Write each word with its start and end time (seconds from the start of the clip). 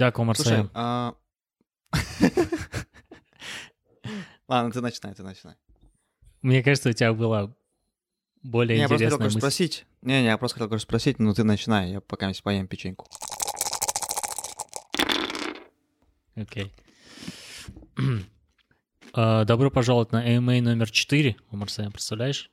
Дякую, 0.00 0.24
Марсель. 0.24 0.70
А... 0.72 1.14
Ладно, 4.48 4.72
ты 4.72 4.80
начинай, 4.80 5.14
ты 5.14 5.22
начинай. 5.22 5.56
Мне 6.40 6.62
кажется, 6.62 6.88
у 6.88 6.92
тебя 6.94 7.12
была 7.12 7.54
более 8.42 8.76
Не, 8.78 8.80
я 8.80 8.88
просто 8.88 9.04
интересная 9.04 9.18
хотел 9.18 9.26
мысль. 9.26 9.40
спросить. 9.40 9.86
Не-не, 10.00 10.24
я 10.24 10.38
просто 10.38 10.58
хотел 10.58 10.78
спросить, 10.78 11.18
но 11.18 11.34
ты 11.34 11.44
начинай, 11.44 11.90
я 11.90 12.00
пока 12.00 12.32
поем 12.42 12.66
печеньку. 12.66 13.06
Окей. 16.34 16.72
А, 19.12 19.44
Добро 19.44 19.72
пожаловать 19.72 20.12
на 20.12 20.24
AMA 20.24 20.60
номер 20.62 20.88
4 20.88 21.36
у 21.50 21.56
Марселя, 21.56 21.90
представляешь? 21.90 22.48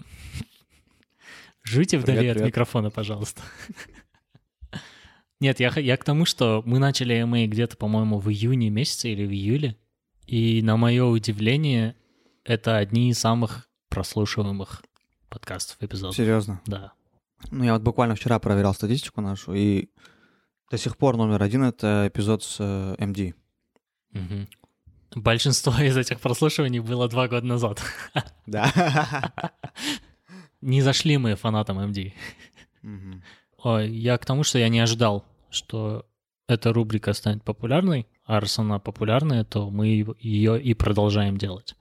Жуйте 1.62 1.98
вдали 1.98 2.18
Привет, 2.18 2.32
от 2.32 2.38
привет. 2.38 2.48
микрофона, 2.48 2.90
пожалуйста. 2.90 3.42
Нет, 5.44 5.60
я, 5.60 5.70
я 5.76 5.98
к 5.98 6.04
тому, 6.04 6.24
что 6.24 6.62
мы 6.64 6.78
начали 6.78 7.22
AMA 7.22 7.44
где-то, 7.44 7.76
по-моему, 7.76 8.18
в 8.18 8.30
июне 8.30 8.70
месяце 8.70 9.10
или 9.10 9.26
в 9.26 9.30
июле. 9.30 9.76
И 10.26 10.62
на 10.62 10.78
мое 10.78 11.04
удивление, 11.04 11.96
это 12.44 12.78
одни 12.78 13.10
из 13.10 13.18
самых 13.18 13.68
прослушиваемых 13.90 14.82
подкастов, 15.28 15.76
эпизодов. 15.80 16.16
Серьезно. 16.16 16.62
Да. 16.64 16.94
Ну, 17.50 17.62
я 17.62 17.74
вот 17.74 17.82
буквально 17.82 18.14
вчера 18.14 18.38
проверял 18.38 18.72
статистику 18.72 19.20
нашу, 19.20 19.52
и 19.52 19.90
до 20.70 20.78
сих 20.78 20.96
пор 20.96 21.18
номер 21.18 21.42
один— 21.42 21.62
это 21.64 22.08
эпизод 22.08 22.42
с 22.42 22.56
э, 22.60 22.94
MD. 22.98 23.34
Мгм. 24.12 24.48
Большинство 25.14 25.74
из 25.78 25.94
этих 25.98 26.20
прослушиваний 26.20 26.78
было 26.78 27.06
два 27.06 27.28
года 27.28 27.46
назад. 27.46 27.82
Да. 28.46 28.72
Не 30.62 30.80
зашли 30.80 31.18
мы 31.18 31.34
фанатам 31.34 31.80
MD. 31.80 32.14
Я 33.62 34.16
к 34.16 34.24
тому, 34.24 34.42
что 34.42 34.58
я 34.58 34.70
не 34.70 34.80
ожидал, 34.80 35.26
что 35.54 36.06
эта 36.46 36.72
рубрика 36.72 37.12
станет 37.12 37.42
популярной, 37.42 38.06
а 38.24 38.40
раз 38.40 38.58
она 38.58 38.78
популярная, 38.78 39.44
то 39.44 39.70
мы 39.70 39.86
ее 40.18 40.60
и 40.60 40.74
продолжаем 40.74 41.38
делать. 41.38 41.74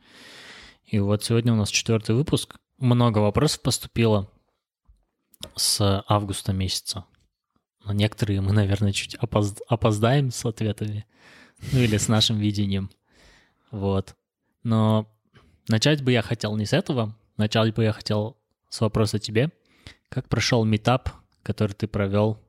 И 0.86 1.00
вот 1.00 1.23
сегодня 1.23 1.53
у 1.53 1.56
нас 1.56 1.70
четвертый 1.70 2.16
выпуск. 2.16 2.58
Много 2.78 3.20
вопросов 3.20 3.62
поступило 3.62 4.30
с 5.56 6.03
августа 6.08 6.53
месяца. 6.53 7.06
На 7.84 7.92
некоторые 7.94 8.42
мы, 8.42 8.53
наверное, 8.53 8.94
чуть 8.94 9.16
опоз- 9.16 9.62
опоздаем 9.67 10.31
с 10.31 10.45
ответами. 10.45 11.06
Ну 11.72 11.80
или 11.80 11.97
с 11.97 12.08
нашим 12.08 12.38
видением. 12.38 12.90
Вот. 13.72 14.16
Но 14.64 15.09
начать 15.67 16.03
бы 16.03 16.12
я 16.12 16.22
хотел 16.22 16.56
не 16.56 16.66
с 16.66 16.73
этого. 16.73 17.16
Начать 17.38 17.73
бы 17.73 17.84
я 17.84 17.92
хотел 17.92 18.38
с 18.69 18.81
вопроса 18.81 19.19
тебе. 19.19 19.52
Как 20.09 20.30
прошел 20.30 20.64
метап, 20.64 21.09
который 21.42 21.73
ты 21.73 21.88
провел, 21.88 22.40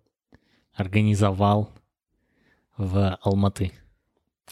организовал 0.75 1.71
в 2.77 3.19
Алматы? 3.23 3.73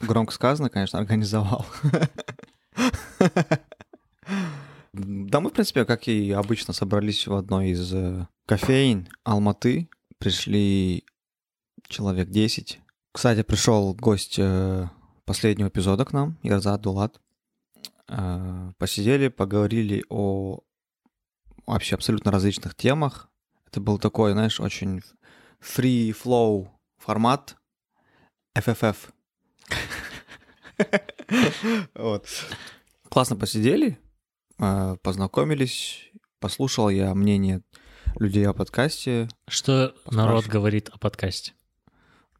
Громко 0.00 0.32
сказано, 0.32 0.70
конечно, 0.70 0.98
организовал. 0.98 1.66
Да, 4.92 5.40
мы, 5.40 5.48
в 5.48 5.52
принципе, 5.54 5.86
как 5.86 6.06
и 6.06 6.32
обычно, 6.32 6.74
собрались 6.74 7.26
в 7.26 7.34
одной 7.34 7.70
из 7.70 7.94
э, 7.94 8.26
кофеин 8.44 9.08
Алматы. 9.24 9.88
Пришли 10.18 11.04
человек 11.88 12.28
10. 12.28 12.78
Кстати, 13.10 13.42
пришел 13.42 13.94
гость 13.94 14.38
э, 14.38 14.88
последнего 15.24 15.68
эпизода 15.68 16.04
к 16.04 16.12
нам, 16.12 16.38
Ярзат 16.42 16.82
Дулат. 16.82 17.20
Э, 18.08 18.72
Посидели, 18.76 19.28
поговорили 19.28 20.04
о 20.10 20.60
вообще 21.66 21.94
абсолютно 21.94 22.30
различных 22.30 22.74
темах. 22.74 23.30
Это 23.66 23.80
был 23.80 23.98
такой, 23.98 24.32
знаешь, 24.32 24.60
очень 24.60 25.00
free 25.62 26.10
flow 26.10 26.68
формат 26.98 27.56
FFF. 28.58 28.96
Вот. 31.94 32.26
Классно 33.08 33.36
посидели, 33.36 33.98
э, 34.58 34.96
познакомились, 35.02 36.10
послушал 36.40 36.90
я 36.90 37.14
мнение 37.14 37.62
людей 38.18 38.46
о 38.46 38.52
подкасте. 38.52 39.28
Что 39.48 39.94
народ 40.10 40.46
говорит 40.46 40.90
о 40.90 40.98
подкасте? 40.98 41.54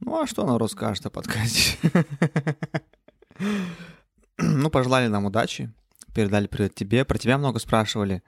Ну 0.01 0.21
а 0.21 0.27
что 0.27 0.45
народ 0.45 0.73
скажет 0.73 1.07
о 1.07 1.11
подкасте? 1.11 1.79
Ну, 4.39 4.71
пожелали 4.71 5.07
нам 5.07 5.27
удачи, 5.27 5.73
передали 6.15 6.47
привет 6.47 6.75
тебе. 6.75 7.05
Про 7.05 7.19
тебя 7.19 7.39
много 7.39 7.59
спрашивали. 7.61 8.23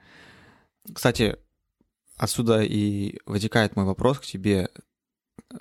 Кстати, 0.93 1.37
отсюда 2.17 2.61
и 2.61 3.19
вытекает 3.25 3.75
мой 3.75 3.85
вопрос 3.85 4.19
к 4.19 4.25
тебе. 4.25 4.69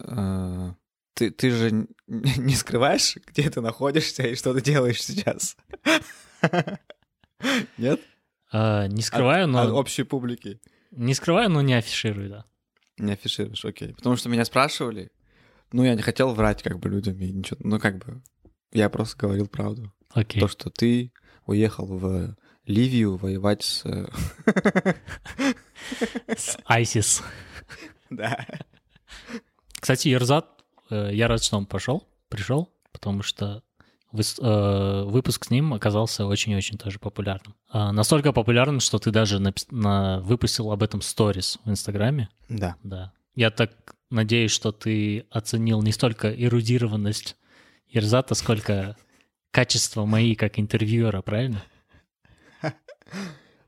Э, 0.00 0.72
Ты, 1.14 1.30
ты 1.30 1.50
же 1.50 1.86
не 2.06 2.54
скрываешь, 2.54 3.16
где 3.26 3.48
ты 3.50 3.60
находишься 3.60 4.22
и 4.26 4.34
что 4.34 4.52
ты 4.54 4.60
делаешь 4.60 5.02
сейчас? 5.02 5.56
Нет? 7.78 8.00
А, 8.52 8.86
не 8.86 9.02
скрываю, 9.02 9.44
От 9.44 9.50
но 9.50 9.74
общей 9.76 10.04
публики. 10.04 10.60
не 10.92 11.14
скрываю, 11.14 11.50
но 11.50 11.60
не 11.62 11.74
афиширую, 11.74 12.30
да. 12.30 12.44
Не 12.98 13.12
афишируешь, 13.12 13.64
окей. 13.64 13.94
Потому 13.94 14.16
что 14.16 14.28
меня 14.28 14.44
спрашивали, 14.44 15.10
ну, 15.72 15.82
я 15.84 15.94
не 15.94 16.02
хотел 16.02 16.32
врать 16.34 16.62
как 16.62 16.78
бы 16.78 16.88
людям 16.88 17.18
и 17.18 17.32
ничего, 17.32 17.58
ну, 17.60 17.80
как 17.80 17.98
бы, 17.98 18.22
я 18.72 18.88
просто 18.88 19.16
говорил 19.18 19.48
правду. 19.48 19.92
Окей. 20.10 20.40
То, 20.40 20.46
что 20.48 20.70
ты 20.70 21.12
уехал 21.46 21.86
в 21.86 22.36
Ливию 22.64 23.16
воевать 23.16 23.62
с... 23.64 23.84
С 26.28 26.58
ISIS. 26.68 27.22
Да. 28.10 28.46
Кстати, 29.80 30.08
Ерзат, 30.08 30.46
э, 30.90 31.10
я 31.12 31.28
рад, 31.28 31.42
что 31.42 31.56
он 31.56 31.66
пошел, 31.66 32.06
пришел, 32.28 32.70
потому 32.92 33.22
что 33.22 33.62
э, 34.12 35.02
выпуск 35.06 35.46
с 35.46 35.50
ним 35.50 35.74
оказался 35.74 36.26
очень-очень 36.26 36.78
тоже 36.78 36.98
популярным. 36.98 37.54
А, 37.68 37.92
Настолько 37.92 38.32
популярным, 38.32 38.80
что 38.80 38.98
ты 38.98 39.10
даже 39.10 39.42
выпустил 39.70 40.70
об 40.70 40.82
этом 40.82 41.02
сторис 41.02 41.58
в 41.64 41.70
Инстаграме. 41.70 42.28
Да. 42.48 42.76
Да. 42.82 43.12
Я 43.34 43.50
так 43.50 43.94
надеюсь, 44.10 44.52
что 44.52 44.72
ты 44.72 45.26
оценил 45.30 45.82
не 45.82 45.92
столько 45.92 46.32
эрудированность 46.32 47.36
Ерзата, 47.88 48.34
сколько 48.34 48.96
качество 49.50 50.04
мои 50.04 50.34
как 50.34 50.58
интервьюера, 50.58 51.22
правильно? 51.22 51.62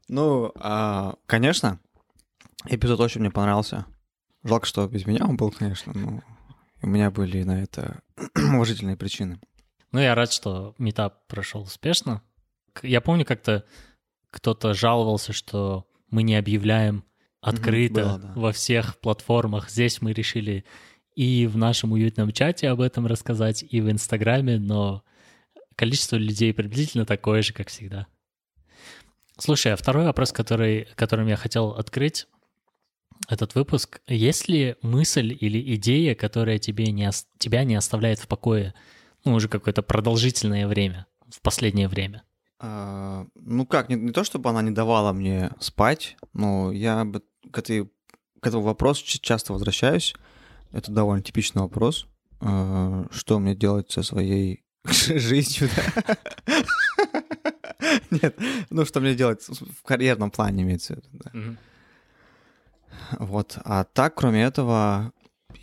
Ну, 0.08 0.52
а, 0.56 1.16
конечно, 1.26 1.80
эпизод 2.64 3.00
очень 3.00 3.20
мне 3.20 3.30
понравился. 3.30 3.86
Жалко, 4.42 4.66
что 4.66 4.86
без 4.86 5.06
меня 5.06 5.24
он 5.24 5.36
был, 5.36 5.50
конечно, 5.50 5.92
но 5.94 6.22
у 6.82 6.86
меня 6.86 7.10
были 7.10 7.42
на 7.42 7.62
это 7.62 8.00
уважительные 8.36 8.96
причины. 8.96 9.40
Ну, 9.92 10.00
я 10.00 10.14
рад, 10.14 10.32
что 10.32 10.74
метап 10.78 11.26
прошел 11.26 11.62
успешно. 11.62 12.22
Я 12.82 13.00
помню, 13.00 13.24
как-то 13.24 13.64
кто-то 14.30 14.74
жаловался, 14.74 15.32
что 15.32 15.86
мы 16.10 16.22
не 16.22 16.36
объявляем 16.36 17.04
открыто 17.40 18.02
было, 18.02 18.18
да. 18.18 18.32
во 18.34 18.52
всех 18.52 18.98
платформах. 19.00 19.70
Здесь 19.70 20.02
мы 20.02 20.12
решили 20.12 20.64
и 21.14 21.46
в 21.46 21.56
нашем 21.56 21.92
уютном 21.92 22.30
чате 22.32 22.68
об 22.68 22.80
этом 22.80 23.06
рассказать, 23.06 23.64
и 23.68 23.80
в 23.80 23.90
Инстаграме, 23.90 24.58
но 24.58 25.02
количество 25.76 26.16
людей 26.16 26.52
приблизительно 26.52 27.06
такое 27.06 27.42
же, 27.42 27.52
как 27.52 27.68
всегда. 27.68 28.06
Слушай, 29.38 29.72
а 29.72 29.76
второй 29.76 30.04
вопрос, 30.04 30.32
который, 30.32 30.88
которым 30.94 31.26
я 31.26 31.36
хотел 31.36 31.70
открыть 31.70 32.26
этот 33.28 33.54
выпуск. 33.54 34.00
Есть 34.06 34.48
ли 34.48 34.76
мысль 34.82 35.36
или 35.38 35.74
идея, 35.76 36.14
которая 36.14 36.58
тебе 36.58 36.86
не, 36.92 37.10
тебя 37.38 37.64
не 37.64 37.74
оставляет 37.74 38.18
в 38.18 38.28
покое 38.28 38.74
ну, 39.24 39.34
уже 39.34 39.48
какое-то 39.48 39.82
продолжительное 39.82 40.66
время, 40.66 41.06
в 41.28 41.40
последнее 41.40 41.88
время? 41.88 42.22
А, 42.58 43.26
ну 43.34 43.66
как, 43.66 43.88
не, 43.88 43.96
не 43.96 44.12
то 44.12 44.24
чтобы 44.24 44.50
она 44.50 44.62
не 44.62 44.70
давала 44.70 45.12
мне 45.12 45.50
спать, 45.60 46.16
но 46.32 46.72
я 46.72 47.04
бы 47.04 47.22
к, 47.50 47.58
этой, 47.58 47.90
к 48.40 48.46
этому 48.46 48.62
вопросу 48.62 49.04
часто 49.04 49.52
возвращаюсь. 49.52 50.14
Это 50.72 50.90
довольно 50.92 51.22
типичный 51.22 51.62
вопрос. 51.62 52.06
А, 52.40 53.06
что 53.10 53.38
мне 53.38 53.54
делать 53.54 53.90
со 53.90 54.02
своей 54.02 54.64
жизнью? 54.84 55.68
Нет, 58.10 58.38
ну 58.70 58.84
что 58.84 59.00
мне 59.00 59.14
делать 59.14 59.42
в 59.46 59.82
карьерном 59.82 60.30
плане 60.30 60.62
имеется 60.62 60.94
в 60.94 60.96
виду, 60.96 61.08
да. 61.12 61.30
Вот. 63.18 63.58
А 63.64 63.84
так, 63.84 64.14
кроме 64.14 64.42
этого, 64.42 65.12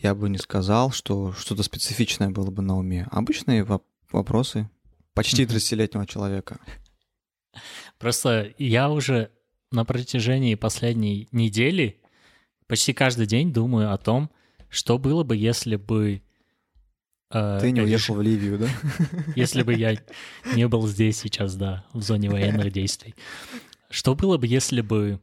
я 0.02 0.14
бы 0.16 0.30
не 0.30 0.38
сказал, 0.38 0.92
что 0.92 1.34
что-то 1.34 1.64
специфичное 1.64 2.30
было 2.30 2.52
бы 2.52 2.62
на 2.62 2.78
уме. 2.78 3.08
Обычные 3.12 3.64
воп- 3.64 3.84
вопросы 4.12 4.70
почти 5.14 5.44
Мгм. 5.46 5.56
30-летнего 5.56 6.06
человека. 6.08 6.60
Просто 8.00 8.54
я 8.58 8.90
уже 8.90 9.32
на 9.72 9.86
протяжении 9.86 10.56
последней 10.56 11.28
недели 11.32 12.02
почти 12.68 12.94
каждый 12.94 13.26
день 13.28 13.54
думаю 13.54 13.92
о 13.94 13.98
том, 13.98 14.30
что 14.70 14.98
было 14.98 15.24
бы, 15.24 15.36
если 15.38 15.76
бы... 15.76 16.22
э, 17.32 17.58
Ты 17.62 17.72
не 17.72 17.82
уехал 17.82 18.16
в 18.16 18.22
Ливию, 18.22 18.58
да? 18.60 18.68
Если 19.36 19.62
бы 19.64 19.74
я 19.74 19.96
не 20.56 20.68
был 20.68 20.88
здесь 20.88 21.20
сейчас, 21.20 21.56
да, 21.56 21.86
в 21.94 22.02
зоне 22.02 22.30
военных 22.30 22.72
действий. 22.80 23.14
Что 23.90 24.16
было 24.16 24.38
бы, 24.38 24.48
если 24.48 24.82
бы 24.82 25.20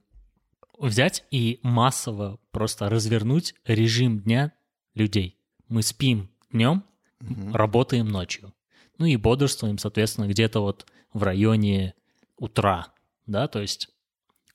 взять 0.89 1.25
и 1.31 1.61
массово 1.63 2.39
просто 2.51 2.89
развернуть 2.89 3.55
режим 3.65 4.21
дня 4.21 4.53
людей. 4.95 5.37
Мы 5.69 5.83
спим 5.83 6.31
днем, 6.51 6.85
Мгм. 7.21 7.55
работаем 7.55 8.09
ночью. 8.09 8.55
Ну 8.99 9.07
и 9.07 9.17
бодрствуем, 9.17 9.79
соответственно, 9.79 10.27
где-то 10.27 10.61
вот 10.61 10.87
в 11.13 11.23
районе 11.23 11.95
утра, 12.37 12.93
да, 13.27 13.47
то 13.47 13.61
есть 13.61 13.91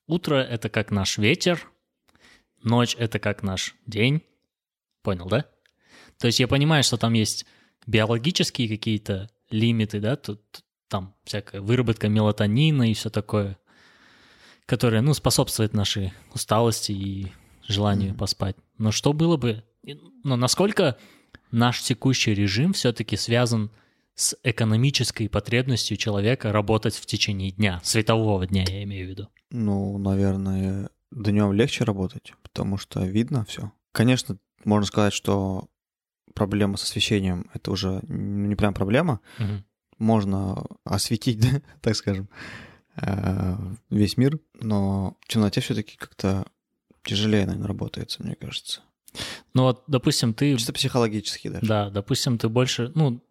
утро— 0.07 0.35
это 0.49 0.69
как 0.69 0.91
наш 0.91 1.17
ветер, 1.17 1.69
ночь— 2.63 2.95
это 2.99 3.19
как 3.19 3.43
наш 3.43 3.75
день. 3.85 4.21
Понял, 5.03 5.27
да? 5.27 5.45
То 6.17 6.27
есть 6.27 6.39
я 6.39 6.47
понимаю, 6.47 6.83
что 6.83 6.97
там 6.97 7.13
есть 7.13 7.45
биологические 7.85 8.67
какие-то 8.67 9.29
лимиты, 9.51 9.99
да, 9.99 10.15
тут 10.15 10.41
там 10.87 11.13
всякая 11.23 11.61
выработка 11.61 12.07
мелатонина 12.09 12.89
и 12.89 12.93
все 12.93 13.09
такое, 13.09 13.57
которое, 14.65 15.01
ну, 15.01 15.13
способствует 15.13 15.73
нашей 15.73 16.13
усталости 16.33 16.91
и 16.91 17.31
желанию 17.67 18.09
Мгм. 18.09 18.17
поспать. 18.17 18.55
Но 18.77 18.91
что 18.91 19.13
было 19.13 19.37
бы... 19.37 19.63
Но 20.23 20.35
насколько 20.35 20.97
наш 21.51 21.81
текущий 21.81 22.33
режим 22.33 22.73
все-таки 22.73 23.17
связан 23.17 23.71
с 24.15 24.35
экономической 24.43 25.27
потребностью 25.27 25.97
человека 25.97 26.51
работать 26.51 26.95
в 26.95 27.05
течение 27.05 27.51
дня, 27.51 27.81
светового 27.83 28.47
дня, 28.47 28.63
я 28.67 28.83
имею 28.83 29.07
в 29.07 29.09
виду. 29.09 29.27
Ну, 29.51 29.97
наверное, 29.97 30.89
днем 31.11 31.53
легче 31.53 31.83
работать, 31.83 32.33
потому 32.41 32.77
что 32.77 33.05
видно 33.05 33.45
все. 33.45 33.71
Конечно, 33.91 34.37
можно 34.63 34.87
сказать, 34.87 35.13
что 35.13 35.67
проблема 36.33 36.77
с 36.77 36.83
освещением 36.83 37.49
это 37.53 37.71
уже 37.71 38.01
ну, 38.07 38.47
не 38.47 38.55
прям 38.55 38.73
проблема. 38.73 39.19
Мгм. 39.37 39.65
Можно 39.97 40.65
осветить, 40.83 41.39
да, 41.41 41.61
так 41.81 41.95
скажем, 41.95 42.29
весь 43.89 44.17
мир, 44.17 44.39
но 44.61 45.17
в 45.21 45.27
темноте 45.27 45.61
все-таки 45.61 45.97
как-то 45.97 46.45
тяжелее, 47.03 47.45
наверное, 47.45 47.67
работается, 47.67 48.23
мне 48.23 48.35
кажется. 48.35 48.81
Ну 49.53 49.63
вот, 49.63 49.83
допустим, 49.87 50.33
ты... 50.33 50.55
Чисто 50.57 50.73
психологически 50.73 51.47
даже. 51.49 51.65
Да, 51.65 51.89
допустим, 51.89 52.37
ты 52.37 52.49
больше, 52.49 52.91
ну, 52.95 53.21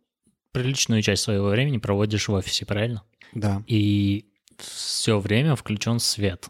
приличную 0.52 1.02
часть 1.02 1.22
своего 1.22 1.48
времени 1.48 1.78
проводишь 1.78 2.28
в 2.28 2.32
офисе, 2.32 2.64
правильно? 2.64 3.02
Да. 3.34 3.62
И 3.66 4.26
все 4.58 5.18
время 5.18 5.56
включен 5.56 5.98
свет. 5.98 6.48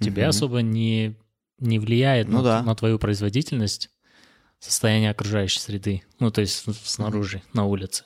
Тебе 0.00 0.22
Мгм. 0.22 0.28
особо 0.30 0.58
не, 0.62 1.16
не 1.58 1.78
влияет 1.78 2.28
Ну 2.28 2.38
на, 2.38 2.42
да. 2.42 2.62
на 2.62 2.74
твою 2.76 2.98
производительность 2.98 3.90
состояние 4.60 5.10
окружающей 5.10 5.58
среды. 5.58 6.02
Ну, 6.20 6.30
то 6.30 6.40
есть 6.40 6.64
снаружи, 6.86 7.42
на 7.52 7.64
улице. 7.64 8.04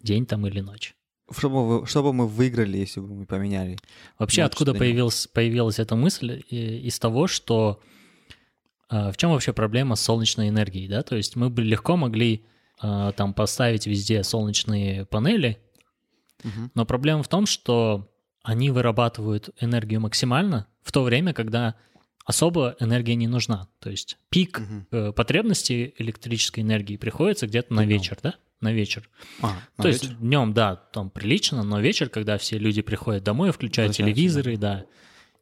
День 0.00 0.26
там 0.26 0.46
или 0.46 0.60
ночь. 0.60 0.94
Что 1.36 1.50
бы, 1.50 1.80
вы- 1.80 1.86
что 1.86 2.02
бы 2.02 2.12
мы 2.12 2.26
выиграли, 2.26 2.78
если 2.78 3.00
бы 3.00 3.08
мы 3.14 3.26
поменяли? 3.26 3.78
Вообще, 4.18 4.42
откуда 4.42 4.72
появилась, 4.74 5.26
появилась 5.26 5.78
эта 5.78 5.94
мысль? 5.96 6.42
Из 6.48 6.98
того, 6.98 7.26
что 7.26 7.80
а, 8.88 9.12
в 9.12 9.16
чем 9.18 9.30
вообще 9.32 9.52
проблема 9.52 9.96
с 9.96 10.00
солнечной 10.00 10.48
энергией, 10.48 10.88
да? 10.88 11.02
То 11.02 11.16
есть 11.16 11.36
мы 11.36 11.50
бы 11.50 11.62
легко 11.62 11.96
могли 11.96 12.46
а, 12.80 13.12
там 13.12 13.34
поставить 13.34 13.86
везде 13.86 14.22
солнечные 14.22 15.04
панели, 15.04 15.58
Мгм. 16.44 16.70
но 16.74 16.86
проблема 16.86 17.22
в 17.22 17.28
том, 17.28 17.44
что 17.46 18.08
они 18.42 18.70
вырабатывают 18.70 19.50
энергию 19.60 20.00
максимально 20.00 20.66
в 20.82 20.92
то 20.92 21.02
время, 21.02 21.34
когда 21.34 21.74
особо 22.24 22.76
энергия 22.80 23.14
не 23.16 23.26
нужна. 23.26 23.68
То 23.80 23.90
есть 23.90 24.16
пик 24.30 24.60
э, 24.92 25.12
потребности 25.12 25.92
электрической 25.98 26.62
энергии 26.62 26.96
приходится 26.96 27.46
где-то 27.46 27.74
на 27.74 27.84
вечер, 27.84 28.16
да? 28.22 28.34
На 28.60 28.72
вечер. 28.72 29.08
А, 29.40 29.54
на 29.76 29.82
То 29.82 29.88
вечер? 29.88 30.02
есть 30.02 30.18
днем, 30.18 30.52
да, 30.52 30.76
там 30.76 31.10
прилично, 31.10 31.62
но 31.62 31.80
вечер, 31.80 32.08
когда 32.08 32.38
все 32.38 32.58
люди 32.58 32.82
приходят 32.82 33.22
домой, 33.22 33.52
включают 33.52 33.90
Возвращаются, 33.90 34.16
телевизоры, 34.16 34.56
да. 34.56 34.84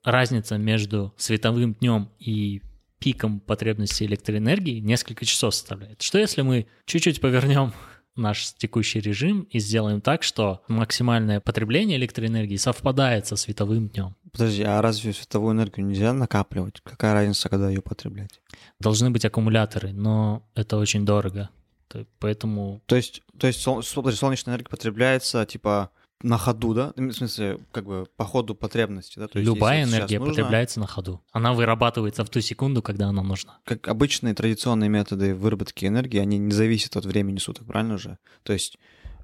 Разница 0.05 0.59
между 0.59 1.15
световым 1.17 1.75
днем 1.75 2.11
и 2.19 2.63
пиком 2.99 3.41
потребности 3.41 4.05
электроэнергии 4.05 4.81
несколько 4.81 5.25
часов 5.25 5.55
составляет. 5.55 6.03
Что 6.03 6.19
если 6.19 6.43
мы 6.43 6.67
чуть-чуть 6.85 7.21
повернем 7.21 7.73
наш 8.17 8.53
текущий 8.55 9.01
режим 9.01 9.43
и 9.51 9.59
сделаем 9.59 10.01
так, 10.01 10.23
что 10.23 10.63
максимальное 10.69 11.41
потребление 11.41 11.99
электроэнергии 11.99 12.57
совпадает 12.57 13.27
со 13.27 13.37
световым 13.37 13.89
днем? 13.89 14.15
Подожди, 14.33 14.63
а 14.63 14.83
разве 14.83 15.13
световую 15.13 15.55
энергию 15.55 15.87
нельзя 15.87 16.13
накапливать? 16.13 16.81
Какая 16.83 17.15
разница, 17.15 17.49
когда 17.49 17.69
ее 17.69 17.81
потреблять? 17.81 18.41
Должны 18.79 19.11
быть 19.11 19.25
аккумуляторы, 19.25 19.93
но 19.93 20.47
это 20.55 20.77
очень 20.77 21.05
дорого. 21.07 21.49
То- 21.89 22.07
Поэтому 22.19 22.81
То 22.87 22.97
есть, 22.97 23.23
то 23.39 23.47
есть 23.47 23.61
сол- 23.61 23.83
солнечная 23.83 24.55
энергия 24.55 24.69
потребляется 24.71 25.45
типа 25.47 25.91
на 26.23 26.39
ходу, 26.39 26.73
да? 26.75 26.93
В 26.97 27.13
смысле, 27.13 27.59
как 27.73 27.85
бы 27.85 28.07
по 28.17 28.25
ходу 28.25 28.55
потребности, 28.55 29.19
да? 29.19 29.29
То 29.29 29.39
есть, 29.39 29.47
любая 29.47 29.85
энергия 29.85 30.19
нужно, 30.19 30.35
потребляется 30.35 30.81
на 30.81 30.87
ходу. 30.87 31.23
Она 31.31 31.53
вырабатывается 31.53 32.25
в 32.25 32.31
ту 32.31 32.41
секунду, 32.41 32.83
когда 32.83 33.09
она 33.09 33.23
нужна. 33.23 33.59
Как 33.65 33.87
обычные 33.87 34.35
традиционные 34.35 34.89
методы 34.89 35.35
выработки 35.35 35.85
энергии, 35.85 36.19
они 36.19 36.39
не 36.39 36.53
зависят 36.53 36.97
от 36.97 37.05
времени 37.05 37.39
суток, 37.39 37.67
правильно 37.67 37.99
же? 37.99 38.19
То 38.45 38.53
есть 38.55 38.79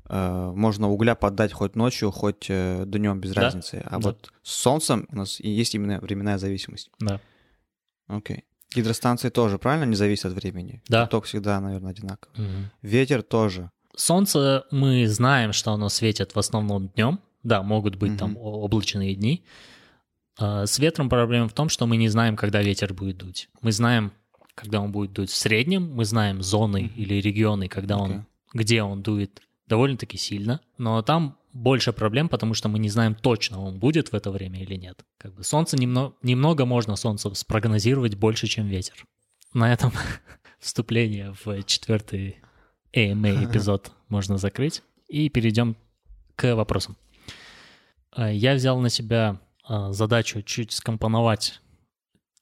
э, 0.09 0.53
можно 0.55 0.91
угля 0.91 1.15
поддать 1.15 1.53
хоть 1.55 1.77
ночью, 1.77 2.11
хоть 2.11 2.47
днем 2.49 3.21
без 3.21 3.33
Да, 3.33 3.41
разницы. 3.43 3.83
А 3.87 3.93
да. 3.93 3.99
вот 3.99 4.31
с 4.43 4.53
солнцем 4.53 5.09
у 5.11 5.17
нас 5.17 5.41
и 5.41 5.49
есть 5.49 5.75
именно 5.75 5.99
временная 6.01 6.37
зависимость. 6.39 6.91
Да. 7.01 7.21
Окей. 8.09 8.45
Гидростанции 8.75 9.29
тоже, 9.31 9.59
правильно, 9.59 9.85
не 9.85 9.97
зависят 9.97 10.27
от 10.27 10.35
времени? 10.35 10.83
Да. 10.89 11.03
Поток 11.05 11.25
всегда, 11.27 11.61
наверное, 11.61 11.91
одинаковый. 11.93 12.47
Мгм. 12.49 12.71
Ветер 12.83 13.23
тоже. 13.23 13.71
Солнце, 13.97 14.65
мы 14.71 15.07
знаем, 15.07 15.53
что 15.53 15.73
оно 15.73 15.89
светит 15.89 16.35
в 16.35 16.39
основном 16.39 16.89
днем. 16.89 17.21
Да, 17.43 17.63
могут 17.63 17.97
быть 17.97 18.17
там 18.19 18.31
Мгм. 18.33 18.39
о- 18.41 18.63
облачные 18.65 19.15
дни. 19.15 19.45
А 20.39 20.65
С 20.67 20.79
ветром 20.79 21.09
проблема 21.09 21.49
в 21.49 21.53
том, 21.53 21.69
что 21.69 21.87
мы 21.87 21.97
не 21.97 22.09
знаем, 22.09 22.37
когда 22.37 22.63
ветер 22.63 22.95
будет 22.95 23.19
дуть. 23.19 23.49
Мы 23.61 23.73
знаем, 23.73 24.13
когда 24.55 24.81
он 24.81 24.93
будет 24.93 25.13
дуть 25.13 25.31
в 25.31 25.37
среднем, 25.37 25.93
мы 25.95 26.05
знаем 26.05 26.43
зоны 26.43 26.91
или 26.97 27.15
регионы, 27.21 27.69
когда 27.69 27.97
Окей. 27.97 28.05
он, 28.17 28.27
где 28.55 28.83
он 28.83 29.03
дует 29.03 29.41
довольно-таки 29.73 30.19
сильно. 30.19 30.61
Но 30.77 31.01
там 31.01 31.39
больше 31.55 31.95
проблем, 31.95 32.29
потому 32.29 32.53
что 32.53 32.69
мы 32.69 32.79
не 32.79 32.91
знаем 32.91 33.15
точно, 33.15 33.59
он 33.59 33.79
будет 33.79 34.13
в 34.13 34.15
это 34.15 34.31
время 34.31 34.61
или 34.61 34.75
нет. 34.75 35.03
Как 35.19 35.35
бы 35.35 35.43
солнце 35.45 35.79
немного, 35.79 36.15
немного 36.23 36.67
можно 36.67 36.95
солнце 36.95 37.33
спрогнозировать 37.35 38.17
больше, 38.17 38.49
чем 38.49 38.67
ветер. 38.67 39.07
На 39.55 39.73
этом 39.73 39.93
вступление 40.61 41.35
в 41.43 41.63
четвертый 41.63 42.37
AMA 42.95 43.51
эпизод 43.51 43.93
можно 44.09 44.37
закрыть. 44.37 44.83
И 45.09 45.31
перейдем 45.31 45.77
к 46.37 46.55
вопросам. 46.55 46.97
А, 48.11 48.31
Я 48.31 48.53
взял 48.53 48.79
на 48.79 48.91
себя 48.91 49.41
а, 49.65 49.93
задачу 49.93 50.43
чуть 50.43 50.73
скомпоновать 50.73 51.63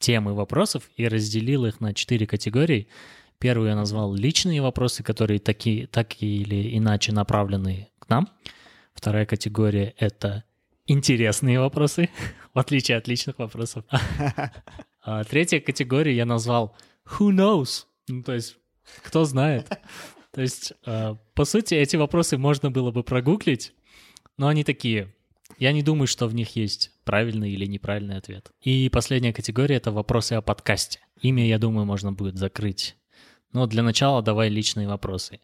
темы 0.00 0.34
вопросов 0.34 0.90
и 0.96 1.06
разделил 1.06 1.64
их 1.66 1.80
на 1.80 1.94
четыре 1.94 2.26
категории. 2.26 2.88
Первую 3.40 3.70
я 3.70 3.74
назвал 3.74 4.14
личные 4.14 4.60
вопросы, 4.60 5.02
которые 5.02 5.40
такие, 5.40 5.86
так 5.86 6.22
или 6.22 6.76
иначе 6.76 7.10
направлены 7.10 7.88
к 7.98 8.08
нам. 8.10 8.28
Вторая 8.92 9.24
категория— 9.24 9.94
это 9.98 10.44
интересные 10.86 11.58
вопросы, 11.58 12.10
в 12.54 12.58
отличие 12.58 12.98
от 12.98 13.08
личных 13.08 13.38
вопросов. 13.38 13.84
А 15.02 15.24
третья 15.24 15.60
категория 15.60 16.14
я 16.14 16.26
назвал 16.26 16.76
«Who 17.06 17.30
knows?» 17.30 17.86
Ну, 18.06 18.22
то 18.22 18.34
есть, 18.34 18.58
кто 19.02 19.24
знает. 19.24 19.66
То 20.32 20.42
есть, 20.42 20.74
э, 20.84 21.16
по 21.32 21.44
сути, 21.46 21.72
эти 21.74 21.96
вопросы 21.96 22.36
можно 22.36 22.70
было 22.70 22.90
бы 22.90 23.02
прогуглить, 23.02 23.72
но 24.36 24.48
они 24.48 24.62
такие. 24.62 25.14
Я 25.58 25.72
не 25.72 25.82
думаю, 25.82 26.06
что 26.06 26.26
в 26.26 26.34
них 26.34 26.54
есть 26.54 26.92
правильный 27.04 27.50
или 27.50 27.64
неправильный 27.64 28.18
ответ. 28.18 28.50
И 28.60 28.90
последняя 28.90 29.32
категория— 29.32 29.76
это 29.76 29.90
вопросы 29.90 30.34
о 30.34 30.42
подкасте. 30.42 31.00
Ими, 31.22 31.40
я 31.40 31.58
думаю, 31.58 31.86
можно 31.86 32.12
будет 32.12 32.36
закрыть. 32.36 32.94
Но 33.52 33.66
для 33.66 33.82
начала 33.82 34.22
давай 34.22 34.48
личные 34.48 34.88
вопросы. 34.88 35.40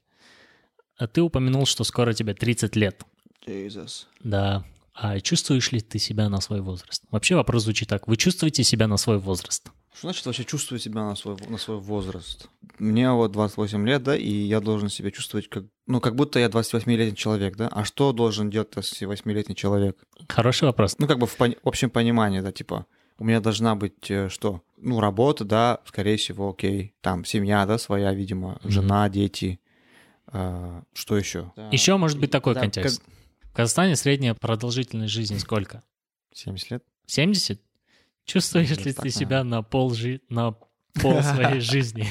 А 0.98 1.06
Ты 1.06 1.22
упомянул, 1.22 1.66
что 1.66 1.84
скоро 1.84 2.12
тебе 2.14 2.34
30 2.34 2.76
лет. 2.76 3.02
Jesus. 3.46 4.06
Да. 4.22 4.64
А 4.94 5.20
чувствуешь 5.20 5.72
ли 5.72 5.80
ты 5.80 5.98
себя 5.98 6.28
на 6.30 6.40
свой 6.40 6.62
возраст? 6.62 7.02
Вообще 7.10 7.34
вопрос 7.34 7.64
звучит 7.64 7.88
так. 7.88 8.08
Вы 8.08 8.16
чувствуете 8.16 8.64
себя 8.64 8.86
на 8.86 8.96
свой 8.96 9.18
возраст? 9.18 9.70
Что 9.92 10.08
значит 10.08 10.26
вообще 10.26 10.44
чувствую 10.44 10.78
себя 10.78 11.04
на 11.04 11.14
свой, 11.16 11.36
на 11.48 11.58
свой 11.58 11.78
возраст? 11.78 12.48
Мне 12.78 13.10
вот 13.12 13.32
28 13.32 13.86
лет, 13.86 14.02
да, 14.02 14.16
и 14.16 14.30
я 14.30 14.60
должен 14.60 14.88
себя 14.88 15.10
чувствовать 15.10 15.48
как... 15.48 15.64
Ну, 15.86 16.00
как 16.00 16.14
будто 16.16 16.38
я 16.38 16.46
28-летний 16.48 17.16
человек, 17.16 17.56
да? 17.56 17.68
А 17.68 17.84
что 17.84 18.12
должен 18.12 18.50
делать 18.50 18.68
28-летний 18.74 19.54
человек? 19.54 19.98
Хороший 20.28 20.64
вопрос. 20.64 20.96
Ну, 20.98 21.06
как 21.06 21.18
бы 21.18 21.26
в 21.26 21.36
пони- 21.36 21.56
общем 21.62 21.90
понимании, 21.90 22.40
да, 22.40 22.52
типа, 22.52 22.86
у 23.18 23.24
меня 23.24 23.40
должна 23.40 23.74
быть 23.74 24.10
э, 24.10 24.28
что? 24.28 24.62
Ну, 24.76 25.00
работа, 25.00 25.44
да, 25.44 25.80
скорее 25.86 26.16
всего, 26.16 26.50
окей. 26.50 26.94
Там 27.00 27.24
семья, 27.24 27.64
да, 27.66 27.78
своя, 27.78 28.12
видимо, 28.12 28.58
Мгм. 28.62 28.70
жена, 28.70 29.08
дети. 29.08 29.58
А, 30.26 30.82
что 30.92 31.16
еще? 31.16 31.52
Еще 31.70 31.96
может 31.96 32.18
быть 32.18 32.30
такой 32.30 32.54
Да, 32.54 32.60
контекст. 32.60 33.02
В 33.52 33.56
Казахстане 33.56 33.96
средняя 33.96 34.34
продолжительность 34.34 35.12
жизни 35.12 35.38
сколько? 35.38 35.82
70 36.34 36.70
лет? 36.72 36.84
70? 37.06 37.60
Чувствуешь 38.24 38.68
Может, 38.70 38.86
ли 38.86 38.92
так, 38.92 39.02
ты 39.04 39.08
да. 39.10 39.18
себя 39.18 39.44
на 39.44 39.62
пол, 39.62 39.94
жи- 39.94 40.20
на 40.28 40.56
пол 41.00 41.22
своей 41.22 41.60
жизни? 41.60 42.06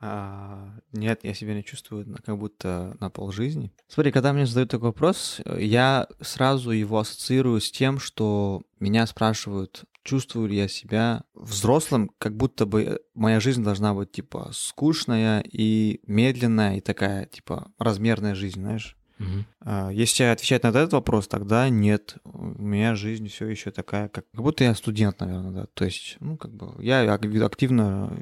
А, 0.00 0.72
нет, 0.92 1.20
я 1.22 1.32
себя 1.34 1.54
не 1.54 1.62
чувствую 1.62 2.08
на- 2.08 2.18
как 2.18 2.36
будто 2.36 2.96
на 2.98 3.08
полжизни. 3.10 3.70
Смотри, 3.86 4.10
когда 4.10 4.32
мне 4.32 4.46
задают 4.46 4.70
такой 4.70 4.88
вопрос, 4.88 5.40
я 5.58 6.08
сразу 6.20 6.72
его 6.72 6.98
ассоциирую 6.98 7.60
с 7.60 7.70
тем, 7.70 8.00
что 8.00 8.62
меня 8.80 9.06
спрашивают, 9.06 9.84
чувствую 10.04 10.48
ли 10.48 10.56
я 10.56 10.68
себя 10.68 11.22
взрослым, 11.34 12.10
как 12.18 12.36
будто 12.36 12.66
бы 12.66 13.00
моя 13.14 13.40
жизнь 13.40 13.62
должна 13.62 13.94
быть, 13.94 14.12
типа, 14.12 14.50
скучная 14.52 15.44
и 15.50 16.00
медленная, 16.06 16.76
и 16.76 16.80
такая, 16.80 17.26
типа, 17.26 17.72
размерная 17.78 18.34
жизнь, 18.34 18.60
знаешь? 18.60 18.96
Мгм. 19.18 19.46
Если 19.92 20.24
отвечать 20.24 20.64
на 20.64 20.68
этот 20.68 20.92
вопрос, 20.94 21.28
тогда 21.28 21.68
нет. 21.68 22.16
У 22.24 22.62
меня 22.62 22.96
жизнь 22.96 23.28
все 23.28 23.46
еще 23.46 23.70
такая, 23.70 24.08
как, 24.08 24.24
как 24.32 24.42
будто 24.42 24.64
я 24.64 24.74
студент, 24.74 25.20
наверное, 25.20 25.52
да. 25.52 25.66
То 25.74 25.84
есть, 25.84 26.16
ну, 26.20 26.36
как 26.36 26.52
бы, 26.52 26.82
я 26.82 27.12
ак- 27.12 27.24
активно 27.24 28.12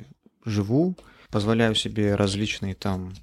живу, 0.45 0.97
позволяю 1.31 1.75
себе 1.75 2.17
различные 2.17 2.75
там 2.75 3.15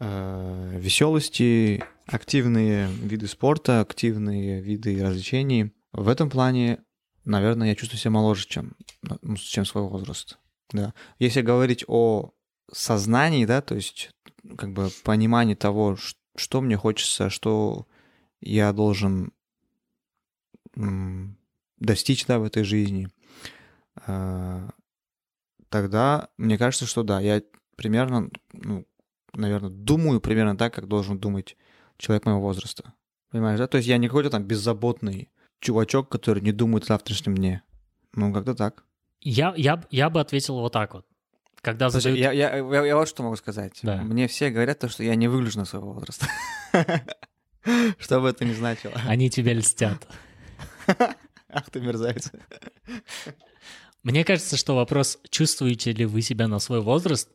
э, 0.00 0.78
веселости, 0.80 1.84
активные 2.06 2.88
виды 2.88 3.28
спорта, 3.28 3.80
активные 3.80 4.60
виды 4.60 5.02
развлечений. 5.04 5.72
В 5.92 6.08
этом 6.08 6.30
плане, 6.30 6.80
наверное, 7.24 7.68
я 7.68 7.74
чувствую 7.74 7.98
себя 7.98 8.12
моложе, 8.12 8.46
чем, 8.46 8.76
ну, 9.02 9.36
чем 9.36 9.64
свой 9.64 9.84
возраст. 9.84 10.38
Да. 10.70 10.94
Если 11.18 11.42
говорить 11.42 11.84
о 11.86 12.32
сознании, 12.72 13.44
да, 13.44 13.60
то 13.60 13.74
есть 13.74 14.10
как 14.56 14.72
бы 14.72 14.90
понимании 15.04 15.54
того, 15.54 15.96
что 16.36 16.60
мне 16.60 16.76
хочется, 16.76 17.30
что 17.30 17.86
я 18.40 18.72
должен 18.72 19.32
достичь 21.78 22.26
да, 22.26 22.38
в 22.38 22.44
этой 22.44 22.64
жизни, 22.64 23.08
а, 24.06 24.70
тогда 25.68 26.30
мне 26.38 26.56
кажется, 26.56 26.86
что 26.86 27.02
да, 27.02 27.20
я 27.20 27.42
примерно, 27.76 28.30
ну, 28.52 28.86
наверное, 29.34 29.70
думаю 29.70 30.20
примерно 30.20 30.56
так, 30.56 30.74
как 30.74 30.88
должен 30.88 31.18
думать 31.18 31.56
человек 31.98 32.24
моего 32.24 32.40
возраста. 32.40 32.94
Понимаешь, 33.30 33.58
да? 33.58 33.66
То 33.66 33.76
есть 33.78 33.88
я 33.88 33.98
не 33.98 34.08
какой-то 34.08 34.30
там 34.30 34.44
беззаботный 34.44 35.30
чувачок, 35.62 36.08
который 36.10 36.42
не 36.42 36.52
думает 36.52 36.84
о 36.84 36.88
завтрашнем 36.88 37.36
дне. 37.36 37.62
Ну, 38.14 38.32
как-то 38.32 38.54
так. 38.54 38.84
Я, 39.20 39.54
я, 39.56 39.82
я 39.90 40.10
бы 40.10 40.20
ответил 40.20 40.60
вот 40.60 40.72
так 40.72 40.92
вот. 40.92 41.06
Когда 41.62 41.88
Слушай, 41.88 42.02
задают... 42.02 42.18
я, 42.18 42.32
я, 42.32 42.56
я, 42.56 42.84
я 42.84 42.96
вот 42.96 43.08
что 43.08 43.22
могу 43.22 43.36
сказать. 43.36 43.78
Да. 43.82 44.02
Мне 44.02 44.26
все 44.26 44.50
говорят 44.50 44.80
то, 44.80 44.88
что 44.88 45.04
я 45.04 45.14
не 45.14 45.28
выгляжу 45.28 45.60
на 45.60 45.64
своего 45.64 45.92
возраста. 45.92 46.26
Что 47.98 48.20
бы 48.20 48.30
это 48.30 48.44
ни 48.44 48.52
значило. 48.52 48.94
Они 49.06 49.30
тебя 49.30 49.54
льстят. 49.54 50.08
Ах 51.48 51.70
ты 51.70 51.80
мерзавец. 51.80 52.32
Мне 54.02 54.24
кажется, 54.24 54.56
что 54.56 54.74
вопрос, 54.74 55.20
чувствуете 55.30 55.92
ли 55.92 56.04
вы 56.04 56.22
себя 56.22 56.48
на 56.48 56.58
свой 56.58 56.80
возраст, 56.80 57.28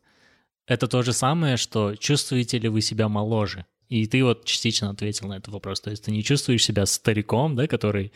это 0.66 0.86
то 0.86 1.00
же 1.00 1.14
самое, 1.14 1.56
что 1.56 1.96
чувствуете 1.96 2.58
ли 2.58 2.68
вы 2.68 2.82
себя 2.82 3.08
моложе. 3.08 3.64
И 3.88 4.06
ты 4.06 4.22
вот 4.22 4.44
частично 4.44 4.90
ответил 4.90 5.28
на 5.28 5.38
этот 5.38 5.52
вопрос. 5.52 5.80
То 5.80 5.90
есть 5.90 6.04
ты 6.04 6.10
не 6.10 6.22
чувствуешь 6.22 6.64
себя 6.64 6.86
стариком, 6.86 7.56
да, 7.56 7.66
который 7.66 8.12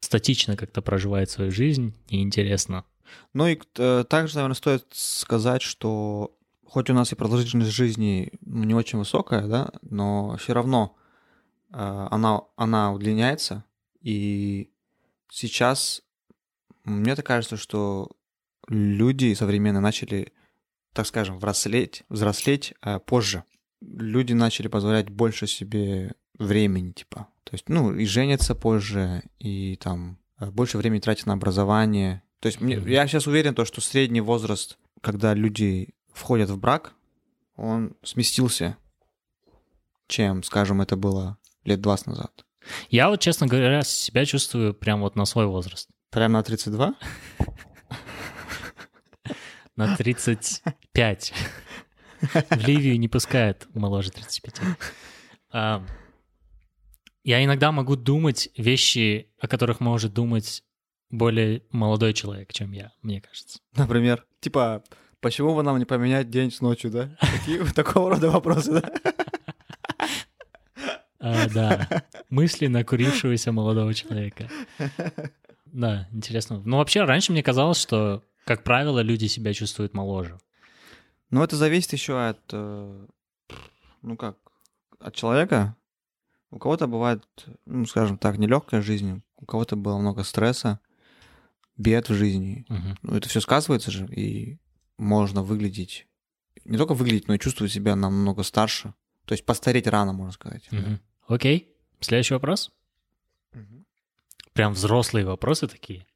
статично 0.00 0.56
как-то 0.56 0.82
проживает 0.82 1.30
свою 1.30 1.50
жизнь, 1.50 1.94
и 2.08 2.22
интересно. 2.22 2.84
Ну 3.32 3.46
и 3.46 3.58
э, 3.78 4.04
также, 4.08 4.36
наверное, 4.36 4.54
стоит 4.54 4.86
сказать, 4.92 5.62
что 5.62 6.36
хоть 6.64 6.90
у 6.90 6.94
нас 6.94 7.12
и 7.12 7.16
продолжительность 7.16 7.70
жизни 7.70 8.32
не 8.42 8.74
очень 8.74 8.98
высокая, 8.98 9.46
да, 9.46 9.70
но 9.82 10.36
все 10.36 10.52
равно 10.52 10.96
э, 11.72 12.08
она, 12.10 12.42
она 12.56 12.92
удлиняется. 12.92 13.64
И 14.00 14.70
сейчас 15.30 16.02
мне 16.84 17.16
так 17.16 17.26
кажется, 17.26 17.56
что 17.56 18.10
люди 18.68 19.34
современные 19.34 19.80
начали, 19.80 20.32
так 20.92 21.06
скажем, 21.06 21.38
взрослеть, 21.38 22.04
взрослеть 22.08 22.74
э, 22.82 23.00
позже. 23.00 23.44
Люди 23.80 24.32
начали 24.32 24.68
позволять 24.68 25.10
больше 25.10 25.46
себе 25.46 26.14
времени, 26.38 26.92
типа. 26.92 27.28
То 27.44 27.54
есть, 27.54 27.68
ну, 27.68 27.94
и 27.94 28.04
женятся 28.06 28.54
позже, 28.54 29.22
и 29.38 29.76
там 29.76 30.18
э, 30.38 30.50
больше 30.50 30.78
времени 30.78 31.00
тратят 31.00 31.26
на 31.26 31.34
образование. 31.34 32.22
То 32.40 32.46
есть, 32.46 32.60
мне, 32.60 32.74
я 32.86 33.06
сейчас 33.06 33.26
уверен, 33.26 33.54
то, 33.54 33.64
что 33.64 33.80
средний 33.80 34.20
возраст, 34.20 34.78
когда 35.00 35.34
люди 35.34 35.94
входят 36.12 36.50
в 36.50 36.58
брак, 36.58 36.94
он 37.56 37.94
сместился, 38.02 38.76
чем, 40.08 40.42
скажем, 40.42 40.80
это 40.80 40.96
было 40.96 41.38
лет 41.64 41.80
20 41.80 42.06
назад. 42.08 42.44
Я 42.90 43.08
вот, 43.08 43.20
честно 43.20 43.46
говоря, 43.46 43.82
себя 43.82 44.24
чувствую 44.24 44.74
прям 44.74 45.00
вот 45.00 45.16
на 45.16 45.24
свой 45.24 45.46
возраст. 45.46 45.88
Прямо 46.10 46.34
на 46.34 46.42
32? 46.42 46.94
На 49.76 49.94
35. 49.94 51.34
В 52.50 52.66
Ливию 52.66 52.98
не 52.98 53.08
пускают 53.08 53.66
моложе 53.74 54.10
35. 54.10 54.60
А, 55.52 55.84
Я 57.24 57.44
иногда 57.44 57.72
могу 57.72 57.96
думать 57.96 58.48
вещи, 58.56 59.28
о 59.40 59.48
которых 59.48 59.80
может 59.80 60.12
думать 60.12 60.62
более 61.10 61.62
молодой 61.70 62.12
человек, 62.12 62.52
чем 62.52 62.72
я, 62.72 62.92
мне 63.02 63.20
кажется. 63.20 63.60
Например, 63.74 64.24
типа, 64.40 64.82
почему 65.20 65.54
бы 65.54 65.62
нам 65.62 65.78
не 65.78 65.84
поменять 65.84 66.30
день 66.30 66.50
с 66.50 66.60
ночью, 66.60 66.90
да? 66.90 67.16
Такие, 67.20 67.64
такого 67.74 68.10
рода 68.10 68.30
вопросы, 68.30 68.80
да? 68.80 68.90
А, 71.18 71.48
да, 71.48 71.88
мысли 72.30 72.66
накурившегося 72.66 73.50
молодого 73.52 73.94
человека. 73.94 74.48
Да, 75.64 76.08
интересно. 76.12 76.62
Ну, 76.64 76.76
вообще, 76.76 77.04
раньше 77.04 77.32
мне 77.32 77.42
казалось, 77.42 77.80
что, 77.80 78.22
как 78.44 78.62
правило, 78.62 79.00
люди 79.00 79.26
себя 79.26 79.52
чувствуют 79.52 79.94
моложе. 79.94 80.38
Ну, 81.30 81.42
это 81.42 81.56
зависит 81.56 81.92
еще 81.92 82.28
от, 82.28 82.40
э, 82.52 83.06
ну 84.02 84.16
как, 84.16 84.36
от 84.98 85.14
человека. 85.14 85.76
У 86.50 86.58
кого-то 86.58 86.86
бывает, 86.86 87.24
ну, 87.64 87.84
скажем 87.86 88.18
так, 88.18 88.38
нелегкая 88.38 88.80
жизнь, 88.80 89.22
у 89.36 89.44
кого-то 89.44 89.76
было 89.76 89.98
много 89.98 90.22
стресса, 90.22 90.80
бед 91.76 92.08
в 92.08 92.14
жизни. 92.14 92.64
Мгм. 92.68 92.98
Ну, 93.02 93.16
это 93.16 93.28
все 93.28 93.40
сказывается 93.40 93.90
же, 93.90 94.06
и 94.06 94.58
можно 94.96 95.42
выглядеть, 95.42 96.06
не 96.64 96.78
только 96.78 96.94
выглядеть, 96.94 97.28
но 97.28 97.34
и 97.34 97.38
чувствовать 97.38 97.72
себя 97.72 97.96
намного 97.96 98.42
старше. 98.42 98.94
То 99.24 99.32
есть 99.32 99.44
постареть 99.44 99.88
рано, 99.88 100.12
можно 100.12 100.32
сказать. 100.32 100.70
Мгм. 100.70 101.00
Окей, 101.26 101.74
следующий 102.00 102.34
вопрос. 102.34 102.72
Прям 104.52 104.72
взрослые 104.72 105.26
вопросы 105.26 105.66
такие. 105.66 106.06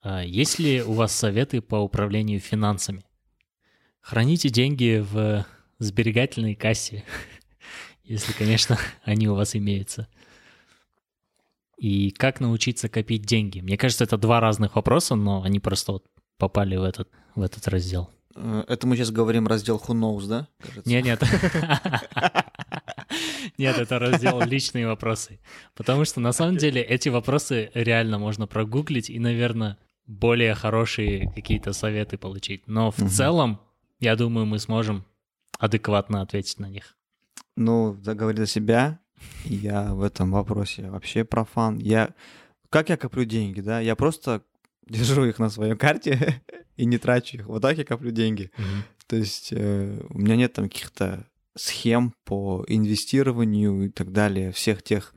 А 0.00 0.22
Есть 0.22 0.58
ли 0.58 0.82
у 0.82 0.92
вас 0.92 1.12
советы 1.14 1.60
по 1.60 1.76
управлению 1.76 2.40
финансами? 2.40 3.04
Храните 4.00 4.48
деньги 4.48 5.04
в 5.10 5.44
сберегательной 5.78 6.54
кассе, 6.54 7.04
если, 8.04 8.32
конечно, 8.32 8.78
они 9.04 9.28
у 9.28 9.34
вас 9.34 9.54
имеются. 9.54 10.08
И 11.76 12.10
как 12.10 12.40
научиться 12.40 12.88
копить 12.88 13.22
деньги? 13.22 13.60
Мне 13.60 13.76
кажется, 13.76 14.04
это 14.04 14.16
два 14.16 14.40
разных 14.40 14.74
вопроса, 14.76 15.14
но 15.14 15.42
они 15.42 15.60
просто 15.60 15.92
вот 15.92 16.04
попали 16.36 16.76
в 16.76 16.82
этот, 16.82 17.08
в 17.36 17.42
этот 17.42 17.68
раздел. 17.68 18.10
Э, 18.34 18.64
Это 18.66 18.86
мы 18.86 18.96
сейчас 18.96 19.10
говорим 19.10 19.46
раздел 19.46 19.80
Who 19.86 19.94
Knows, 19.94 20.26
да? 20.26 20.48
Нет, 20.84 21.04
нет. 21.04 21.22
Нет, 23.56 23.78
это 23.78 23.98
раздел 23.98 24.40
личные 24.42 24.86
вопросы. 24.86 25.40
Потому 25.74 26.04
что 26.04 26.20
на 26.20 26.32
самом 26.32 26.56
деле 26.58 26.82
эти 26.82 27.08
вопросы 27.08 27.70
реально 27.74 28.18
можно 28.18 28.46
прогуглить 28.46 29.10
и, 29.10 29.18
наверное, 29.18 29.78
более 30.06 30.54
хорошие 30.54 31.30
какие-то 31.34 31.72
советы 31.72 32.18
получить. 32.18 32.66
Но 32.66 32.90
в 32.90 32.96
целом, 33.08 33.60
я 34.00 34.16
думаю, 34.16 34.46
мы 34.46 34.58
сможем 34.58 35.04
адекватно 35.58 36.22
ответить 36.22 36.58
на 36.58 36.68
них. 36.68 36.96
Ну, 37.56 37.94
да, 37.94 38.14
говорит 38.14 38.38
за 38.38 38.46
себя, 38.46 39.00
я 39.44 39.94
в 39.94 40.02
этом 40.02 40.30
вопросе 40.30 40.88
вообще 40.90 41.24
профан. 41.24 41.78
Я, 41.78 42.14
как 42.70 42.88
я 42.88 42.96
коплю 42.96 43.24
деньги, 43.24 43.60
да? 43.60 43.80
Я 43.80 43.96
просто 43.96 44.42
держу 44.86 45.24
их 45.24 45.38
на 45.38 45.50
своей 45.50 45.76
карте 45.76 46.42
и 46.76 46.84
не 46.84 46.98
трачу 46.98 47.38
их. 47.38 47.46
Вот 47.46 47.62
так 47.62 47.76
я 47.78 47.84
коплю 47.84 48.10
деньги. 48.10 48.50
То 49.06 49.16
есть 49.16 49.52
э, 49.52 50.00
у 50.10 50.18
меня 50.18 50.36
нет 50.36 50.52
там 50.52 50.68
каких-то 50.68 51.26
схем 51.56 52.14
по 52.24 52.64
инвестированию 52.68 53.86
и 53.86 53.88
так 53.88 54.12
далее, 54.12 54.52
всех 54.52 54.82
тех 54.82 55.14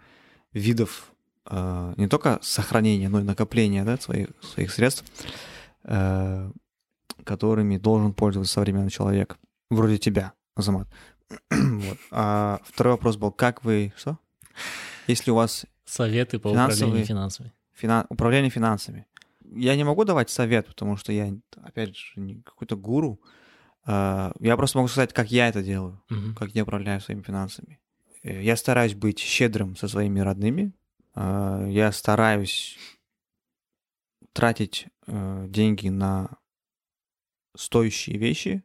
видов 0.54 1.12
э, 1.46 1.94
не 1.98 2.08
только 2.08 2.40
сохранения, 2.42 3.10
но 3.10 3.20
и 3.20 3.24
накопления 3.24 3.84
да, 3.84 3.98
своих, 3.98 4.30
своих 4.42 4.72
средств, 4.72 5.04
э, 5.84 6.52
которыми 7.24 7.78
должен 7.78 8.14
пользоваться 8.14 8.54
современный 8.54 8.90
человек, 8.92 9.38
вроде 9.70 9.98
тебя, 9.98 10.34
Азамат. 10.56 10.88
вот. 11.50 11.98
А 12.12 12.60
второй 12.66 12.94
вопрос 12.94 13.18
был, 13.18 13.32
как 13.32 13.64
вы... 13.64 13.94
Что? 13.98 14.18
Если 15.08 15.32
у 15.32 15.36
вас 15.36 15.66
Советы 15.86 16.40
по 16.40 16.50
Финансовые. 16.50 16.86
управлению 16.86 17.06
финансами. 17.08 17.52
фина- 17.74 18.06
управление 18.10 18.50
финансами. 18.50 19.06
Я 19.54 19.76
не 19.76 19.84
могу 19.84 20.06
давать 20.06 20.30
совет, 20.30 20.68
потому 20.68 20.96
что 20.98 21.12
я, 21.12 21.34
опять 21.64 21.96
же, 21.96 22.14
не 22.22 22.42
какой-то 22.42 22.78
гуру. 22.78 23.20
А, 23.86 24.32
Я 24.40 24.56
просто 24.58 24.78
могу 24.78 24.88
сказать, 24.88 25.12
как 25.14 25.32
я 25.32 25.50
это 25.50 25.62
делаю, 25.64 26.02
Мгм. 26.10 26.36
как 26.36 26.52
я 26.56 26.64
управляю 26.64 27.02
своими 27.02 27.22
финансами. 27.24 27.80
Э, 28.24 28.42
Я 28.42 28.56
стараюсь 28.56 28.94
быть 28.96 29.20
щедрым 29.20 29.76
со 29.76 29.88
своими 29.90 30.20
родными. 30.22 30.72
А, 31.16 31.66
Я 31.68 31.92
стараюсь 31.92 32.78
тратить 34.34 34.88
э, 35.08 35.46
деньги 35.50 35.90
на 35.90 36.30
стоящие 37.56 38.18
вещи. 38.18 38.64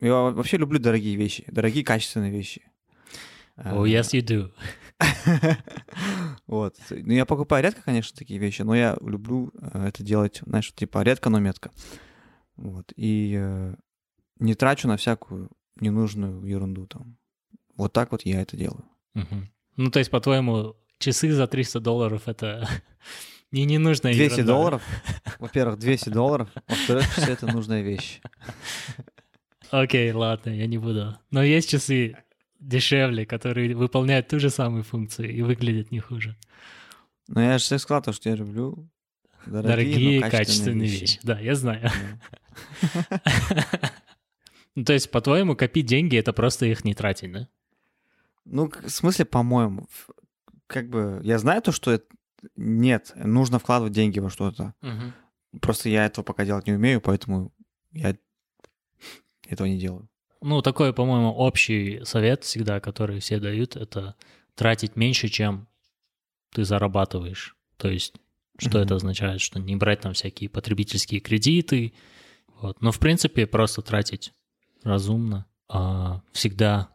Я 0.00 0.14
вообще 0.14 0.56
люблю 0.56 0.78
дорогие 0.78 1.16
вещи, 1.16 1.44
дорогие 1.48 1.84
качественные 1.84 2.30
вещи. 2.30 2.62
Oh, 3.56 3.84
yes, 3.84 4.12
you 4.12 4.20
do. 4.20 4.52
Вот. 6.46 6.76
Ну, 6.90 7.12
я 7.12 7.24
покупаю 7.24 7.62
редко, 7.62 7.82
конечно, 7.82 8.16
такие 8.16 8.38
вещи, 8.38 8.62
но 8.62 8.74
я 8.74 8.96
люблю 9.00 9.52
э, 9.60 9.88
это 9.88 10.02
делать, 10.02 10.40
знаешь, 10.44 10.72
типа 10.74 11.02
редко, 11.02 11.30
но 11.30 11.38
метко. 11.40 11.70
Вот. 12.56 12.92
И 12.96 13.34
э, 13.36 13.74
не 14.38 14.54
трачу 14.54 14.88
на 14.88 14.96
всякую 14.96 15.50
ненужную 15.80 16.44
ерунду 16.44 16.86
там. 16.86 17.16
Вот 17.76 17.92
так 17.92 18.12
вот 18.12 18.22
я 18.22 18.42
это 18.42 18.56
делаю. 18.56 18.84
Мгм. 19.14 19.50
Ну, 19.76 19.90
то 19.90 19.98
есть, 19.98 20.10
по-твоему, 20.10 20.76
часы 20.98 21.32
за 21.32 21.46
300 21.46 21.80
долларов— 21.80 22.22
это 22.26 22.68
не 23.54 23.64
ненужная 23.64 24.12
200 24.12 24.32
ерунда? 24.32 24.52
долларов. 24.52 24.82
Во-первых, 25.38 25.78
200 25.78 26.08
долларов. 26.10 26.48
Во-вторых, 26.68 27.14
часы— 27.14 27.30
это 27.32 27.46
нужная 27.46 27.82
вещь. 27.82 28.20
Окей, 29.70 30.12
ладно, 30.12 30.50
я 30.50 30.66
не 30.66 30.78
буду. 30.78 31.16
Но 31.30 31.42
есть 31.42 31.70
часы 31.70 32.16
дешевле, 32.60 33.24
которые 33.24 33.74
выполняют 33.74 34.28
ту 34.28 34.40
же 34.40 34.50
самую 34.50 34.82
функцию 34.82 35.32
и 35.32 35.42
выглядят 35.42 35.90
не 35.92 36.00
хуже. 36.00 36.36
Но 37.28 37.42
я 37.42 37.58
же 37.58 37.78
сказал, 37.78 38.02
то, 38.02 38.12
что 38.12 38.28
я 38.28 38.36
люблю 38.36 38.88
дорогие, 39.46 39.70
Дорогие, 39.70 40.20
но 40.20 40.30
качественные 40.30 40.88
вещи. 40.88 41.20
Да, 41.22 41.38
я 41.38 41.54
знаю. 41.54 41.90
Ну, 44.76 44.84
то 44.84 44.92
есть, 44.92 45.08
по-твоему, 45.12 45.54
копить 45.54 45.86
деньги— 45.86 46.16
это 46.18 46.32
просто 46.32 46.66
их 46.66 46.84
не 46.84 46.94
тратить, 46.94 47.30
да? 47.30 47.48
Ну, 48.44 48.68
в 48.68 48.90
смысле, 48.90 49.24
по-моему, 49.24 49.86
как 50.66 50.88
бы 50.88 51.20
я 51.22 51.38
знаю 51.38 51.62
то, 51.62 51.70
что 51.70 51.92
это... 51.92 52.04
нет, 52.56 53.12
нужно 53.16 53.58
вкладывать 53.58 53.92
деньги 53.92 54.18
во 54.20 54.30
что-то. 54.30 54.74
Просто 55.60 55.88
я 55.88 56.06
этого 56.06 56.24
пока 56.24 56.44
делать 56.44 56.66
не 56.66 56.72
умею, 56.72 57.00
поэтому 57.00 57.52
я 57.92 58.16
этого 59.48 59.66
не 59.66 59.78
делаю. 59.78 60.08
Ну, 60.40 60.60
такой, 60.62 60.92
по-моему, 60.92 61.30
общий 61.30 62.04
совет 62.04 62.44
всегда, 62.44 62.80
который 62.80 63.20
все 63.20 63.38
дают, 63.38 63.76
это 63.76 64.14
тратить 64.54 64.96
меньше, 64.96 65.28
чем 65.28 65.68
ты 66.52 66.64
зарабатываешь. 66.64 67.56
То 67.76 67.88
есть, 67.88 68.14
что 68.58 68.78
Мгм. 68.78 68.84
это 68.84 68.94
означает? 68.96 69.40
Что 69.40 69.58
не 69.58 69.76
брать 69.76 70.00
там 70.00 70.12
всякие 70.12 70.50
потребительские 70.50 71.20
кредиты. 71.20 71.94
Вот. 72.60 72.80
Но, 72.82 72.92
в 72.92 72.98
принципе, 72.98 73.46
просто 73.46 73.80
тратить 73.82 74.32
разумно. 74.82 75.46
А, 75.68 76.20
всегда 76.32 76.90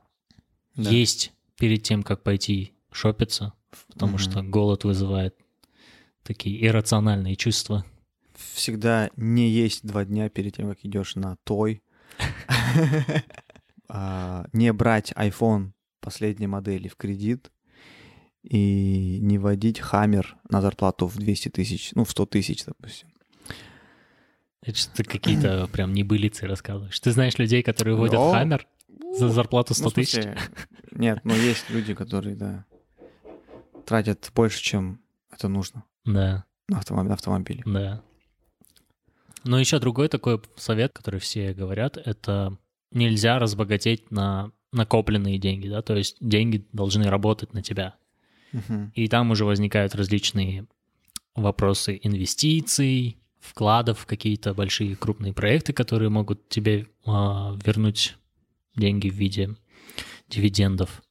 Да. 0.75 0.89
есть 0.91 1.33
перед 1.57 1.83
тем, 1.83 2.03
как 2.03 2.23
пойти 2.23 2.73
шопиться, 2.91 3.53
потому 3.87 4.13
Мгм. 4.13 4.19
что 4.19 4.41
голод 4.43 4.83
вызывает 4.83 5.35
такие 6.23 6.65
иррациональные 6.65 7.35
чувства. 7.35 7.85
Всегда 8.53 9.09
не 9.17 9.49
есть 9.49 9.85
два 9.85 10.05
дня 10.05 10.29
перед 10.29 10.55
тем, 10.55 10.69
как 10.69 10.79
идешь 10.83 11.15
на 11.15 11.35
той. 11.43 11.81
А, 13.91 14.45
Не 14.53 14.71
брать 14.71 15.11
iPhone 15.13 15.71
последней 15.99 16.45
модели 16.45 16.87
в 16.87 16.95
кредит 16.95 17.51
и 18.43 19.17
не 19.19 19.39
водить 19.39 19.79
Хаммер 19.79 20.37
на 20.47 20.61
зарплату 20.61 21.07
в 21.07 21.17
200 21.17 21.49
тысяч, 21.49 21.91
ну, 21.95 22.03
в 22.03 22.11
100 22.11 22.25
тысяч, 22.27 22.65
допустим. 22.65 23.09
Это 24.61 24.77
что 24.77 24.95
ты 24.95 25.03
какие-то 25.03 25.67
прям 25.71 25.93
небылицы 25.93 26.45
рассказываешь. 26.45 26.99
Ты 26.99 27.11
знаешь 27.11 27.37
людей, 27.39 27.63
которые 27.63 27.95
водят 27.95 28.19
О, 28.19 28.31
Хаммер 28.31 28.67
за 29.17 29.29
зарплату 29.29 29.73
100 29.73 29.83
Ну, 29.85 29.89
тысяч? 29.91 30.23
Нет, 30.91 31.21
но 31.23 31.33
есть 31.35 31.67
люди, 31.71 31.95
которые, 31.95 32.35
да, 32.35 32.65
тратят 33.89 34.31
больше, 34.35 34.61
чем 34.61 35.01
это 35.31 35.47
нужно 35.47 35.83
Да, 36.05 36.45
на 36.67 36.77
автомобиль. 36.77 37.09
На 37.09 37.13
автомобиле. 37.15 37.63
да. 37.65 38.03
Но 39.43 39.59
еще 39.59 39.79
другой 39.79 40.09
такой 40.09 40.39
совет, 40.57 40.93
который 40.93 41.19
все 41.19 41.53
говорят, 41.53 41.97
это 41.97 42.55
нельзя 42.91 43.39
разбогатеть 43.39 44.11
на 44.11 44.51
накопленные 44.71 45.39
деньги, 45.39 45.67
да, 45.67 45.81
то 45.81 45.95
есть 45.95 46.17
деньги 46.19 46.67
должны 46.71 47.05
работать 47.09 47.53
на 47.53 47.63
тебя. 47.63 47.95
Мгм. 48.51 48.91
И 48.93 49.07
там 49.07 49.31
уже 49.31 49.45
возникают 49.45 49.95
различные 49.95 50.67
вопросы 51.33 51.99
инвестиций, 52.03 53.17
вкладов 53.39 53.99
в 53.99 54.05
какие-то 54.05 54.53
большие 54.53 54.95
крупные 54.95 55.33
проекты, 55.33 55.73
которые 55.73 56.09
могут 56.09 56.47
тебе 56.49 56.87
а, 57.05 57.57
вернуть 57.65 58.17
деньги 58.75 59.09
в 59.09 59.15
виде 59.15 59.55
дивидендов. 60.27 61.01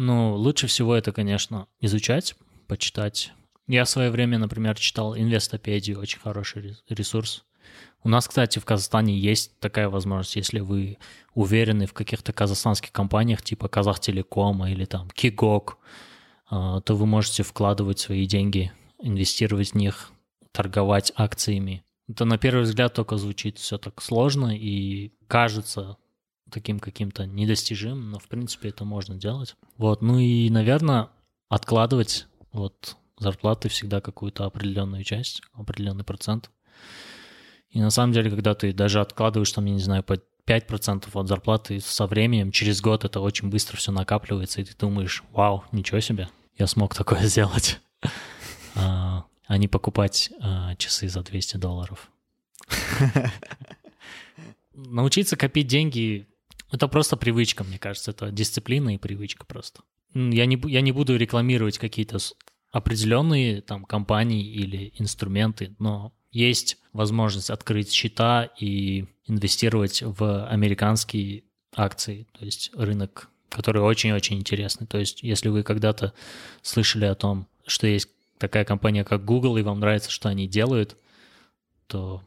Но 0.00 0.34
лучше 0.34 0.66
всего 0.66 0.94
это, 0.94 1.12
конечно, 1.12 1.66
изучать, 1.78 2.34
почитать. 2.66 3.34
Я 3.66 3.84
в 3.84 3.90
свое 3.90 4.10
время, 4.10 4.38
например, 4.38 4.74
читал 4.78 5.14
Инвестопедию, 5.14 6.00
очень 6.00 6.18
хороший 6.20 6.62
рес- 6.62 6.82
ресурс. 6.88 7.44
У 8.02 8.08
нас, 8.08 8.26
кстати, 8.26 8.58
в 8.58 8.64
Казахстане 8.64 9.14
есть 9.18 9.60
такая 9.60 9.90
возможность, 9.90 10.36
если 10.36 10.60
вы 10.60 10.96
уверены 11.34 11.84
в 11.84 11.92
каких-то 11.92 12.32
казахстанских 12.32 12.92
компаниях, 12.92 13.42
типа 13.42 13.68
Казахтелекома 13.68 14.70
или 14.70 14.86
там 14.86 15.10
Кигок, 15.10 15.76
а, 16.48 16.80
то 16.80 16.96
вы 16.96 17.04
можете 17.04 17.42
вкладывать 17.42 17.98
свои 17.98 18.24
деньги, 18.24 18.72
инвестировать 19.02 19.72
в 19.72 19.74
них, 19.74 20.12
торговать 20.50 21.12
акциями. 21.14 21.84
Это 22.08 22.24
на 22.24 22.38
первый 22.38 22.62
взгляд 22.62 22.94
только 22.94 23.18
звучит 23.18 23.58
все 23.58 23.76
так 23.76 24.00
сложно 24.00 24.56
и 24.56 25.12
кажется 25.28 25.98
таким 26.50 26.80
каким-то 26.80 27.26
недостижимым, 27.26 28.10
но 28.10 28.18
в 28.18 28.28
принципе 28.28 28.68
это 28.68 28.84
можно 28.84 29.14
делать. 29.14 29.56
Вот, 29.76 30.02
ну 30.02 30.18
и, 30.18 30.50
наверное, 30.50 31.08
откладывать 31.48 32.26
вот 32.52 32.96
зарплаты 33.18 33.68
всегда 33.68 34.00
какую-то 34.00 34.44
определенную 34.44 35.04
часть, 35.04 35.42
определенный 35.52 36.04
процент. 36.04 36.50
И 37.70 37.80
на 37.80 37.90
самом 37.90 38.12
деле, 38.12 38.30
когда 38.30 38.54
ты 38.54 38.72
даже 38.72 39.00
откладываешь, 39.00 39.52
там, 39.52 39.66
я 39.66 39.72
не 39.72 39.80
знаю, 39.80 40.02
по 40.02 40.14
5% 40.46 41.08
от 41.12 41.28
зарплаты 41.28 41.80
со 41.80 42.06
временем, 42.06 42.50
через 42.50 42.80
год 42.80 43.04
это 43.04 43.20
очень 43.20 43.50
быстро 43.50 43.76
все 43.76 43.92
накапливается, 43.92 44.60
и 44.60 44.64
ты 44.64 44.74
думаешь, 44.76 45.22
вау, 45.32 45.64
ничего 45.70 46.00
себе, 46.00 46.28
я 46.58 46.66
смог 46.66 46.94
такое 46.94 47.22
сделать. 47.26 47.78
А, 48.74 49.26
а 49.46 49.56
не 49.58 49.68
покупать 49.68 50.30
а, 50.40 50.74
часы 50.76 51.08
за 51.08 51.22
200 51.22 51.58
долларов. 51.58 52.10
Научиться 54.74 55.36
копить 55.36 55.66
деньги— 55.66 56.26
это 56.70 56.88
просто 56.88 57.16
привычка, 57.16 57.64
мне 57.64 57.78
кажется. 57.78 58.12
Это 58.12 58.30
дисциплина 58.30 58.94
и 58.94 58.98
привычка 58.98 59.44
просто. 59.44 59.82
Я 60.14 60.46
не, 60.46 60.60
я 60.70 60.80
не 60.80 60.92
буду 60.92 61.16
рекламировать 61.16 61.78
какие-то 61.78 62.18
определенные 62.70 63.62
там 63.62 63.84
компании 63.84 64.44
или 64.44 64.92
инструменты, 64.98 65.74
но 65.78 66.12
есть 66.30 66.78
возможность 66.92 67.50
открыть 67.50 67.92
счета 67.92 68.48
и 68.58 69.06
инвестировать 69.26 70.02
в 70.02 70.46
американские 70.46 71.44
акции, 71.74 72.26
то 72.38 72.44
есть 72.44 72.70
рынок, 72.74 73.28
который 73.48 73.82
очень-очень 73.82 74.38
интересный. 74.38 74.86
То 74.86 74.98
есть 74.98 75.22
если 75.22 75.48
вы 75.48 75.62
когда-то 75.62 76.14
слышали 76.62 77.04
о 77.04 77.14
том, 77.14 77.48
что 77.66 77.86
есть 77.86 78.08
такая 78.38 78.64
компания, 78.64 79.04
как 79.04 79.24
Google, 79.24 79.56
и 79.56 79.62
вам 79.62 79.80
нравится, 79.80 80.10
что 80.10 80.28
они 80.28 80.48
делают, 80.48 80.96
то 81.86 82.22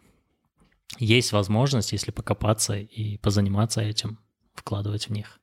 есть 0.99 1.31
возможность, 1.31 1.91
если 1.91 2.11
покопаться 2.11 2.75
и 2.75 3.17
позаниматься 3.17 3.81
этим, 3.81 4.19
вкладывать 4.53 5.07
в 5.07 5.11
них. 5.11 5.39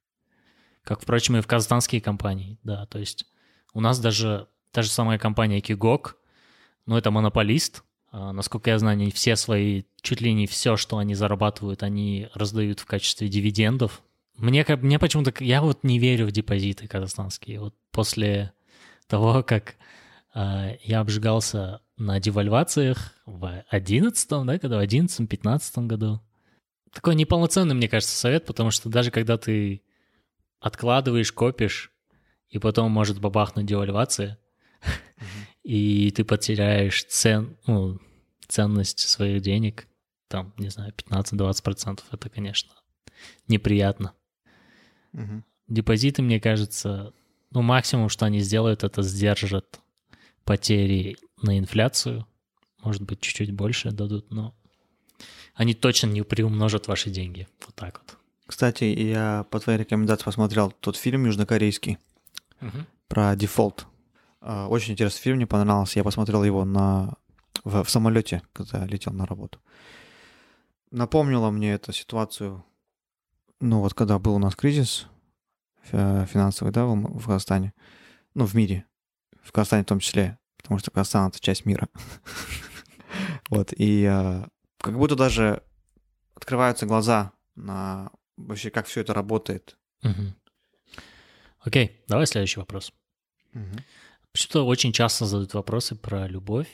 Как, 0.83 1.03
впрочем, 1.03 1.37
и 1.37 1.41
в 1.41 1.47
казахстанские 1.47 2.01
компании, 2.01 2.59
да, 2.63 2.87
то 2.87 2.99
есть 2.99 3.27
у 3.75 3.81
нас 3.81 4.01
даже 4.01 4.49
та 4.73 4.83
же 4.83 4.89
самая 4.89 5.19
компания 5.19 5.61
Кигок, 5.61 6.17
ну, 6.87 6.97
это 6.97 7.11
монополист, 7.11 7.85
А, 8.13 8.33
насколько 8.33 8.71
я 8.71 8.79
знаю, 8.81 8.95
они 8.95 9.13
все 9.13 9.37
свои, 9.37 9.85
чуть 10.03 10.21
ли 10.21 10.33
не 10.33 10.49
все, 10.49 10.77
что 10.77 10.99
они 10.99 11.15
зарабатывают, 11.15 11.85
они 11.85 12.29
раздают 12.35 12.81
в 12.81 12.85
качестве 12.85 13.29
дивидендов. 13.29 14.03
Мне, 14.37 14.65
как- 14.65 14.83
мне 14.83 14.99
почему-то, 14.99 15.33
я 15.45 15.63
вот 15.63 15.85
не 15.85 16.01
верю 16.01 16.27
в 16.27 16.33
депозиты 16.33 16.89
казахстанские. 16.89 17.61
Вот 17.61 17.75
после 17.93 18.53
того, 19.07 19.45
как 19.45 19.77
а, 20.35 20.73
я 20.83 20.99
обжигался 21.01 21.83
на 21.97 22.19
девальвациях 22.19 23.15
в 23.27 23.63
11 23.69 24.45
да, 24.45 24.59
когда 24.59 24.79
в 24.79 24.81
11-15 24.81 25.87
году. 25.87 26.21
Такой 26.93 27.15
неполноценный, 27.15 27.75
мне 27.75 27.89
кажется, 27.89 28.17
совет, 28.17 28.47
потому 28.47 28.71
что 28.71 28.89
даже 28.89 29.11
когда 29.11 29.39
ты 29.39 29.83
откладываешь, 30.59 31.33
копишь, 31.33 31.93
и 32.49 32.59
потом 32.59 32.91
может 32.91 33.21
бабахнуть 33.21 33.67
девальвация, 33.67 34.39
и 35.63 36.11
ты 36.11 36.25
потеряешь 36.25 37.05
цен, 37.05 37.57
ну, 37.67 38.01
ценность 38.49 39.01
своих 39.01 39.41
денег, 39.43 39.87
там, 40.29 40.53
не 40.59 40.69
знаю, 40.69 40.93
15-20%, 40.93 42.01
это, 42.11 42.29
конечно, 42.29 42.73
неприятно. 43.47 44.15
Депозиты, 45.69 46.23
мне 46.23 46.41
кажется, 46.41 47.13
ну, 47.51 47.63
максимум, 47.63 48.09
что 48.09 48.27
они 48.27 48.41
сделают, 48.41 48.83
это 48.83 49.03
сдержат 49.03 49.81
потери 50.45 51.17
на 51.43 51.59
инфляцию. 51.59 52.27
Может 52.83 53.03
быть, 53.03 53.21
чуть-чуть 53.21 53.53
больше 53.53 53.93
дадут, 53.93 54.31
но 54.31 54.57
они 55.61 55.75
точно 55.75 56.07
не 56.07 56.23
приумножат 56.23 56.89
ваши 56.89 57.11
деньги. 57.11 57.47
Вот 57.67 57.75
так 57.75 58.01
вот. 58.01 58.17
Кстати, 58.47 58.85
я 58.85 59.45
по 59.51 59.61
твоей 59.61 59.79
рекомендации 59.79 60.25
посмотрел 60.25 60.71
тот 60.71 60.97
фильм 60.97 61.27
южнокорейский 61.27 61.99
про 63.09 63.37
дефолт. 63.37 63.87
А, 64.41 64.69
Очень 64.69 64.95
интересный 64.95 65.21
фильм, 65.21 65.37
мне 65.37 65.47
понравился. 65.47 65.99
Я 65.99 66.05
посмотрел 66.05 66.45
его 66.45 66.65
на... 66.65 67.13
в, 67.63 67.85
в 67.85 67.91
самолете, 67.91 68.41
когда 68.55 68.87
летел 68.87 69.13
на 69.13 69.27
работу. 69.27 69.61
Напомнило 70.91 71.51
мне 71.51 71.75
эту 71.75 71.93
ситуацию, 71.93 72.65
ну 73.61 73.81
вот 73.81 73.93
когда 73.93 74.19
был 74.19 74.37
у 74.37 74.39
нас 74.39 74.57
кризис 74.57 75.09
финансовый, 75.83 76.73
да, 76.73 76.87
в 76.87 77.27
Казахстане. 77.27 77.75
Ну, 78.33 78.47
в 78.47 78.55
мире. 78.55 78.87
В 79.43 79.53
Казахстане 79.53 79.83
в 79.83 79.89
том 79.89 80.01
числе. 80.01 80.39
Потому 80.57 80.79
что 80.79 80.91
Казахстан— 80.91 81.29
это 81.29 81.39
часть 81.39 81.67
мира. 81.67 81.91
Вот, 83.51 83.73
и 83.77 84.05
э, 84.09 84.45
как 84.81 84.97
будто 84.97 85.15
даже 85.15 85.63
открываются 86.35 86.87
глаза 86.87 87.33
на 87.55 88.11
вообще, 88.37 88.71
как 88.71 88.87
все 88.87 89.01
это 89.03 89.15
работает. 89.15 89.77
Мгм. 90.03 90.35
Окей, 91.61 92.03
давай 92.09 92.27
следующий 92.27 92.61
вопрос. 92.61 92.93
Почему-то 94.33 94.67
очень 94.67 94.93
часто 94.93 95.27
задают 95.27 95.55
вопросы 95.55 95.97
про 95.97 96.27
любовь. 96.27 96.69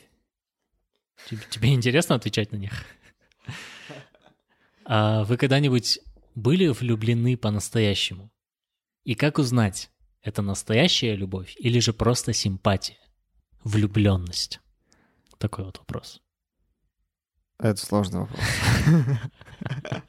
Тебе, 1.28 1.42
тебе 1.50 1.74
интересно 1.74 2.14
отвечать 2.14 2.52
на 2.52 2.56
них? 2.56 2.72
А 4.84 5.24
вы 5.24 5.36
когда-нибудь 5.36 5.98
были 6.34 6.68
влюблены 6.68 7.36
по-настоящему? 7.36 8.30
И 9.04 9.14
как 9.14 9.38
узнать, 9.38 9.90
это 10.22 10.42
настоящая 10.42 11.16
любовь 11.16 11.56
или 11.58 11.80
же 11.80 11.92
просто 11.92 12.32
симпатия, 12.32 12.98
влюбленность? 13.64 14.60
Такой 15.38 15.64
вот 15.64 15.78
вопрос. 15.78 16.22
Это 17.58 17.76
сложный 17.76 18.20
вопрос. 18.20 18.40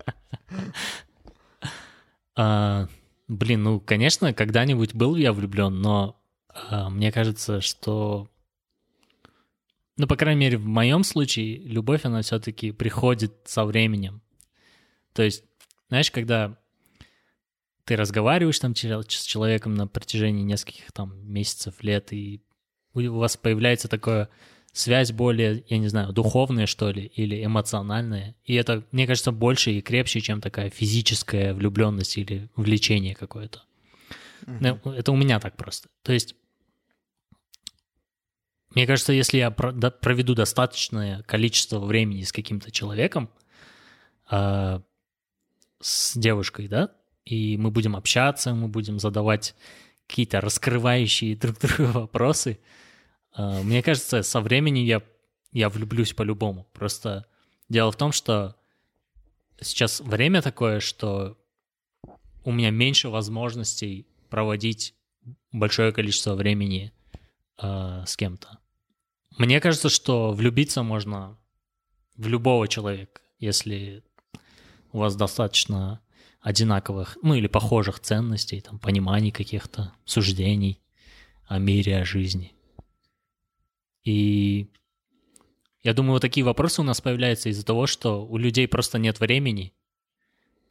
А, 2.40 2.88
блин, 3.28 3.64
ну, 3.64 3.80
конечно, 3.80 4.32
когда-нибудь 4.32 4.94
был 4.94 5.16
я 5.16 5.34
влюблен, 5.34 5.82
но 5.82 6.22
а, 6.50 6.88
мне 6.92 7.12
кажется, 7.12 7.62
что... 7.62 8.30
Ну, 9.98 10.06
по 10.06 10.16
крайней 10.16 10.42
мере, 10.42 10.58
в 10.58 10.66
моем 10.68 11.04
случае 11.04 11.58
любовь, 11.58 12.06
она 12.06 12.22
все-таки 12.22 12.72
приходит 12.72 13.34
со 13.46 13.66
временем. 13.66 14.22
То 15.14 15.24
есть, 15.24 15.44
знаешь, 15.90 16.12
когда 16.12 16.60
ты 17.86 17.96
разговариваешь 17.96 18.60
там 18.60 18.76
с 18.76 19.24
человеком 19.24 19.74
на 19.74 19.88
протяжении 19.88 20.44
нескольких 20.44 20.92
там 20.92 21.18
месяцев, 21.28 21.82
лет, 21.82 22.14
и 22.14 22.44
у 22.94 23.18
вас 23.18 23.36
появляется 23.38 23.88
такая 23.88 24.30
связь 24.78 25.12
более, 25.12 25.64
я 25.68 25.78
не 25.80 25.88
знаю, 25.88 26.14
духовная, 26.14 26.68
что 26.68 26.92
ли, 26.92 27.06
или 27.16 27.44
эмоциональная. 27.44 28.36
И 28.46 28.54
это, 28.54 28.84
мне 28.92 29.08
кажется, 29.08 29.32
больше 29.32 29.72
и 29.72 29.82
крепче, 29.82 30.22
чем 30.22 30.40
такая 30.40 30.70
физическая 30.70 31.54
влюбленность 31.54 32.18
или 32.18 32.50
влечение 32.56 33.16
какое-то. 33.16 33.64
Ну, 34.46 34.80
это 34.92 35.12
у 35.12 35.16
меня 35.16 35.40
так 35.40 35.58
просто. 35.58 35.90
То 36.04 36.14
есть, 36.14 36.36
мне 38.76 38.86
кажется, 38.86 39.14
если 39.14 39.40
я 39.40 39.50
проведу 39.50 40.36
достаточное 40.36 41.24
количество 41.24 41.80
времени 41.80 42.22
с 42.22 42.32
каким-то 42.32 42.70
человеком, 42.70 43.30
а, 44.30 44.84
с 45.82 46.16
девушкой, 46.16 46.68
да, 46.68 46.92
и 47.26 47.58
мы 47.58 47.72
будем 47.72 47.96
общаться, 47.96 48.54
мы 48.54 48.68
будем 48.68 49.00
задавать 49.00 49.56
какие-то 50.08 50.40
раскрывающие 50.40 51.36
друг 51.36 51.58
друга 51.60 51.90
вопросы, 51.92 52.60
мне 53.38 53.84
кажется, 53.84 54.24
со 54.24 54.42
временем 54.42 54.84
я, 54.84 55.02
я 55.52 55.70
влюблюсь 55.70 56.14
по-любому. 56.14 56.68
Просто 56.74 57.26
дело 57.70 57.92
в 57.92 57.96
том, 57.96 58.12
что 58.12 58.56
сейчас 59.62 60.00
время 60.00 60.42
такое, 60.42 60.80
что 60.80 61.38
у 62.44 62.52
меня 62.52 62.72
меньше 62.72 63.10
возможностей 63.10 64.08
проводить 64.30 64.96
большое 65.52 65.92
количество 65.92 66.36
времени 66.36 66.94
э, 67.62 68.04
с 68.06 68.16
кем-то. 68.16 68.60
Мне 69.38 69.60
кажется, 69.60 69.90
что 69.90 70.32
влюбиться 70.32 70.84
можно 70.84 71.38
в 72.16 72.28
любого 72.28 72.68
человека, 72.68 73.22
если 73.40 74.04
у 74.92 75.00
вас 75.00 75.16
достаточно 75.16 76.02
одинаковых, 76.42 77.18
ну 77.22 77.36
или 77.36 77.48
похожих 77.48 78.00
ценностей, 78.00 78.62
там, 78.62 78.80
пониманий 78.80 79.32
каких-то, 79.32 79.94
суждений 80.06 80.82
о 81.46 81.60
мире, 81.60 82.00
о 82.00 82.06
жизни. 82.06 82.54
И 84.08 84.72
я 85.84 85.94
думаю, 85.94 86.14
вот 86.14 86.22
такие 86.22 86.46
вопросы 86.46 86.80
у 86.80 86.86
нас 86.86 87.02
появляются 87.02 87.50
из-за 87.50 87.66
того, 87.66 87.88
что 87.88 88.26
у 88.26 88.38
людей 88.38 88.66
просто 88.66 88.98
нет 88.98 89.20
времени, 89.20 89.74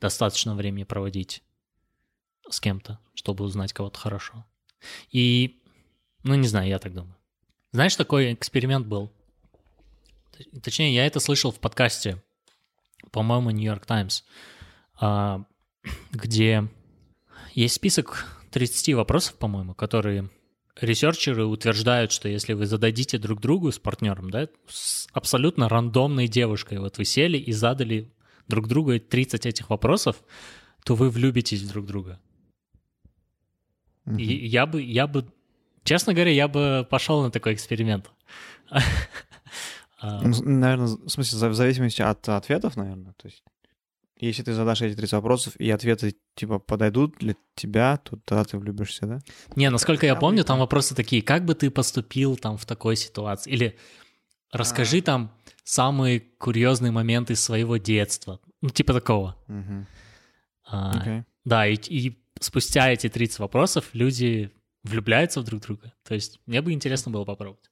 достаточно 0.01 0.55
времени 0.55 0.85
проводить 0.85 1.42
с 2.49 2.61
кем-то, 2.61 2.99
чтобы 3.12 3.44
узнать 3.44 3.75
кого-то 3.75 3.99
хорошо. 3.99 4.46
И, 5.11 5.61
ну, 6.22 6.35
не 6.35 6.49
знаю, 6.49 6.68
я 6.68 6.79
так 6.79 6.94
думаю. 6.94 7.14
Знаешь, 7.72 7.94
такой 7.94 8.33
эксперимент 8.33 8.87
был. 8.87 9.12
Точнее, 10.62 10.94
я 10.94 11.05
это 11.05 11.20
слышал 11.20 11.53
в 11.53 11.61
подкасте, 11.61 12.22
по-моему, 13.11 13.51
New 13.51 13.70
York 13.70 13.85
Times, 13.85 14.25
а, 14.99 15.44
где 16.11 16.66
есть 17.53 17.75
список 17.75 18.25
30 18.51 18.94
вопросов, 18.94 19.35
по-моему, 19.35 19.75
которые 19.75 20.31
ресерчеры 20.81 21.45
утверждают, 21.47 22.12
что 22.12 22.29
если 22.29 22.53
вы 22.53 22.67
зададите 22.67 23.19
друг 23.19 23.41
другу 23.41 23.73
с 23.73 23.79
партнером, 23.79 24.31
да, 24.31 24.49
с 24.69 25.07
абсолютно 25.12 25.69
рандомной 25.69 26.29
девушкой, 26.29 26.79
вот 26.79 26.99
вы 26.99 27.05
сели 27.05 27.39
и 27.39 27.53
задали 27.53 28.12
друг 28.49 28.69
другу 28.69 28.99
30 28.99 29.47
этих 29.47 29.71
вопросов, 29.71 30.17
то 30.85 30.95
вы 30.95 31.11
влюбитесь 31.11 31.62
в 31.62 31.69
друг 31.69 31.87
друга. 31.87 32.21
Мгм. 34.05 34.19
И 34.19 34.47
я 34.47 34.67
бы, 34.67 34.83
я 34.83 35.07
бы, 35.07 35.27
честно 35.83 36.15
говоря, 36.15 36.31
я 36.31 36.47
бы 36.47 36.87
пошел 36.89 37.23
на 37.23 37.31
такой 37.31 37.55
эксперимент. 37.55 38.11
А, 39.99 40.21
Ну, 40.21 40.43
наверное, 40.43 40.89
в 40.89 41.09
смысле, 41.09 41.49
в 41.49 41.55
зависимости 41.55 42.03
от 42.03 42.29
ответов, 42.29 42.77
наверное. 42.77 43.15
То 43.15 43.29
есть, 43.29 43.43
если 44.18 44.42
ты 44.42 44.55
задашь 44.55 44.83
эти 44.83 44.96
30 44.96 45.12
вопросов, 45.14 45.57
и 45.57 45.70
ответы, 45.70 46.16
типа, 46.35 46.59
подойдут 46.59 47.16
для 47.18 47.37
тебя, 47.55 47.98
то 47.98 48.16
тогда 48.24 48.44
ты 48.44 48.59
влюбишься, 48.59 49.07
да? 49.07 49.18
Не, 49.57 49.70
насколько 49.70 50.07
я 50.07 50.16
помню, 50.16 50.44
там 50.44 50.59
вопросы 50.59 50.94
такие, 50.94 51.22
как 51.22 51.44
бы 51.44 51.55
ты 51.55 51.70
поступил 51.70 52.37
там 52.37 52.57
в 52.57 52.64
такой 52.64 52.96
ситуации? 52.96 53.50
Или 53.50 53.79
расскажи 54.50 55.02
там 55.02 55.33
самые 55.64 56.20
курьезные 56.20 56.92
моменты 56.92 57.37
своего 57.37 57.76
детства. 57.76 58.40
Ну, 58.62 58.70
типа 58.70 58.92
такого. 58.92 59.37
А. 60.68 61.22
Да, 61.44 61.66
и, 61.66 61.76
и 61.88 62.18
спустя 62.40 62.90
эти 62.90 63.09
30 63.09 63.38
вопросов 63.38 63.90
люди 63.92 64.50
влюбляются 64.83 65.40
в 65.40 65.44
друг 65.44 65.62
друга. 65.62 65.92
То 66.05 66.14
есть 66.14 66.40
мне 66.46 66.61
бы 66.62 66.72
интересно 66.72 67.12
было 67.12 67.24
попробовать. 67.24 67.70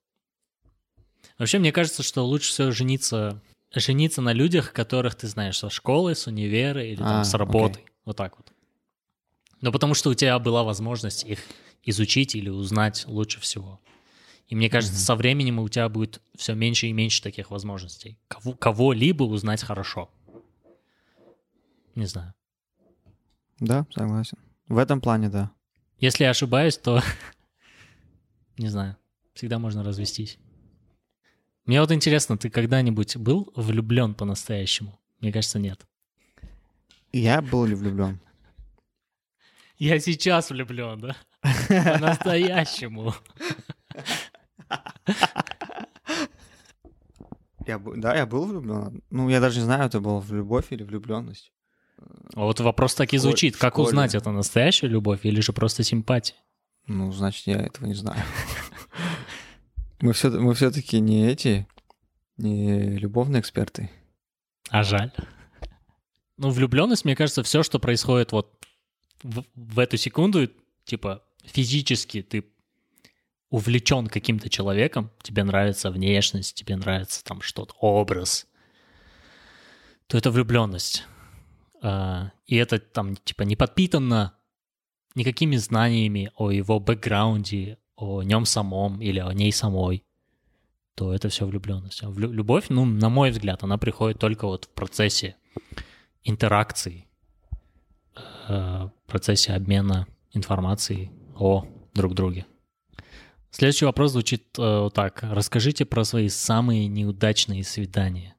Вообще, 1.39 1.59
мне 1.59 1.73
кажется, 1.73 2.03
что 2.03 2.25
лучше 2.25 2.51
всего 2.51 2.71
жениться, 2.71 3.43
жениться 3.81 4.23
на 4.23 4.33
людях, 4.33 4.73
которых 4.73 5.15
ты 5.15 5.27
знаешь 5.27 5.59
со 5.59 5.71
школы, 5.71 6.15
с 6.15 6.27
универа 6.27 6.85
или 6.85 6.97
там 6.97 7.21
А, 7.21 7.25
с 7.25 7.35
работы. 7.35 7.81
Вот 8.05 8.17
так 8.17 8.37
вот. 8.37 8.53
Ну, 9.61 9.73
потому 9.73 9.95
что 9.95 10.11
у 10.11 10.15
тебя 10.15 10.39
была 10.39 10.63
возможность 10.63 11.25
их 11.25 11.41
изучить 11.83 12.35
или 12.35 12.51
узнать 12.51 13.05
лучше 13.07 13.41
всего. 13.41 13.81
И 14.49 14.55
мне 14.55 14.69
кажется, 14.69 14.97
со 14.97 15.17
временем 15.17 15.59
у 15.59 15.69
тебя 15.69 15.89
будет 15.89 16.21
все 16.37 16.55
меньше 16.55 16.87
и 16.87 16.93
меньше 16.93 17.23
таких 17.23 17.51
возможностей. 17.51 18.19
Кого, 18.29 18.53
кого-либо 18.53 19.25
узнать 19.25 19.63
хорошо. 19.63 20.11
Не 21.95 22.07
знаю. 22.07 22.35
Да, 23.59 23.87
согласен. 23.95 24.39
В 24.69 24.79
этом 24.79 25.01
плане, 25.01 25.29
да. 25.29 25.51
Если 25.99 26.25
я 26.25 26.31
ошибаюсь, 26.31 26.77
то 26.77 27.03
не 28.59 28.69
знаю. 28.69 28.97
Всегда 29.33 29.59
можно 29.59 29.83
развестись. 29.83 30.39
Мне 31.67 31.81
вот 31.81 31.91
интересно, 31.93 32.37
ты 32.37 32.51
когда-нибудь 32.51 33.17
был 33.17 33.51
влюблен 33.57 34.15
по-настоящему? 34.15 35.01
Мне 35.21 35.33
кажется, 35.33 35.59
нет. 35.59 35.87
Я 37.13 37.41
был 37.41 37.65
ли 37.65 37.75
влюблен? 37.75 38.21
Я 39.79 39.99
сейчас 39.99 40.51
влюблен, 40.51 41.01
да? 41.01 41.17
По-настоящему. 41.69 43.15
Я, 47.67 47.79
да, 47.79 48.15
я 48.15 48.27
был 48.27 48.45
влюблен. 48.45 49.03
Ну, 49.11 49.31
я 49.31 49.41
даже 49.41 49.61
не 49.61 49.65
знаю, 49.65 49.87
это 49.87 50.01
было 50.01 50.21
в 50.21 50.33
любовь 50.35 50.67
или 50.71 50.83
влюбленность. 50.83 51.51
А 52.35 52.41
вот 52.41 52.61
вопрос 52.61 52.95
так 52.95 53.15
и 53.15 53.19
звучит. 53.19 53.57
Как 53.57 53.79
узнать, 53.79 54.15
это 54.15 54.31
настоящая 54.31 54.89
любовь 54.89 55.21
или 55.23 55.41
же 55.41 55.53
просто 55.53 55.83
симпатия? 55.83 56.37
Ну, 56.87 57.11
значит, 57.13 57.47
я 57.47 57.63
этого 57.63 57.87
не 57.87 57.95
знаю. 57.95 58.23
Мы 60.05 60.13
все, 60.13 60.29
мы 60.29 60.53
все-таки 60.53 61.01
не 61.01 61.27
эти, 61.27 61.67
не 62.37 62.99
любовные 62.99 63.41
эксперты. 63.41 63.91
А 64.69 64.83
жаль. 64.83 65.11
Ну, 66.37 66.51
влюбленность, 66.51 67.07
мне 67.07 67.17
кажется, 67.17 67.43
все, 67.43 67.63
что 67.63 67.79
происходит 67.79 68.31
вот 68.31 68.67
в, 69.23 69.45
в 69.55 69.79
эту 69.79 69.97
секунду, 69.97 70.51
типа 70.85 71.25
физически 71.47 72.21
ты 72.21 72.45
увлечен 73.49 74.09
каким-то 74.09 74.51
человеком, 74.51 75.11
тебе 75.23 75.43
нравится 75.43 75.91
внешность, 75.91 76.55
тебе 76.55 76.77
нравится 76.77 77.25
там 77.25 77.41
что-то, 77.41 77.73
образ, 77.81 78.47
то 80.07 80.19
это 80.19 80.31
влюбленность. 80.31 81.07
А, 81.81 82.31
и 82.45 82.57
это 82.57 82.79
там 82.79 83.17
типа 83.17 83.45
не 83.45 83.57
подпитано 83.57 84.35
никакими 85.15 85.57
знаниями 85.57 86.31
о 86.37 86.51
его 86.51 86.79
бэкграунде, 86.79 87.79
о 88.05 88.23
нем 88.23 88.45
самом 88.45 89.01
или 89.01 89.19
о 89.19 89.33
ней 89.33 89.53
самой, 89.53 90.05
то 90.95 91.13
это 91.13 91.29
все 91.29 91.47
влюбленность. 91.47 92.03
А 92.03 92.11
любовь, 92.11 92.67
ну, 92.69 92.85
на 92.85 93.09
мой 93.09 93.31
взгляд, 93.31 93.63
она 93.65 93.79
приходит 93.79 94.19
только 94.19 94.47
вот 94.47 94.67
в 94.67 94.69
процессе 94.69 95.37
интеракции, 96.23 97.09
э, 98.17 98.19
в 98.49 98.93
процессе 99.07 99.53
обмена 99.53 100.07
информации 100.33 101.11
о 101.37 101.67
друг 101.95 102.15
друге. 102.15 102.47
Следующий 103.51 103.85
вопрос 103.85 104.13
звучит 104.13 104.59
э, 104.59 104.81
вот 104.81 104.95
так. 104.95 105.23
Расскажите 105.23 105.85
про 105.85 106.05
свои 106.05 106.29
самые 106.29 106.89
неудачные 106.89 107.65
свидания. 107.65 108.35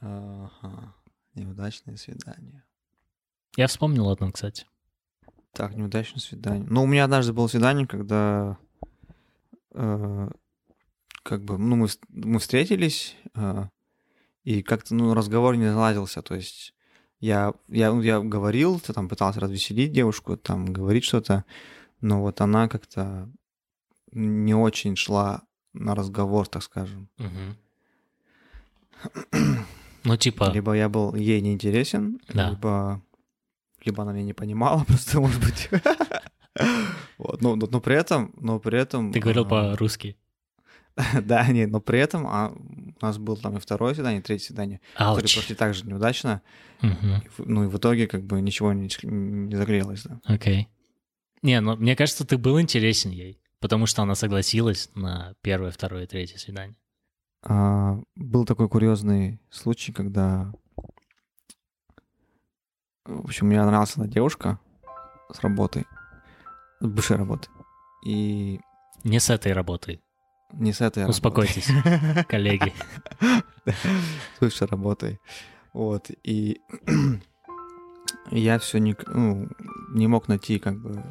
Ага. 0.00 0.94
Неудачное 1.34 1.96
свидание. 1.96 2.62
Я 3.56 3.66
вспомнил 3.66 4.08
одно, 4.08 4.30
кстати. 4.30 4.66
Так, 5.54 5.74
неудачное 5.76 6.20
свидание. 6.20 6.66
Ну, 6.68 6.82
у 6.82 6.86
меня 6.86 7.04
однажды 7.04 7.32
было 7.32 7.46
свидание, 7.46 7.86
когда 7.86 8.58
э, 9.72 10.28
как 11.22 11.44
бы, 11.44 11.56
ну, 11.58 11.76
мы, 11.76 11.88
мы 12.08 12.38
встретились, 12.40 13.16
э, 13.34 13.68
и 14.42 14.62
как-то, 14.62 14.94
ну, 14.94 15.14
разговор 15.14 15.56
не 15.56 15.66
наладился, 15.66 16.22
то 16.22 16.34
есть 16.34 16.74
я, 17.20 17.54
я, 17.68 17.88
я 18.02 18.20
говорил, 18.20 18.80
там 18.80 19.08
пытался 19.08 19.40
развеселить 19.40 19.92
девушку, 19.92 20.36
там 20.36 20.66
говорить 20.66 21.04
что-то, 21.04 21.44
но 22.00 22.20
вот 22.20 22.40
она 22.40 22.68
как-то 22.68 23.30
не 24.12 24.54
очень 24.54 24.96
шла 24.96 25.42
на 25.72 25.94
разговор, 25.94 26.46
так 26.48 26.62
скажем. 26.62 27.08
Угу. 27.18 27.56
Ну, 30.06 30.18
типа... 30.18 30.50
Либо 30.52 30.74
я 30.74 30.90
был 30.90 31.14
ей 31.14 31.40
неинтересен, 31.40 32.20
Да. 32.28 32.50
либо, 32.50 33.02
либо 33.86 34.02
она 34.02 34.12
меня 34.12 34.24
не 34.24 34.32
понимала, 34.32 34.84
просто, 34.86 35.20
может 35.20 35.40
быть. 35.44 35.68
Вот, 37.18 37.42
но, 37.42 37.56
но, 37.56 37.66
но 37.66 37.80
при 37.80 37.96
этом, 37.96 38.32
но 38.36 38.60
при 38.60 38.78
этом... 38.78 39.12
Ты 39.12 39.18
говорил 39.18 39.44
а, 39.46 39.72
по-русски. 39.72 40.16
Да, 41.22 41.46
нет, 41.48 41.70
но 41.70 41.80
при 41.80 41.98
этом 41.98 42.26
а, 42.28 42.52
у 42.54 43.04
нас 43.04 43.18
было 43.18 43.36
там 43.36 43.56
и 43.56 43.60
второе 43.60 43.94
свидание, 43.94 44.20
и 44.20 44.22
третье 44.22 44.46
свидание, 44.46 44.80
которые 44.92 45.22
Ауч. 45.24 45.34
прошли 45.34 45.54
также 45.56 45.84
неудачно. 45.84 46.42
Мгм. 46.80 47.22
И 47.24 47.28
в- 47.28 47.46
Ну 47.48 47.64
и 47.64 47.66
в 47.66 47.76
итоге 47.76 48.06
как 48.06 48.22
бы 48.24 48.40
ничего 48.40 48.72
не, 48.72 48.88
не 49.02 49.56
заклеилось, 49.56 50.04
да. 50.04 50.20
Окей. 50.24 50.68
Не, 51.42 51.60
ну 51.60 51.76
мне 51.76 51.96
кажется, 51.96 52.24
ты 52.24 52.38
был 52.38 52.60
интересен 52.60 53.10
ей, 53.10 53.40
потому 53.58 53.86
что 53.86 54.02
она 54.02 54.14
согласилась 54.14 54.90
на 54.94 55.34
первое, 55.42 55.72
второе, 55.72 56.06
третье 56.06 56.38
свидание. 56.38 56.76
А, 57.42 57.98
был 58.14 58.44
такой 58.44 58.68
курьезный 58.68 59.40
случай, 59.50 59.92
когда... 59.92 60.52
В 63.06 63.26
общем, 63.26 63.48
мне 63.48 63.62
нравилась 63.62 63.92
одна 63.92 64.06
девушка 64.06 64.58
с 65.30 65.40
работы, 65.40 65.84
с 66.80 66.86
бывшей 66.86 67.16
работы. 67.16 67.48
И 68.04 68.60
Не 69.02 69.20
с 69.20 69.28
этой 69.30 69.52
работой. 69.52 70.02
не 70.52 70.72
с 70.72 70.80
этой 70.80 71.00
работы. 71.00 71.10
Успокойтесь, 71.10 71.68
коллеги. 72.28 72.72
с 73.66 74.40
бывшей 74.40 74.66
работой. 74.68 75.20
Вот, 75.74 76.10
и 76.22 76.60
я 78.30 78.58
все 78.58 78.78
не, 78.78 78.96
ну, 79.06 79.48
не 79.90 80.06
мог 80.06 80.28
найти 80.28 80.58
как 80.58 80.80
бы 80.80 81.02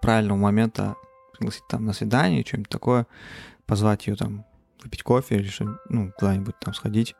правильного 0.00 0.38
момента 0.38 0.94
пригласить 1.32 1.66
там 1.68 1.84
на 1.84 1.92
свидание, 1.92 2.44
что-нибудь 2.46 2.68
такое, 2.68 3.06
позвать 3.66 4.06
ее 4.06 4.14
там 4.14 4.44
выпить 4.82 5.02
кофе 5.02 5.36
или 5.36 5.48
что, 5.48 5.78
ну, 5.88 6.12
куда-нибудь 6.16 6.58
там 6.60 6.74
сходить. 6.74 7.16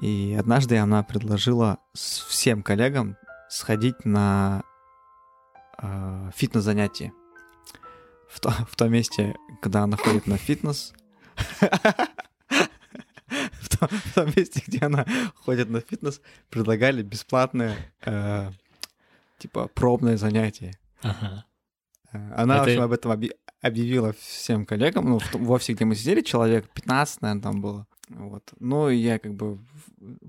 И 0.00 0.34
однажды 0.38 0.78
она 0.78 1.02
предложила 1.02 1.78
всем 1.92 2.62
коллегам 2.62 3.16
сходить 3.52 4.04
на 4.04 4.62
э, 5.78 6.30
фитнес-занятие. 6.34 7.12
В, 8.28 8.40
то- 8.40 8.50
в 8.68 8.76
том 8.76 8.90
месте, 8.90 9.34
когда 9.60 9.82
она 9.82 9.96
ходит 9.96 10.26
на 10.26 10.36
фитнес. 10.38 10.92
В 13.60 13.78
том, 13.78 13.88
в 13.88 14.14
том 14.14 14.26
месте, 14.36 14.62
где 14.66 14.80
она 14.86 15.06
ходит 15.36 15.70
на 15.70 15.80
фитнес, 15.80 16.20
предлагали 16.50 17.02
бесплатное, 17.02 17.76
э, 18.04 18.50
типа, 19.38 19.68
пробное 19.68 20.16
занятие. 20.18 20.72
Ага. 21.02 21.44
Э, 22.12 22.32
Она, 22.36 22.56
Это- 22.56 22.64
в 22.64 22.68
общем, 22.68 22.82
об 22.82 22.92
этом 22.92 23.12
объ- 23.12 23.36
объявила 23.62 24.12
всем 24.12 24.66
коллегам. 24.66 25.08
Ну, 25.08 25.18
в, 25.18 25.68
где 25.68 25.84
мы 25.84 25.94
сидели, 25.94 26.20
человек 26.20 26.68
15, 26.70 27.22
наверное, 27.22 27.42
там 27.42 27.60
было. 27.62 27.86
Вот. 28.08 28.52
Ну, 28.60 28.90
и 28.90 28.96
я 28.96 29.18
как 29.18 29.34
бы 29.34 29.58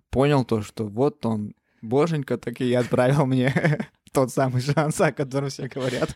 понял 0.10 0.46
то, 0.46 0.62
что 0.62 0.86
вот 0.88 1.26
он, 1.26 1.54
боженька, 1.84 2.38
так 2.38 2.62
и 2.62 2.74
отправил 2.74 3.26
мне 3.26 3.54
тот 4.12 4.32
самый 4.32 4.62
шанс, 4.62 5.00
о 5.02 5.12
котором 5.12 5.50
все 5.50 5.68
говорят. 5.68 6.16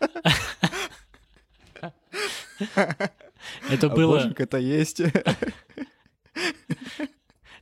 Это 3.70 3.86
А 3.86 3.90
было, 3.90 4.16
боженька-то 4.16 4.58
есть. 4.58 5.00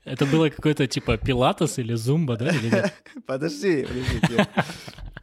это 0.04 0.24
было 0.26 0.48
какой-то 0.48 0.86
типа 0.86 1.18
пилатес 1.18 1.78
или 1.78 1.94
зумба, 1.94 2.36
да? 2.36 2.48
или 2.48 2.70
нет? 2.70 2.94
Подожди, 3.26 3.84
подожди. 3.84 4.48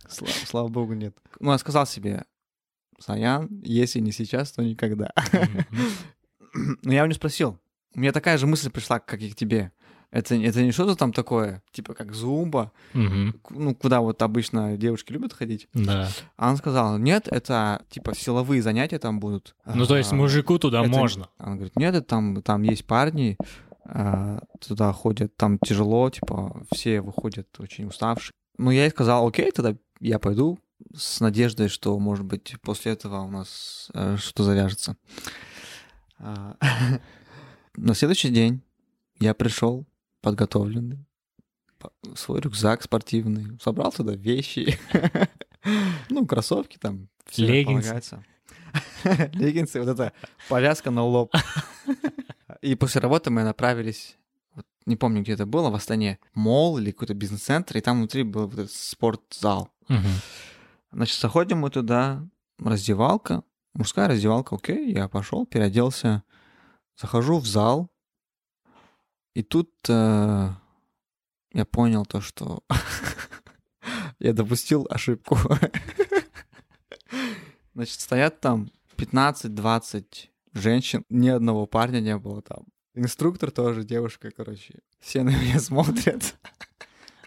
Слава, 0.07 0.33
слава 0.45 0.67
богу, 0.67 0.93
нет. 0.93 1.17
Ну, 1.39 1.51
я 1.51 1.57
сказал 1.57 1.87
себе, 1.87 2.25
Саян, 2.99 3.49
если 3.63 3.99
не 3.99 4.11
сейчас, 4.11 4.51
то 4.51 4.61
никогда. 4.63 5.11
Но 6.83 6.93
я 6.93 7.03
у 7.03 7.07
него 7.07 7.15
спросил. 7.15 7.59
У 7.95 7.99
меня 7.99 8.11
такая 8.11 8.37
же 8.37 8.47
мысль 8.47 8.69
пришла, 8.69 8.99
как 8.99 9.21
и 9.21 9.31
к 9.31 9.35
тебе. 9.35 9.71
Это, 10.13 10.35
это 10.35 10.61
не 10.61 10.71
что-то 10.71 10.95
там 10.95 11.11
такое, 11.11 11.63
типа 11.71 11.95
как 11.95 12.13
зумба, 12.13 12.71
к- 12.93 13.49
ну, 13.49 13.73
куда 13.73 13.99
вот 13.99 14.21
обычно 14.21 14.77
девушки 14.77 15.11
любят 15.11 15.33
ходить. 15.33 15.67
Да. 15.73 16.07
А 16.37 16.51
он 16.51 16.57
сказал, 16.57 16.99
нет, 16.99 17.27
это 17.27 17.81
типа 17.89 18.13
силовые 18.13 18.61
занятия 18.61 18.99
там 18.99 19.19
будут. 19.19 19.55
Ну, 19.65 19.87
то 19.87 19.97
есть 19.97 20.11
А, 20.11 20.15
мужику 20.15 20.59
туда 20.59 20.81
это- 20.81 20.89
можно. 20.89 21.29
Он 21.39 21.55
говорит, 21.55 21.75
нет, 21.75 21.95
это 21.95 22.05
там, 22.05 22.43
там 22.43 22.61
есть 22.61 22.85
парни, 22.85 23.37
а, 23.85 24.39
туда 24.65 24.93
ходят, 24.93 25.35
там 25.35 25.57
тяжело, 25.57 26.07
типа, 26.11 26.63
все 26.71 27.01
выходят 27.01 27.47
очень 27.59 27.85
уставшие. 27.85 28.33
Ну, 28.59 28.69
я 28.69 28.83
ей 28.83 28.91
сказал, 28.91 29.27
окей, 29.27 29.51
тогда 29.51 29.75
я 29.99 30.19
пойду 30.19 30.59
с 30.95 31.21
надеждой, 31.21 31.69
что, 31.69 31.97
может 31.97 32.25
быть, 32.25 32.53
после 32.61 32.91
этого 32.91 33.21
у 33.21 33.31
нас 33.31 33.89
э, 33.95 34.17
что-то 34.17 34.43
завяжется. 34.43 34.95
А, 36.19 36.55
На 37.77 37.95
следующий 37.95 38.29
день 38.29 38.61
я 39.19 39.33
пришел 39.33 39.85
подготовленный, 40.23 41.05
по- 41.77 41.91
свой 42.15 42.39
рюкзак 42.39 42.81
спортивный, 42.81 43.59
собрал 43.61 43.91
туда 43.91 44.15
вещи, 44.15 44.79
ну, 46.09 46.25
кроссовки 46.25 46.77
там, 46.79 47.09
все 47.27 47.45
Леггинсы. 47.45 48.23
Леггинсы, 49.33 49.79
вот 49.79 49.89
эта 49.89 50.13
повязка 50.49 50.89
на 50.89 51.03
лоб. 51.03 51.35
И 52.61 52.73
после 52.75 53.01
работы 53.01 53.29
мы 53.29 53.43
направились, 53.43 54.17
не 54.85 54.95
помню, 54.95 55.21
где 55.21 55.33
это 55.33 55.45
было, 55.45 55.69
в 55.69 55.75
Астане, 55.75 56.19
мол 56.33 56.77
или 56.77 56.91
какой-то 56.91 57.13
бизнес-центр, 57.13 57.77
и 57.77 57.81
там 57.81 57.97
внутри 57.97 58.23
был 58.23 58.47
вот 58.47 58.53
этот 58.53 58.71
спортзал. 58.71 59.69
Мгм. 59.89 60.07
Значит, 60.93 61.19
заходим 61.19 61.59
мы 61.59 61.69
туда, 61.69 62.25
раздевалка, 62.59 63.43
мужская 63.73 64.07
раздевалка, 64.07 64.55
окей, 64.55 64.93
я 64.93 65.09
пошел, 65.09 65.45
переоделся, 65.45 66.23
захожу 66.95 67.39
в 67.39 67.45
зал, 67.45 67.89
и 69.33 69.43
тут 69.43 69.71
э, 69.89 70.49
я 71.53 71.65
понял 71.65 72.05
то, 72.05 72.21
что 72.21 72.63
я 74.19 74.33
допустил 74.33 74.87
ошибку. 74.89 75.37
Значит, 77.73 77.99
стоят 77.99 78.39
там 78.39 78.71
15-20 78.97 80.05
женщин, 80.53 81.05
ни 81.09 81.29
одного 81.29 81.65
парня 81.65 81.99
не 81.99 82.17
было 82.17 82.41
там. 82.41 82.65
Инструктор 82.95 83.49
тоже, 83.49 83.83
девушка, 83.83 84.29
короче. 84.29 84.79
Все 84.99 85.23
на 85.23 85.29
меня 85.29 85.59
смотрят. 85.59 86.35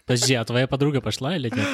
Подожди, 0.05 0.33
а 0.35 0.45
твоя 0.45 0.67
подруга 0.67 1.01
пошла 1.01 1.35
или 1.35 1.49
нет? 1.49 1.67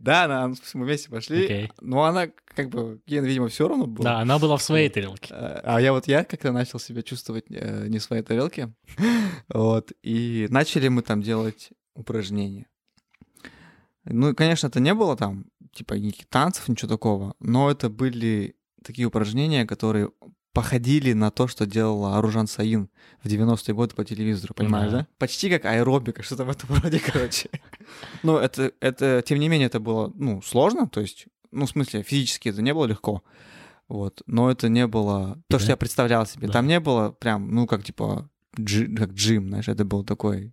Да, 0.00 0.24
она, 0.24 0.48
мы 0.74 0.84
вместе 0.86 1.10
пошли. 1.10 1.44
Окей. 1.44 1.70
Но 1.80 2.04
она, 2.04 2.28
как 2.44 2.70
бы, 2.70 3.00
ей, 3.06 3.20
видимо, 3.20 3.48
все 3.48 3.68
равно 3.68 3.86
было. 3.86 4.04
Да, 4.04 4.18
она 4.20 4.38
была 4.38 4.56
в 4.56 4.62
своей 4.62 4.88
тарелке. 4.88 5.28
Э, 5.30 5.60
А 5.62 5.80
я 5.80 5.92
вот 5.92 6.08
я 6.08 6.24
как-то 6.24 6.52
начал 6.52 6.78
себя 6.78 7.02
чувствовать 7.02 7.44
э, 7.50 7.86
не 7.88 7.98
в 7.98 8.02
своей 8.02 8.22
тарелке. 8.22 8.72
Вот. 9.48 9.92
И 10.02 10.46
начали 10.50 10.88
мы 10.88 11.02
там 11.02 11.22
делать 11.22 11.70
упражнения. 11.94 12.66
Ну, 14.04 14.30
и, 14.30 14.34
конечно, 14.34 14.68
это 14.68 14.80
не 14.80 14.94
было 14.94 15.16
там, 15.16 15.44
типа, 15.72 15.94
никаких 15.94 16.26
танцев, 16.28 16.68
ничего 16.68 16.88
такого, 16.88 17.34
но 17.38 17.70
это 17.70 17.90
были 17.90 18.56
такие 18.82 19.06
упражнения, 19.06 19.66
которые 19.66 20.10
походили 20.52 21.12
на 21.12 21.30
то, 21.30 21.46
что 21.48 21.66
делала 21.66 22.18
Аружан 22.18 22.46
Саин 22.46 22.88
в 23.22 23.26
90-е 23.28 23.74
годы 23.74 23.94
по 23.94 24.04
телевизору, 24.04 24.52
понимаешь, 24.54 24.90
Да. 24.90 24.98
да? 25.00 25.06
Почти 25.18 25.48
как 25.50 25.64
аэробика, 25.64 26.22
что-то 26.22 26.44
в 26.44 26.50
этом 26.50 26.74
роде, 26.76 26.98
короче. 27.00 27.48
Ну, 28.22 28.36
это, 28.36 28.72
это, 28.80 29.22
тем 29.26 29.38
не 29.40 29.48
менее, 29.48 29.66
это 29.66 29.80
было, 29.80 30.12
ну, 30.14 30.42
сложно, 30.42 30.88
то 30.88 31.00
есть, 31.00 31.26
ну, 31.50 31.66
в 31.66 31.70
смысле, 31.70 32.02
физически 32.02 32.48
это 32.48 32.62
не 32.62 32.72
было 32.74 32.86
легко, 32.86 33.22
вот, 33.88 34.22
но 34.26 34.50
это 34.50 34.68
не 34.68 34.86
было 34.86 35.34
то, 35.48 35.56
Да. 35.56 35.58
что 35.58 35.70
я 35.70 35.76
представлял 35.76 36.26
себе. 36.26 36.46
Да. 36.46 36.52
Там 36.54 36.66
не 36.68 36.78
было 36.80 37.10
прям, 37.10 37.52
ну, 37.54 37.66
как, 37.66 37.82
типа, 37.84 38.28
джи- 38.58 38.94
как 38.96 39.12
джим, 39.12 39.48
знаешь, 39.48 39.68
это 39.68 39.84
был 39.84 40.04
такой 40.04 40.52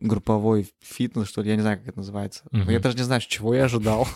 групповой 0.00 0.68
фитнес, 0.82 1.26
что 1.28 1.40
ли, 1.42 1.50
я 1.50 1.56
не 1.56 1.62
знаю, 1.62 1.78
как 1.78 1.88
это 1.88 1.98
называется. 1.98 2.44
Я 2.52 2.80
даже 2.80 2.96
не 2.98 3.02
знаю, 3.02 3.20
чего 3.22 3.54
я 3.54 3.64
ожидал. 3.64 4.06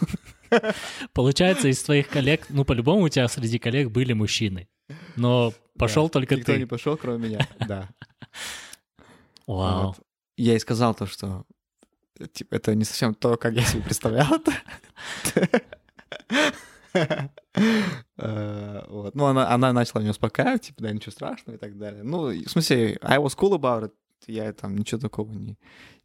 Получается, 1.13 1.69
из 1.69 1.83
твоих 1.83 2.09
коллег, 2.09 2.47
ну, 2.49 2.65
по-любому 2.65 3.03
у 3.05 3.09
тебя 3.09 3.29
среди 3.29 3.59
коллег 3.59 3.91
были 3.91 4.13
мужчины. 4.13 4.69
Но 5.17 5.53
пошел 5.79 6.05
Да. 6.07 6.11
только 6.11 6.37
Никто 6.37 6.53
ты. 6.53 6.59
не 6.59 6.67
пошел, 6.67 6.97
кроме 6.97 7.29
меня. 7.29 7.49
Да. 7.69 7.89
Вау. 9.47 9.87
Вот. 9.89 10.01
Я 10.37 10.55
и 10.55 10.59
сказал 10.59 10.95
то, 10.95 11.07
что 11.07 11.45
типа, 12.33 12.55
это 12.55 12.75
не 12.75 12.85
совсем 12.85 13.15
то, 13.15 13.37
как 13.37 13.55
я 13.55 13.63
себе 13.65 13.83
представлял 13.83 14.29
это. 14.35 14.53
Э, 18.17 18.83
вот. 18.89 19.15
Ну, 19.15 19.27
она, 19.27 19.51
она 19.53 19.73
начала 19.73 20.01
меня 20.01 20.11
успокаивать, 20.11 20.63
типа, 20.63 20.83
да, 20.83 20.93
ничего 20.93 21.13
страшного 21.13 21.57
и 21.57 21.59
так 21.59 21.79
далее. 21.79 22.03
Ну, 22.03 22.29
в 22.31 22.49
смысле, 22.51 22.99
I 23.01 23.19
was 23.19 23.37
cool 23.37 23.53
about 23.59 23.85
it. 23.85 23.93
Я 24.27 24.53
там 24.53 24.77
ничего 24.77 25.01
такого 25.01 25.31
не, 25.33 25.57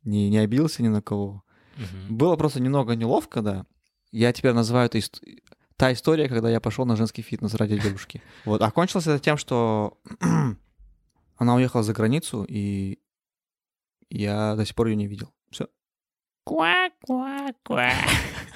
не, 0.04 0.30
не 0.30 0.38
обиделся 0.38 0.84
ни 0.84 0.88
на 0.88 1.02
кого. 1.02 1.44
Мгм. 1.76 2.16
Было 2.18 2.36
просто 2.36 2.60
немного 2.62 2.96
неловко, 2.96 3.42
да. 3.42 3.66
Я 4.12 4.32
теперь 4.32 4.54
называю 4.54 4.86
это 4.86 5.00
та 5.78 5.92
история, 5.92 6.28
когда 6.28 6.50
я 6.50 6.60
пошел 6.60 6.86
на 6.86 6.96
женский 6.96 7.22
фитнес 7.22 7.54
ради 7.56 7.78
девушки. 7.78 8.22
Вот. 8.46 8.62
А 8.62 8.72
кончилось 8.72 9.08
это 9.08 9.20
тем, 9.20 9.38
что 9.38 9.98
она 11.38 11.56
уехала 11.56 11.84
за 11.84 11.94
границу, 11.94 12.46
и 12.48 13.00
я 14.10 14.56
до 14.56 14.66
сих 14.66 14.76
пор 14.76 14.88
ее 14.88 14.96
не 14.96 15.08
видел. 15.08 15.32
Все. 15.50 15.68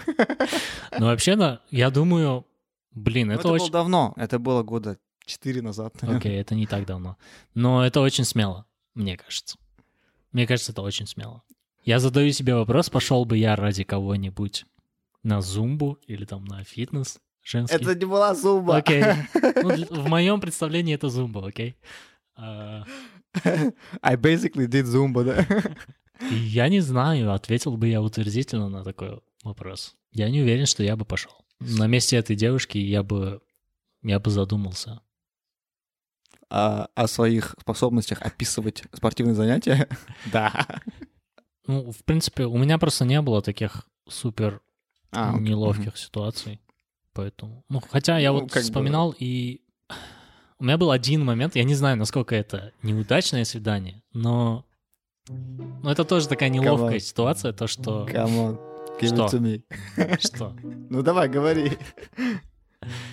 Ну, 0.99 1.05
вообще, 1.05 1.35
да, 1.35 1.61
я 1.69 1.91
думаю, 1.91 2.45
блин, 2.91 3.31
Это, 3.31 3.41
это 3.41 3.47
было 3.49 3.55
очень... 3.55 3.71
давно. 3.71 4.13
Это 4.15 4.39
было 4.39 4.63
года 4.63 4.97
четыре 5.25 5.61
назад. 5.61 5.95
Окей, 6.01 6.39
это 6.39 6.55
не 6.55 6.65
так 6.65 6.85
давно. 6.85 7.17
Но 7.53 7.85
это 7.85 8.01
очень 8.01 8.25
смело, 8.25 8.65
мне 8.95 9.17
кажется. 9.17 9.57
Мне 10.31 10.47
кажется, 10.47 10.71
это 10.71 10.81
очень 10.81 11.07
смело. 11.07 11.43
Я 11.83 11.99
задаю 11.99 12.31
себе 12.31 12.55
вопрос, 12.55 12.89
пошел 12.89 13.25
бы 13.25 13.37
я 13.37 13.55
ради 13.55 13.83
кого-нибудь 13.83 14.65
на 15.23 15.41
зумбу 15.41 15.99
или 16.07 16.25
там 16.25 16.45
на 16.45 16.63
фитнес 16.63 17.19
женский. 17.43 17.75
Это 17.75 17.95
не 17.95 18.05
была 18.05 18.35
зуба. 18.35 18.77
Окей. 18.77 19.03
Ну, 19.61 20.03
в 20.03 20.07
моем 20.07 20.39
представлении 20.39 20.95
это 20.95 21.09
зумба, 21.09 21.47
окей? 21.47 21.75
А, 22.35 22.85
I 24.01 24.15
basically 24.15 24.67
did 24.67 24.85
Zumba, 24.85 25.23
да? 25.23 25.45
я 26.31 26.69
не 26.69 26.79
знаю, 26.79 27.33
ответил 27.33 27.77
бы 27.77 27.87
я 27.87 28.01
утвердительно 28.01 28.69
на 28.69 28.83
такой 28.83 29.21
вопрос. 29.43 29.95
Я 30.11 30.29
не 30.29 30.41
уверен, 30.41 30.65
что 30.65 30.83
я 30.83 30.95
бы 30.95 31.05
пошел. 31.05 31.31
На 31.59 31.87
месте 31.87 32.17
этой 32.17 32.35
девушки 32.35 32.77
я 32.77 33.03
бы, 33.03 33.41
я 34.01 34.19
бы 34.19 34.31
задумался. 34.31 35.01
А, 36.49 36.89
о 36.95 37.07
своих 37.07 37.55
способностях 37.59 38.21
описывать 38.21 38.83
спортивные 38.93 39.35
занятия? 39.35 39.87
Да. 40.31 40.81
Ну, 41.67 41.91
в 41.91 42.03
принципе, 42.03 42.45
у 42.45 42.57
меня 42.57 42.79
просто 42.79 43.05
не 43.05 43.21
было 43.21 43.43
таких 43.43 43.87
супер 44.07 44.61
А, 45.11 45.31
окей. 45.31 45.41
неловких 45.49 45.97
ситуаций. 45.97 46.59
Поэтому. 47.13 47.63
Ну, 47.69 47.81
хотя 47.89 48.17
я 48.19 48.31
Ну, 48.31 48.41
вот 48.41 48.51
как 48.51 48.61
бы- 48.61 48.65
вспоминал, 48.67 49.15
и 49.17 49.61
у 50.59 50.63
меня 50.63 50.77
был 50.77 50.91
один 50.91 51.23
момент, 51.25 51.55
я 51.55 51.63
не 51.63 51.73
знаю, 51.75 51.97
насколько 51.97 52.35
это 52.35 52.71
неудачное 52.83 53.43
свидание, 53.45 54.01
но. 54.13 54.65
Но 55.27 55.91
это 55.91 56.03
тоже 56.05 56.27
такая 56.27 56.49
неловкая 56.49 56.97
on. 56.97 56.99
ситуация, 56.99 57.53
то, 57.53 57.67
что. 57.67 58.07
Come 58.09 58.57
on, 58.57 58.99
give 58.99 59.07
Что? 59.07 59.25
to 59.25 59.39
me. 59.39 60.17
что? 60.19 60.55
Ну 60.89 61.01
давай, 61.03 61.27
говори. 61.29 61.77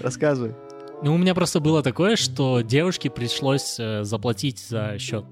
Рассказывай. 0.01 0.55
Ну, 1.03 1.15
у 1.15 1.19
меня 1.19 1.35
просто 1.35 1.61
было 1.61 1.83
такое, 1.83 2.17
что 2.17 2.63
девушке 2.63 3.11
пришлось 3.11 3.79
э, 3.79 4.03
заплатить 4.03 4.59
за 4.61 4.99
счет. 4.99 5.27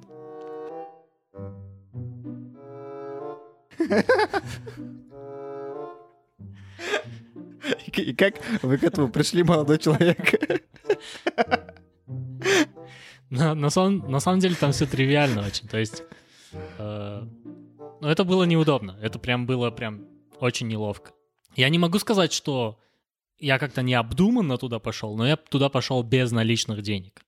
И, 7.97 8.13
как 8.15 8.35
вы 8.63 8.77
к 8.79 8.85
этому 8.85 9.09
пришли, 9.09 9.43
молодой 9.43 9.79
человек? 9.79 10.19
На, 13.31 13.55
на 13.55 13.71
самом, 13.71 14.11
на 14.11 14.21
самом 14.21 14.41
деле 14.41 14.55
там 14.55 14.73
все 14.73 14.87
тривиально 14.87 15.47
очень. 15.47 15.67
То 15.67 15.79
есть. 15.79 16.03
э, 16.53 17.23
ну, 18.01 18.09
это 18.09 18.25
было 18.25 18.45
неудобно. 18.45 18.99
Это 19.03 19.19
прям 19.19 19.47
было 19.47 19.71
прям 19.71 20.07
очень 20.39 20.69
неловко. 20.69 21.13
Я 21.57 21.69
не 21.69 21.79
могу 21.79 21.99
сказать, 21.99 22.33
что 22.33 22.79
я 23.39 23.59
как-то 23.59 23.83
необдуманно 23.83 24.59
туда 24.59 24.79
пошел, 24.79 25.17
но 25.17 25.27
я 25.27 25.37
туда 25.37 25.69
пошел 25.69 26.03
без 26.03 26.33
наличных 26.33 26.83
денег. 26.83 27.25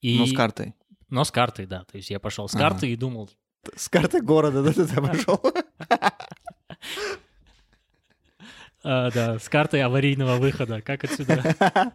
И... 0.00 0.18
Ну, 0.18 0.26
с 0.26 0.32
картой. 0.32 0.74
Но 1.08 1.24
с 1.24 1.30
картой, 1.30 1.66
да. 1.66 1.84
То 1.84 1.96
есть 1.96 2.10
я 2.10 2.18
пошел 2.18 2.48
с 2.48 2.54
Ага. 2.54 2.70
картой 2.70 2.90
и 2.90 2.96
думал, 2.96 3.30
С 3.74 3.88
картой 3.88 4.20
города, 4.20 4.62
да, 4.62 4.72
ты 4.72 4.86
пошел? 5.00 5.40
а, 8.88 9.10
да, 9.10 9.38
с 9.38 9.48
картой 9.48 9.82
аварийного 9.82 10.36
выхода. 10.36 10.80
Как 10.80 11.02
отсюда 11.04 11.42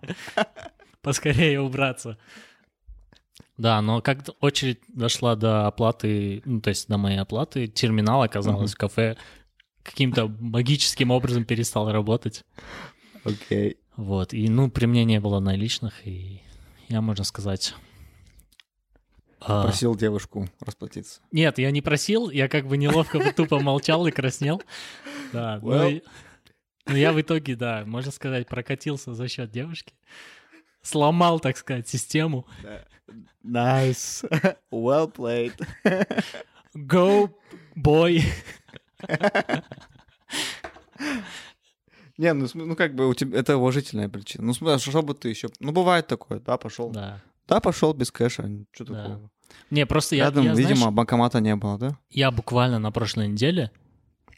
поскорее 1.01 1.61
убраться? 1.61 2.17
Да, 3.57 3.81
но 3.81 4.01
как 4.01 4.23
очередь 4.39 4.79
дошла 4.87 5.35
до 5.35 5.67
оплаты, 5.67 6.41
ну, 6.45 6.61
то 6.61 6.69
есть 6.69 6.87
до 6.87 6.97
моей 6.97 7.17
оплаты, 7.19 7.67
терминал 7.67 8.23
оказалось 8.23 8.73
в 8.73 8.77
кафе 8.77 9.17
каким-то 9.83 10.27
магическим 10.27 11.11
образом 11.11 11.45
перестал 11.45 11.91
работать. 11.91 12.43
Окей. 13.23 13.77
Вот, 13.97 14.33
и, 14.33 14.47
ну, 14.49 14.69
при 14.69 14.85
мне 14.85 15.05
не 15.05 15.19
было 15.19 15.39
наличных, 15.39 16.05
и 16.07 16.41
я, 16.89 17.01
можно 17.01 17.23
сказать... 17.23 17.75
а, 19.39 19.63
Просил 19.63 19.95
девушку 19.95 20.49
расплатиться. 20.59 21.21
Нет, 21.31 21.57
я 21.59 21.71
не 21.71 21.81
просил, 21.81 22.29
я 22.29 22.47
как 22.47 22.67
бы 22.67 22.77
неловко 22.77 23.31
тупо 23.33 23.59
молчал 23.59 24.07
и 24.07 24.11
краснел. 24.11 24.61
Да, 25.33 25.59
но 25.61 25.71
Well. 25.85 25.91
и- 25.97 26.03
но 26.85 26.95
я 26.97 27.11
в 27.13 27.21
итоге, 27.21 27.55
да, 27.55 27.83
можно 27.85 28.11
сказать, 28.11 28.47
прокатился 28.47 29.13
за 29.13 29.27
счет 29.27 29.51
девушки. 29.51 29.93
Сломал, 30.81 31.39
так 31.39 31.57
сказать, 31.57 31.87
систему. 31.87 32.45
Nice. 33.43 34.25
Well 34.71 35.13
played. 35.13 35.53
Go, 36.75 37.29
boy. 37.75 38.21
Не, 42.17 42.33
ну, 42.33 42.47
ну 42.53 42.75
как 42.75 42.93
бы 42.95 43.07
у 43.07 43.13
тебя 43.13 43.39
это 43.39 43.57
уважительная 43.57 44.09
причина. 44.09 44.43
Ну, 44.45 44.53
смотри, 44.53 44.79
что 44.79 45.01
бы 45.01 45.13
ты 45.13 45.29
еще... 45.29 45.49
Ну, 45.59 45.71
бывает 45.71 46.07
такое, 46.07 46.39
да, 46.39 46.57
пошел. 46.57 46.89
Да, 46.89 47.21
Да. 47.47 47.59
пошел 47.59 47.93
без 47.93 48.11
кэша, 48.11 48.49
что 48.71 48.85
Да. 48.85 49.03
такого. 49.03 49.29
Не, 49.69 49.85
просто 49.85 50.15
я, 50.15 50.25
Рядом, 50.25 50.45
я, 50.45 50.55
знаешь, 50.55 50.69
видимо, 50.69 50.91
банкомата 50.91 51.39
не 51.41 51.55
было, 51.55 51.77
да? 51.77 51.97
я 52.09 52.31
буквально 52.31 52.79
на 52.79 52.91
прошлой 52.91 53.27
неделе 53.27 53.71
а, 53.75 53.80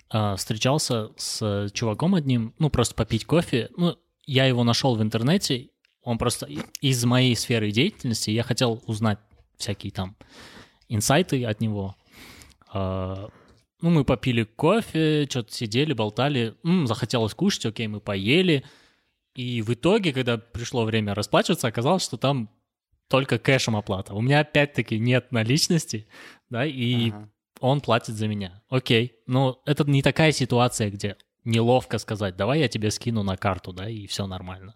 встречался 0.09 1.09
с 1.17 1.69
чуваком 1.73 2.15
одним, 2.15 2.53
ну, 2.59 2.69
просто 2.69 2.95
попить 2.95 3.25
кофе. 3.25 3.69
Ну, 3.77 3.97
я 4.25 4.45
его 4.45 4.63
нашел 4.63 4.95
в 4.95 5.01
интернете, 5.01 5.69
он 6.03 6.17
просто 6.17 6.47
из 6.81 7.03
моей 7.05 7.35
сферы 7.35 7.71
деятельности, 7.71 8.29
я 8.29 8.43
хотел 8.43 8.83
узнать 8.85 9.19
всякие 9.57 9.91
там 9.91 10.15
инсайты 10.89 11.43
от 11.45 11.61
него. 11.61 11.95
А, 12.71 13.29
ну, 13.81 13.89
мы 13.89 14.03
попили 14.03 14.43
кофе, 14.43 15.27
что-то 15.29 15.53
сидели, 15.53 15.93
болтали, 15.93 16.55
М, 16.63 16.87
захотелось 16.87 17.33
кушать, 17.33 17.65
окей, 17.65 17.87
мы 17.87 17.99
поели. 17.99 18.63
И 19.35 19.61
в 19.61 19.73
итоге, 19.73 20.13
когда 20.13 20.37
пришло 20.37 20.85
время 20.85 21.15
расплачиваться, 21.15 21.67
оказалось, 21.67 22.03
что 22.03 22.17
там 22.17 22.49
только 23.07 23.39
кэшем 23.39 23.75
оплата. 23.75 24.13
У 24.13 24.21
меня 24.21 24.39
опять-таки 24.41 24.99
нет 24.99 25.31
наличности, 25.31 26.07
да, 26.49 26.65
и 26.65 27.09
Ага. 27.11 27.29
Он 27.63 27.79
платит 27.79 28.15
за 28.15 28.27
меня. 28.27 28.61
Окей. 28.67 29.15
Но 29.25 29.61
это 29.65 29.89
не 29.89 30.01
такая 30.01 30.33
ситуация, 30.33 30.89
где 30.89 31.15
неловко 31.45 31.97
сказать, 31.97 32.35
давай 32.35 32.59
я 32.59 32.67
тебе 32.67 32.91
скину 32.91 33.23
на 33.23 33.37
карту, 33.37 33.71
да, 33.71 33.89
и 33.89 34.05
все 34.05 34.27
нормально. 34.27 34.75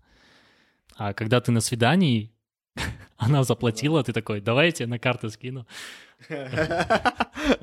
А 0.95 1.13
когда 1.13 1.41
ты 1.41 1.51
на 1.51 1.59
свидании, 1.59 2.33
она 3.17 3.43
заплатила, 3.43 4.01
ты 4.05 4.13
такой, 4.13 4.39
давай 4.39 4.67
я 4.67 4.71
тебе 4.71 4.87
на 4.87 4.99
карту 4.99 5.29
скину. 5.29 5.67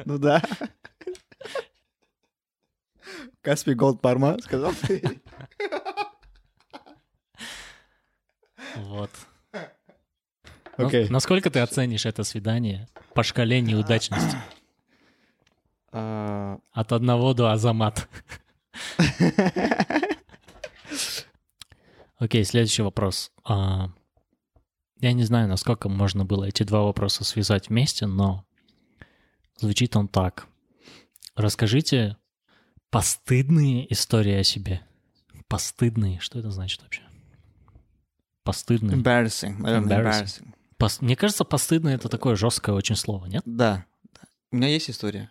Ну 0.04 0.18
да. 0.18 0.42
Каспий 3.40 3.74
Голд 3.74 4.02
Парма, 4.02 4.38
сказал 4.42 4.72
ты. 4.82 5.22
Вот. 8.76 9.10
Ну, 10.76 10.86
Окей. 10.86 11.08
Насколько 11.08 11.50
ты 11.50 11.60
оценишь 11.60 12.04
это 12.04 12.24
свидание 12.24 12.88
по 13.14 13.22
шкале 13.22 13.60
неудачности? 13.60 14.36
А, 15.96 16.58
От 16.72 16.92
одного 16.92 17.34
до 17.34 17.52
Азамат. 17.52 18.08
Окей, 22.16 22.44
следующий 22.44 22.82
вопрос. 22.82 23.30
А, 23.44 23.90
Я 25.00 25.12
не 25.12 25.24
знаю, 25.24 25.48
насколько 25.48 25.88
можно 25.88 26.24
было 26.24 26.44
эти 26.44 26.62
два 26.62 26.82
вопроса 26.82 27.24
связать 27.24 27.68
вместе, 27.68 28.06
но 28.06 28.44
звучит 29.56 29.94
он 29.96 30.08
так. 30.08 30.46
Расскажите 31.36 32.16
постыдные 32.90 33.92
истории 33.92 34.34
о 34.34 34.44
себе. 34.44 34.80
Постыдные, 35.48 36.20
что 36.20 36.38
это 36.38 36.50
значит 36.50 36.82
вообще? 36.82 37.02
Постыдные. 38.44 38.96
Embarrassing, 38.96 39.56
наверное, 39.58 39.98
Embarrassing. 39.98 40.24
embarrassing. 40.24 40.54
Пос- 40.78 40.98
Мне 41.04 41.16
кажется, 41.16 41.44
постыдное 41.44 41.94
это 41.96 42.08
такое 42.08 42.34
жесткое 42.36 42.74
очень 42.74 42.96
слово, 42.96 43.26
нет? 43.26 43.42
Да. 43.44 43.84
У 44.52 44.56
меня 44.56 44.68
есть 44.68 44.88
история. 44.90 45.30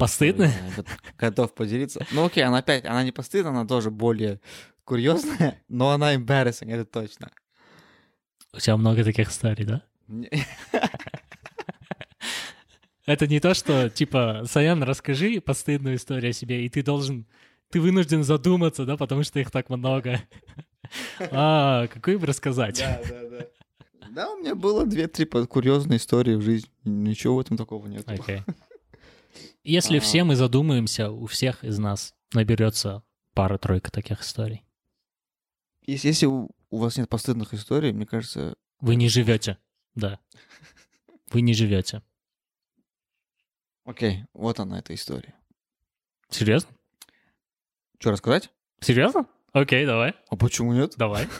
Постыдное? 0.00 0.48
Я 0.48 0.72
вот 0.76 0.86
Готов 1.18 1.54
поделиться. 1.54 2.06
Ну 2.10 2.24
окей, 2.24 2.42
она 2.42 2.58
опять, 2.58 2.86
она 2.86 3.04
не 3.04 3.12
постыдная, 3.12 3.52
она 3.52 3.66
тоже 3.66 3.90
более 3.90 4.40
курьезная, 4.84 5.62
но 5.68 5.90
она 5.90 6.14
embarrassing, 6.14 6.72
это 6.72 6.86
точно. 6.86 7.30
У 8.54 8.58
тебя 8.58 8.78
много 8.78 9.04
таких 9.04 9.28
историй, 9.30 9.66
да? 9.66 9.82
Это 13.06 13.26
не 13.26 13.40
то, 13.40 13.54
что, 13.54 13.90
типа, 13.90 14.42
Саян, 14.46 14.82
расскажи 14.84 15.40
постыдную 15.40 15.96
историю 15.96 16.30
о 16.30 16.32
себе, 16.32 16.64
и 16.64 16.68
ты 16.68 16.82
должен 16.82 17.26
ты 17.70 17.80
вынужден 17.80 18.22
задуматься, 18.24 18.84
да, 18.84 18.96
потому 18.96 19.22
что 19.22 19.38
их 19.40 19.50
так 19.50 19.68
много. 19.68 20.20
А, 21.30 21.86
какой 21.86 22.16
бы 22.16 22.26
рассказать? 22.26 22.80
Да, 22.80 23.00
да, 23.08 23.28
да. 23.28 23.46
Да, 24.10 24.30
у 24.32 24.38
меня 24.38 24.56
было 24.56 24.84
две-три 24.84 25.24
курьезные 25.24 25.98
истории 25.98 26.34
в 26.34 26.42
жизни. 26.42 26.68
Ничего 26.82 27.36
в 27.36 27.40
этом 27.40 27.56
такого 27.56 27.86
нет. 27.86 28.02
Окей. 28.08 28.42
Если 29.62 29.98
А. 29.98 30.00
все 30.00 30.24
мы 30.24 30.36
задумаемся, 30.36 31.10
у 31.10 31.26
всех 31.26 31.64
из 31.64 31.78
нас 31.78 32.14
наберется 32.32 33.02
пара-тройка 33.34 33.90
таких 33.90 34.22
историй. 34.22 34.64
Если, 35.82 36.08
если 36.08 36.26
у, 36.26 36.50
у 36.70 36.78
вас 36.78 36.96
нет 36.96 37.08
постыдных 37.08 37.52
историй, 37.54 37.92
мне 37.92 38.06
кажется, 38.06 38.56
Вы 38.80 38.94
не 38.96 39.08
живете, 39.08 39.58
да. 39.94 40.18
Вы 41.30 41.42
не 41.42 41.52
живете. 41.54 42.02
окей, 43.84 44.24
вот 44.32 44.58
она 44.60 44.78
эта 44.78 44.94
история. 44.94 45.34
Серьезно? 46.28 46.70
Что 47.98 48.12
рассказать? 48.12 48.50
Серьезно? 48.80 49.26
Окей, 49.52 49.84
давай, 49.84 50.14
А 50.30 50.36
почему 50.36 50.72
нет? 50.72 50.94
давай. 50.96 51.28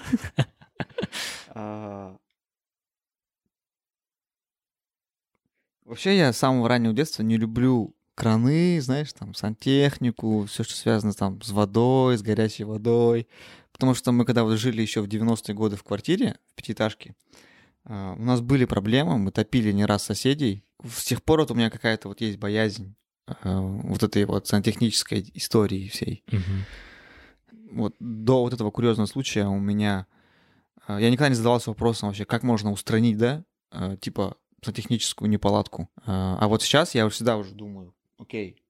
А, 1.53 2.17
Вообще 5.85 6.17
я 6.17 6.33
с 6.33 6.39
самого 6.39 6.69
раннего 6.69 6.95
детства 6.95 7.23
не 7.25 7.37
люблю 7.37 7.97
краны, 8.21 8.81
знаешь, 8.83 9.13
там, 9.15 9.33
сантехнику, 9.35 10.45
все, 10.45 10.63
что 10.63 10.75
связано 10.75 11.15
там 11.15 11.41
с 11.41 11.51
водой, 11.51 12.19
с 12.19 12.23
горячей 12.23 12.65
водой. 12.65 13.27
Потому 13.73 13.95
что 13.95 14.13
мы 14.13 14.27
когда 14.27 14.45
вот 14.45 14.59
жили 14.59 14.83
еще 14.83 15.01
в 15.01 15.07
90-е 15.07 15.55
годы 15.55 15.77
в 15.77 15.85
квартире, 15.85 16.37
в 16.53 16.55
пятиэтажке, 16.55 17.15
а, 17.85 18.13
у 18.19 18.23
нас 18.23 18.43
были 18.43 18.67
проблемы, 18.67 19.17
мы 19.17 19.31
топили 19.31 19.73
не 19.73 19.87
раз 19.87 20.03
соседей. 20.05 20.65
С 20.85 21.05
тех 21.05 21.23
пор 21.23 21.41
вот 21.41 21.51
у 21.51 21.55
меня 21.55 21.71
какая-то 21.71 22.09
вот 22.09 22.21
есть 22.21 22.39
боязнь 22.39 22.95
а, 23.27 23.59
вот 23.61 24.03
этой 24.03 24.27
вот 24.27 24.47
сантехнической 24.47 25.31
истории 25.33 25.89
всей 25.89 26.23
Мгм. 26.31 26.65
вот 27.73 27.97
до 28.01 28.43
вот 28.43 28.53
этого 28.53 28.71
курьезного 28.71 29.07
случая 29.07 29.47
у 29.47 29.59
меня... 29.59 30.07
э, 30.89 30.99
Я 31.01 31.09
никогда 31.09 31.31
не 31.31 31.37
задавался 31.37 31.71
вопросом 31.71 32.11
вообще, 32.11 32.27
как 32.27 32.43
можно 32.43 32.71
устранить, 32.71 33.17
да, 33.17 33.45
типа 34.01 34.37
сантехническую 34.63 35.31
неполадку. 35.31 35.89
А 36.05 36.47
вот 36.49 36.63
сейчас 36.63 36.95
я 36.95 37.07
уже 37.07 37.15
всегда 37.15 37.39
уже 37.39 37.55
думаю, 37.55 37.95
окей, 38.21 38.63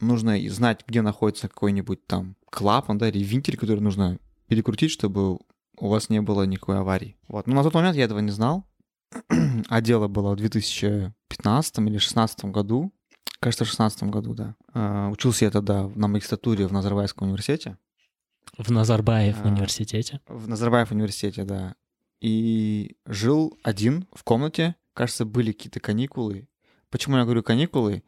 нужно 0.00 0.38
знать, 0.48 0.84
где 0.86 1.02
находится 1.02 1.48
какой-нибудь 1.48 2.06
там 2.06 2.36
клапан, 2.50 2.98
да, 2.98 3.08
или 3.08 3.22
вентиль, 3.22 3.56
который 3.56 3.80
нужно 3.80 4.18
перекрутить, 4.48 4.90
чтобы 4.90 5.38
у 5.76 5.88
вас 5.88 6.08
не 6.10 6.20
было 6.20 6.44
никакой 6.44 6.78
аварии. 6.78 7.16
Вот. 7.28 7.46
Но 7.46 7.54
на 7.54 7.62
тот 7.62 7.74
момент 7.74 7.96
я 7.96 8.04
этого 8.04 8.20
не 8.20 8.30
знал. 8.30 8.66
А 9.68 9.80
дело 9.80 10.08
было 10.08 10.32
в 10.32 10.36
2015 10.36 11.78
или 11.78 11.84
2016 11.90 12.44
году. 12.46 12.92
Кажется, 13.40 13.64
в 13.64 13.68
2016 13.68 14.02
году, 14.04 14.34
да. 14.34 14.54
Э, 14.74 15.08
Учился 15.10 15.44
я 15.44 15.50
тогда 15.50 15.88
на 15.94 16.08
магистратуре 16.08 16.66
в 16.66 16.72
Назарбаевском 16.72 17.28
университете. 17.28 17.78
В 18.58 18.70
Назарбаев 18.70 19.36
А. 19.42 19.48
университете. 19.48 20.20
В 20.28 20.48
Назарбаев 20.48 20.90
университете, 20.92 21.44
да. 21.44 21.74
И 22.20 22.96
жил 23.06 23.58
один 23.62 24.06
в 24.12 24.22
комнате. 24.24 24.76
Кажется, 24.94 25.24
были 25.24 25.52
какие-то 25.52 25.80
каникулы. 25.80 26.48
Почему 26.90 27.16
я 27.16 27.24
говорю 27.24 27.42
каникулы? 27.42 28.02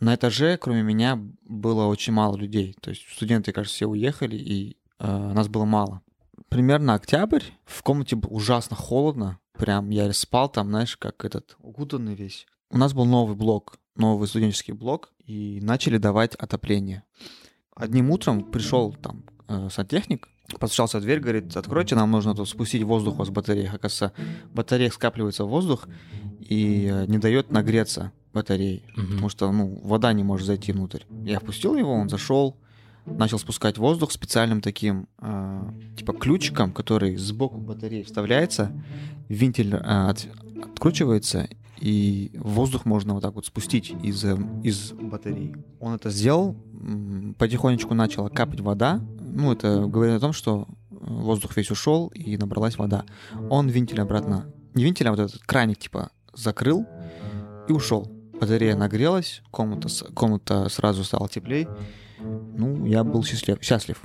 На 0.00 0.14
этаже, 0.14 0.56
кроме 0.56 0.82
меня, 0.82 1.18
было 1.42 1.86
очень 1.86 2.12
мало 2.12 2.36
людей. 2.36 2.74
То 2.80 2.90
есть 2.90 3.02
студенты, 3.10 3.52
кажется, 3.52 3.76
все 3.76 3.86
уехали, 3.86 4.36
и 4.36 4.76
э, 4.98 5.32
нас 5.32 5.48
было 5.48 5.64
мало. 5.64 6.02
Примерно 6.48 6.94
октябрь. 6.94 7.42
В 7.64 7.82
комнате 7.82 8.16
было 8.16 8.30
ужасно 8.30 8.76
холодно. 8.76 9.38
Прям 9.58 9.90
я 9.90 10.12
спал 10.12 10.48
там, 10.48 10.68
знаешь, 10.68 10.96
как 10.96 11.24
этот, 11.24 11.56
укутанный 11.58 12.14
весь. 12.14 12.46
У 12.70 12.78
нас 12.78 12.92
был 12.92 13.04
новый 13.04 13.36
блок, 13.36 13.78
новый 13.96 14.26
студенческий 14.26 14.74
блок, 14.74 15.12
и 15.24 15.60
начали 15.62 15.98
давать 15.98 16.34
отопление. 16.34 17.04
Одним 17.76 18.10
утром 18.10 18.50
пришел 18.50 18.92
там 18.92 19.24
э, 19.48 19.68
сантехник, 19.70 20.28
постучался 20.58 20.98
в 20.98 21.02
дверь, 21.02 21.20
говорит, 21.20 21.56
откройте, 21.56 21.94
нам 21.94 22.10
нужно 22.10 22.34
тут 22.34 22.48
спустить 22.48 22.82
воздух 22.82 23.14
у 23.14 23.18
вас 23.18 23.28
в 23.28 23.32
батареях. 23.32 23.74
Оказывается, 23.74 24.12
в 24.50 24.54
батареях 24.54 24.92
скапливается 24.92 25.44
воздух 25.44 25.88
и 26.40 26.88
э, 26.90 27.06
не 27.06 27.18
дает 27.18 27.50
нагреться 27.50 28.12
батареи, 28.34 28.82
Мгм. 28.96 29.06
потому 29.10 29.28
что, 29.28 29.50
ну, 29.52 29.80
вода 29.84 30.12
не 30.12 30.22
может 30.24 30.46
зайти 30.46 30.72
внутрь. 30.72 31.00
Я 31.24 31.38
впустил 31.40 31.76
его, 31.76 31.92
он 31.92 32.08
зашел, 32.08 32.56
начал 33.06 33.38
спускать 33.38 33.78
воздух 33.78 34.10
специальным 34.12 34.60
таким, 34.60 35.06
э, 35.20 35.62
типа, 35.96 36.12
ключиком, 36.14 36.72
который 36.72 37.16
сбоку 37.16 37.58
батареи 37.58 38.02
вставляется, 38.02 38.70
вентиль 39.28 39.74
э, 39.74 39.78
от- 39.78 40.26
откручивается, 40.62 41.48
и 41.80 42.30
воздух 42.38 42.86
можно 42.86 43.14
вот 43.14 43.22
так 43.22 43.34
вот 43.34 43.46
спустить 43.46 43.94
из, 44.02 44.24
э, 44.24 44.36
из 44.62 44.92
батареи. 44.92 45.54
Он 45.80 45.94
это 45.94 46.10
сделал, 46.10 46.56
потихонечку 47.38 47.94
начала 47.94 48.28
капать 48.28 48.60
вода. 48.60 49.00
Ну, 49.20 49.52
это 49.52 49.86
говорит 49.86 50.16
о 50.16 50.20
том, 50.20 50.32
что 50.32 50.66
э, 50.90 50.94
воздух 51.00 51.56
весь 51.56 51.70
ушел 51.70 52.08
и 52.14 52.36
набралась 52.36 52.78
вода. 52.78 53.04
Он 53.50 53.68
вентиль 53.68 54.00
обратно, 54.00 54.46
не 54.74 54.84
вентиль, 54.84 55.08
а 55.08 55.10
вот 55.10 55.20
этот 55.20 55.38
краник 55.42 55.78
типа 55.78 56.10
закрыл 56.32 56.86
и 57.68 57.72
ушел. 57.72 58.10
Батарея 58.40 58.76
нагрелась, 58.76 59.42
комната, 59.50 59.88
комната 60.12 60.68
сразу 60.68 61.04
стала 61.04 61.28
теплей. 61.28 61.68
Ну, 62.20 62.86
я 62.86 63.04
был 63.04 63.22
счастлив. 63.24 63.58
счастлив. 63.62 64.02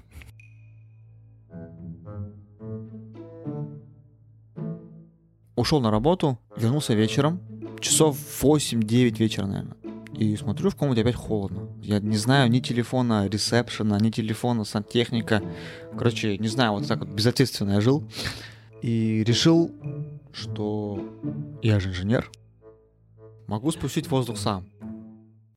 Ушел 5.56 5.82
на 5.82 5.92
работу, 5.92 6.40
вернулся 6.56 6.94
вечером, 6.94 7.42
часов 7.82 8.18
8-9 8.42 9.18
вечера, 9.18 9.46
наверное. 9.46 9.76
И 10.14 10.36
смотрю, 10.36 10.70
в 10.70 10.76
комнате 10.76 11.02
опять 11.02 11.16
холодно. 11.16 11.70
Я 11.82 12.00
не 12.00 12.18
знаю 12.18 12.50
ни 12.50 12.60
телефона 12.60 13.28
ресепшена, 13.28 13.98
ни 14.00 14.10
телефона 14.10 14.64
сантехника. 14.64 15.42
Короче, 15.98 16.38
не 16.38 16.48
знаю, 16.48 16.74
вот 16.74 16.88
так 16.88 17.00
вот 17.00 17.10
безответственно 17.10 17.72
я 17.72 17.82
жил. 17.82 18.10
И 18.82 19.24
решил, 19.24 19.72
что 20.34 21.02
я 21.62 21.80
же 21.80 21.90
инженер. 21.90 22.32
Могу 23.50 23.72
спустить 23.72 24.08
воздух 24.12 24.38
сам. 24.38 24.70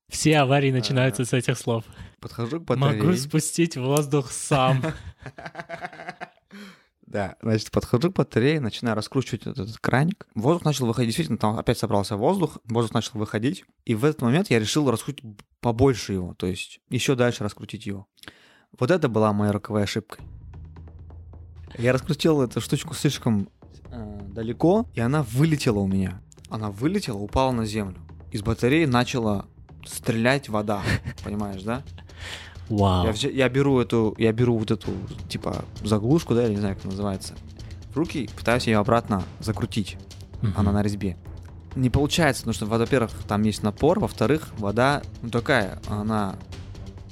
Все 0.09 0.39
аварии 0.39 0.71
начинаются 0.73 1.27
с 1.27 1.35
этих 1.35 1.59
слов. 1.59 1.85
Подхожу 2.21 2.59
к 2.59 2.65
батарее. 2.65 3.03
Могу 3.03 3.17
спустить 3.17 3.77
воздух 3.77 4.31
сам. 4.31 4.83
Да, 7.03 7.37
значит, 7.43 7.71
подхожу 7.71 8.11
к 8.11 8.17
батарее, 8.17 8.59
начинаю 8.59 8.97
раскручивать 8.97 9.43
этот, 9.43 9.59
этот 9.59 9.77
краник. 9.77 10.27
Воздух 10.35 10.65
начал 10.65 10.87
выходить, 10.87 11.09
действительно, 11.09 11.37
там 11.37 11.59
опять 11.59 11.77
собрался 11.77 12.17
воздух, 12.17 12.57
воздух 12.65 12.95
начал 12.95 13.19
выходить. 13.19 13.67
И 13.85 13.95
в 13.95 14.07
этот 14.07 14.23
момент 14.23 14.49
я 14.49 14.59
решил 14.59 14.91
раскрутить 14.91 15.23
побольше 15.61 16.15
его, 16.15 16.33
то 16.33 16.47
есть 16.47 16.81
еще 16.89 17.15
дальше 17.15 17.45
раскрутить 17.45 17.85
его. 17.85 18.07
Вот 18.79 18.91
это 18.91 19.11
была 19.11 19.35
моя 19.35 19.53
роковая 19.53 19.85
ошибка. 19.85 20.21
Я 21.77 21.93
раскрутил 21.93 22.41
эту 22.41 22.63
штучку 22.63 22.95
слишком 22.95 23.51
э, 23.91 24.21
далеко, 24.29 24.89
и 24.95 25.01
она 25.01 25.23
вылетела 25.23 25.81
у 25.81 25.87
меня. 25.87 26.23
Она 26.53 26.71
вылетела, 26.71 27.17
упала 27.17 27.51
на 27.51 27.65
землю. 27.65 27.97
Из 28.31 28.43
батареи 28.43 28.85
начала 28.85 29.47
стрелять 29.87 30.51
вода, 30.51 30.83
понимаешь, 31.25 31.63
да? 31.63 31.83
Вау. 32.69 33.07
Я, 33.15 33.31
я 33.31 33.49
беру 33.49 33.81
эту, 33.81 34.15
я 34.19 34.33
беру 34.33 34.59
вот 34.59 34.71
эту, 34.71 34.93
типа, 35.31 35.65
заглушку, 35.83 36.35
да, 36.35 36.43
я 36.43 36.49
не 36.51 36.57
знаю, 36.59 36.77
как 36.77 36.85
называется, 36.85 37.35
в 37.93 37.97
руки, 37.97 38.29
пытаюсь 38.37 38.67
ее 38.67 38.79
обратно 38.79 39.23
закрутить, 39.41 39.97
Мгм. 40.43 40.53
она 40.57 40.73
на 40.73 40.83
резьбе. 40.83 41.17
Не 41.75 41.89
получается, 41.89 42.43
потому 42.43 42.55
что, 42.55 42.67
во-первых, 42.67 43.13
там 43.27 43.43
есть 43.45 43.63
напор, 43.63 43.99
во-вторых, 43.99 44.51
вода, 44.59 45.03
ну, 45.23 45.31
такая, 45.31 45.81
она 45.89 46.37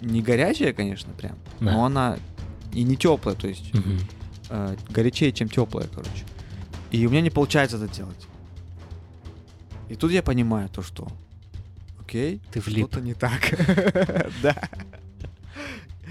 не 0.02 0.20
горячая, 0.20 0.74
конечно, 0.74 1.12
прям, 1.14 1.36
Да. 1.60 1.72
но 1.72 1.84
она 1.86 2.18
и 2.74 2.82
не 2.82 2.96
теплая, 2.96 3.34
то 3.36 3.48
есть 3.48 3.72
Мгм. 3.74 3.98
э, 4.50 4.76
горячее, 4.90 5.32
чем 5.32 5.48
теплая, 5.48 5.88
короче. 5.88 6.24
И 6.90 7.06
у 7.06 7.10
меня 7.10 7.22
не 7.22 7.30
получается 7.30 7.76
это 7.78 7.88
делать. 7.88 8.26
И 9.90 9.96
тут 9.96 10.12
я 10.12 10.22
понимаю 10.22 10.68
то, 10.68 10.82
что, 10.82 11.08
окей, 12.00 12.40
Ты 12.52 12.60
влип. 12.60 12.86
что-то 12.86 13.00
не 13.00 13.14
так. 13.14 13.40
Да. 14.42 14.54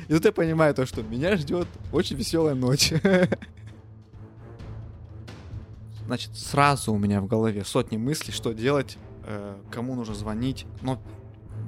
И 0.09 0.13
тут 0.13 0.25
я 0.25 0.32
понимаю 0.34 0.75
то, 0.75 0.86
что 0.86 1.01
меня 1.01 1.38
ждет 1.38 1.67
очень 1.93 2.17
веселая 2.17 2.55
ночь. 2.55 2.91
Значит, 6.05 6.36
сразу 6.36 6.91
у 6.91 6.97
меня 6.97 7.21
в 7.21 7.27
голове 7.27 7.63
сотни 7.63 7.95
мыслей, 7.95 8.34
что 8.34 8.51
делать, 8.51 8.97
э, 9.23 9.55
кому 9.71 9.95
нужно 9.95 10.15
звонить. 10.15 10.65
Но, 10.82 10.99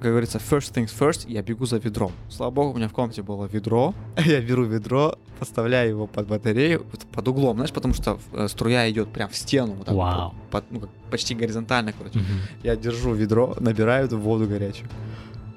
как 0.02 0.10
говорится, 0.10 0.40
first 0.40 0.74
things 0.74 0.90
first, 0.98 1.26
я 1.30 1.44
бегу 1.44 1.68
за 1.68 1.78
ведром. 1.78 2.12
Слава 2.28 2.50
богу, 2.50 2.72
у 2.72 2.78
меня 2.78 2.88
в 2.88 2.92
комнате 2.92 3.22
было 3.22 3.46
ведро. 3.46 3.94
Я 4.26 4.42
беру 4.42 4.66
ведро, 4.66 5.16
подставляю 5.38 5.90
его 5.90 6.08
под 6.08 6.28
батарею, 6.28 6.88
под 7.14 7.28
углом, 7.28 7.58
знаешь, 7.58 7.72
потому 7.72 7.94
что 7.94 8.20
э, 8.34 8.48
струя 8.48 8.90
идет 8.90 9.14
прям 9.14 9.30
в 9.30 9.36
стену. 9.36 9.74
Вот 9.74 9.86
так 9.86 9.96
Вау. 9.96 10.34
под- 10.50 10.72
ну, 10.72 10.80
как 10.80 10.90
почти 11.12 11.36
горизонтально, 11.36 11.94
короче. 11.94 12.18
Мгм. 12.18 12.40
Я 12.64 12.76
держу 12.76 13.14
ведро, 13.14 13.56
набираю 13.60 14.06
эту 14.08 14.18
воду 14.18 14.48
горячую. 14.48 14.90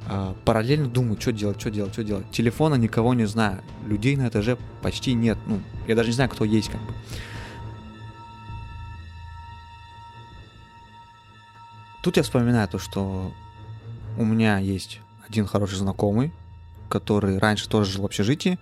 А, 0.07 0.36
параллельно 0.45 0.88
думаю, 0.88 1.18
что 1.18 1.32
делать, 1.32 1.59
что 1.59 1.70
делать, 1.70 1.95
что 1.95 2.05
делать. 2.05 2.30
Телефона 2.30 2.74
никого 2.74 3.14
не 3.14 3.24
знаю. 3.24 3.62
Людей 3.86 4.14
на 4.16 4.28
этаже 4.28 4.59
почти 4.82 5.14
нет. 5.14 5.38
Ну, 5.47 5.61
я 5.88 5.95
даже 5.95 6.09
не 6.11 6.14
знаю, 6.14 6.28
кто 6.28 6.45
есть, 6.45 6.68
как 6.68 6.82
бы. 6.82 6.92
Тут 12.03 12.18
я 12.18 12.22
вспоминаю 12.22 12.68
то, 12.68 12.78
что 12.78 13.32
у 14.18 14.24
меня 14.24 14.58
есть 14.58 15.00
один 15.28 15.46
хороший 15.46 15.76
знакомый, 15.76 16.32
который 16.88 17.38
раньше 17.38 17.68
тоже 17.68 17.90
жил 17.92 18.02
в 18.02 18.06
общежитии, 18.06 18.58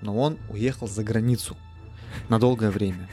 но 0.00 0.16
он 0.16 0.38
уехал 0.50 0.86
за 0.88 1.02
границу 1.02 1.56
на 2.28 2.38
долгое 2.38 2.70
время. 2.70 3.08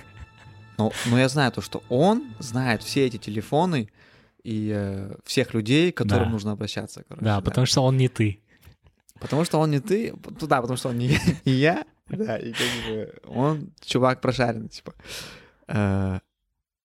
Но, 0.78 0.92
но 1.08 1.20
я 1.20 1.28
знаю 1.30 1.52
то, 1.52 1.62
что 1.62 1.84
он 1.90 2.24
знает 2.40 2.84
все 2.84 3.06
эти 3.06 3.18
телефоны 3.18 3.90
и 4.44 4.72
э, 4.74 5.16
всех 5.26 5.54
людей, 5.54 5.92
к 5.92 5.98
которым 5.98 6.26
Да. 6.26 6.30
нужно 6.32 6.52
обращаться. 6.54 7.04
короче, 7.08 7.26
Да, 7.26 7.42
потому 7.42 7.66
что 7.66 7.84
он 7.84 7.98
не 7.98 8.08
ты. 8.08 8.40
Потому 9.20 9.44
что 9.44 9.60
он 9.60 9.72
не 9.72 9.80
ты, 9.82 10.14
да, 10.42 10.62
потому 10.62 10.78
что 10.78 10.90
он 10.90 10.98
не, 10.98 11.20
не 11.46 11.52
я, 11.52 11.86
да, 12.08 12.38
и 12.38 12.54
как 12.54 12.68
бы 12.88 13.14
он 13.26 13.72
чувак 13.84 14.22
прошаренный, 14.22 14.70
типа. 14.70 14.94
Э, 15.68 16.20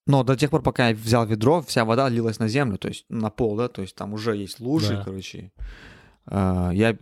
Но 0.07 0.23
до 0.23 0.37
тех 0.37 0.51
пор, 0.51 0.63
пока 0.63 0.89
я 0.89 0.95
взял 0.95 1.27
ведро, 1.27 1.61
вся 1.63 1.85
вода 1.85 2.09
лилась 2.11 2.39
на 2.39 2.49
землю, 2.49 2.77
то 2.79 2.89
есть 2.89 3.07
на 3.09 3.31
пол, 3.31 3.57
да, 3.57 3.69
то 3.69 3.83
есть 3.83 3.95
там 3.97 4.13
уже 4.13 4.37
есть 4.37 4.61
лужи, 4.61 4.97
Да. 4.97 5.05
короче. 5.05 5.51
Э, 6.27 6.71
Я 6.75 6.97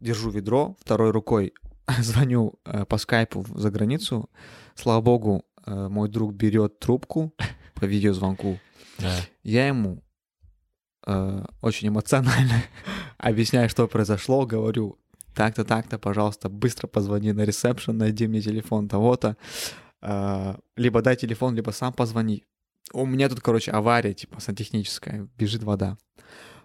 держу 0.00 0.30
ведро, 0.30 0.76
второй 0.80 1.10
рукой 1.12 1.52
звоню 2.00 2.54
э, 2.64 2.84
по 2.84 2.98
скайпу 2.98 3.44
за 3.54 3.70
границу. 3.70 4.28
Слава 4.74 5.00
богу, 5.00 5.44
э, 5.66 5.88
мой 5.88 6.08
друг 6.08 6.32
берет 6.34 6.78
трубку 6.80 7.32
по 7.74 7.84
видеозвонку, 7.86 8.58
Да. 8.98 9.12
я 9.44 9.68
ему 9.68 10.02
э, 11.06 11.44
очень 11.62 11.88
эмоционально 11.88 12.62
объясняю, 13.18 13.68
что 13.68 13.86
произошло, 13.86 14.46
говорю, 14.46 14.98
так-то, 15.34 15.64
так-то, 15.64 15.98
пожалуйста, 15.98 16.48
быстро 16.48 16.88
позвони 16.88 17.32
на 17.32 17.44
ресепшн, 17.44 17.96
найди 17.96 18.26
мне 18.26 18.40
телефон 18.40 18.88
того-то, 18.88 19.28
Э, 19.28 19.87
либо 20.00 21.02
дай 21.02 21.16
телефон, 21.16 21.54
либо 21.54 21.70
сам 21.70 21.92
позвони. 21.92 22.44
У 22.92 23.04
меня 23.04 23.28
тут, 23.28 23.40
короче, 23.40 23.70
авария, 23.70 24.14
типа, 24.14 24.40
сантехническая, 24.40 25.28
бежит 25.36 25.62
вода. 25.62 25.98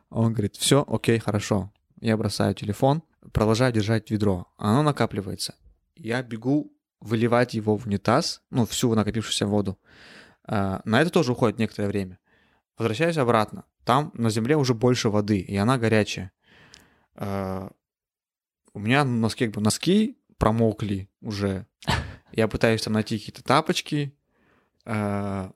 Он 0.10 0.32
говорит, 0.32 0.56
все, 0.56 0.84
окей, 0.88 1.20
хорошо. 1.20 1.72
Я 2.00 2.16
бросаю 2.18 2.54
телефон, 2.54 3.02
продолжаю 3.32 3.74
держать 3.74 4.12
ведро. 4.12 4.48
Оно 4.58 4.84
накапливается. 4.84 5.56
Я 5.96 6.22
бегу 6.22 6.72
выливать 7.00 7.54
его 7.56 7.76
в 7.78 7.86
унитаз, 7.86 8.42
ну, 8.50 8.66
всю 8.66 8.94
накопившуюся 8.94 9.48
воду. 9.48 9.78
А, 10.46 10.82
На 10.86 11.02
это 11.02 11.10
тоже 11.10 11.32
уходит 11.32 11.60
некоторое 11.60 11.88
время. 11.88 12.20
Возвращаюсь 12.78 13.18
обратно. 13.18 13.66
Там 13.84 14.12
на 14.14 14.30
земле 14.30 14.56
уже 14.56 14.74
больше 14.74 15.10
воды, 15.10 15.40
и 15.40 15.56
она 15.58 15.78
горячая. 15.78 16.32
А, 17.16 17.72
У 18.74 18.80
меня 18.80 19.04
носки, 19.04 19.46
как 19.46 19.56
бы 19.56 19.62
носки 19.62 20.18
промокли 20.38 21.10
уже. 21.22 21.66
Я 22.34 22.48
пытаюсь 22.48 22.82
там 22.82 22.94
найти 22.94 23.18
какие-то 23.18 23.44
тапочки. 23.44 24.14
а, 24.86 25.52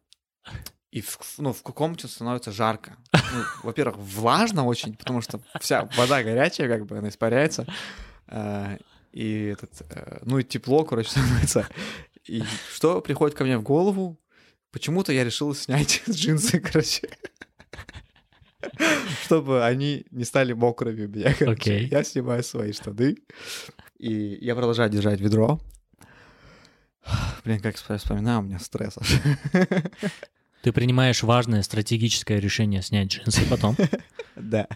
И 0.91 1.01
в, 1.01 1.17
ну, 1.39 1.51
в 1.53 1.61
комнате 1.63 2.07
становится 2.07 2.51
жарко. 2.51 2.95
Ну, 3.13 3.43
во-первых, 3.63 3.97
влажно 3.97 4.65
очень, 4.65 4.95
потому 4.95 5.21
что 5.21 5.41
вся 5.59 5.89
вода 5.97 6.23
горячая, 6.23 6.69
как 6.69 6.85
бы 6.85 6.97
она 6.97 7.09
испаряется. 7.09 7.65
А, 8.27 8.77
И 9.11 9.45
этот, 9.53 9.81
э, 9.89 10.19
ну 10.23 10.37
и 10.39 10.43
тепло, 10.43 10.85
короче, 10.85 11.09
становится. 11.11 11.67
И 12.25 12.43
что 12.73 13.01
приходит 13.01 13.37
ко 13.37 13.43
мне 13.43 13.57
в 13.57 13.63
голову? 13.63 14.19
Почему-то 14.71 15.11
я 15.13 15.23
решил 15.23 15.55
снять 15.55 16.03
джинсы, 16.09 16.59
короче. 16.59 17.09
Чтобы 19.23 19.65
они 19.65 20.05
не 20.11 20.25
стали 20.25 20.53
мокрыми 20.53 21.05
у 21.05 21.09
меня. 21.09 21.33
короче. 21.33 21.61
Окей. 21.71 21.87
Я 21.89 22.03
снимаю 22.03 22.43
свои 22.43 22.71
штаны. 22.73 23.17
И 23.97 24.37
я 24.41 24.55
продолжаю 24.55 24.89
держать 24.89 25.19
ведро. 25.21 25.59
Блин, 27.45 27.59
как 27.59 27.75
вспо- 27.75 27.97
вспоминаю, 27.97 28.39
у 28.39 28.43
меня 28.43 28.59
стресс. 28.59 28.97
аж. 28.97 29.19
Ты 30.61 30.71
принимаешь 30.73 31.23
важное 31.23 31.61
стратегическое 31.61 32.39
решение 32.39 32.81
снять 32.81 33.09
джинсы 33.09 33.45
потом. 33.49 33.75
Да. 34.35 34.67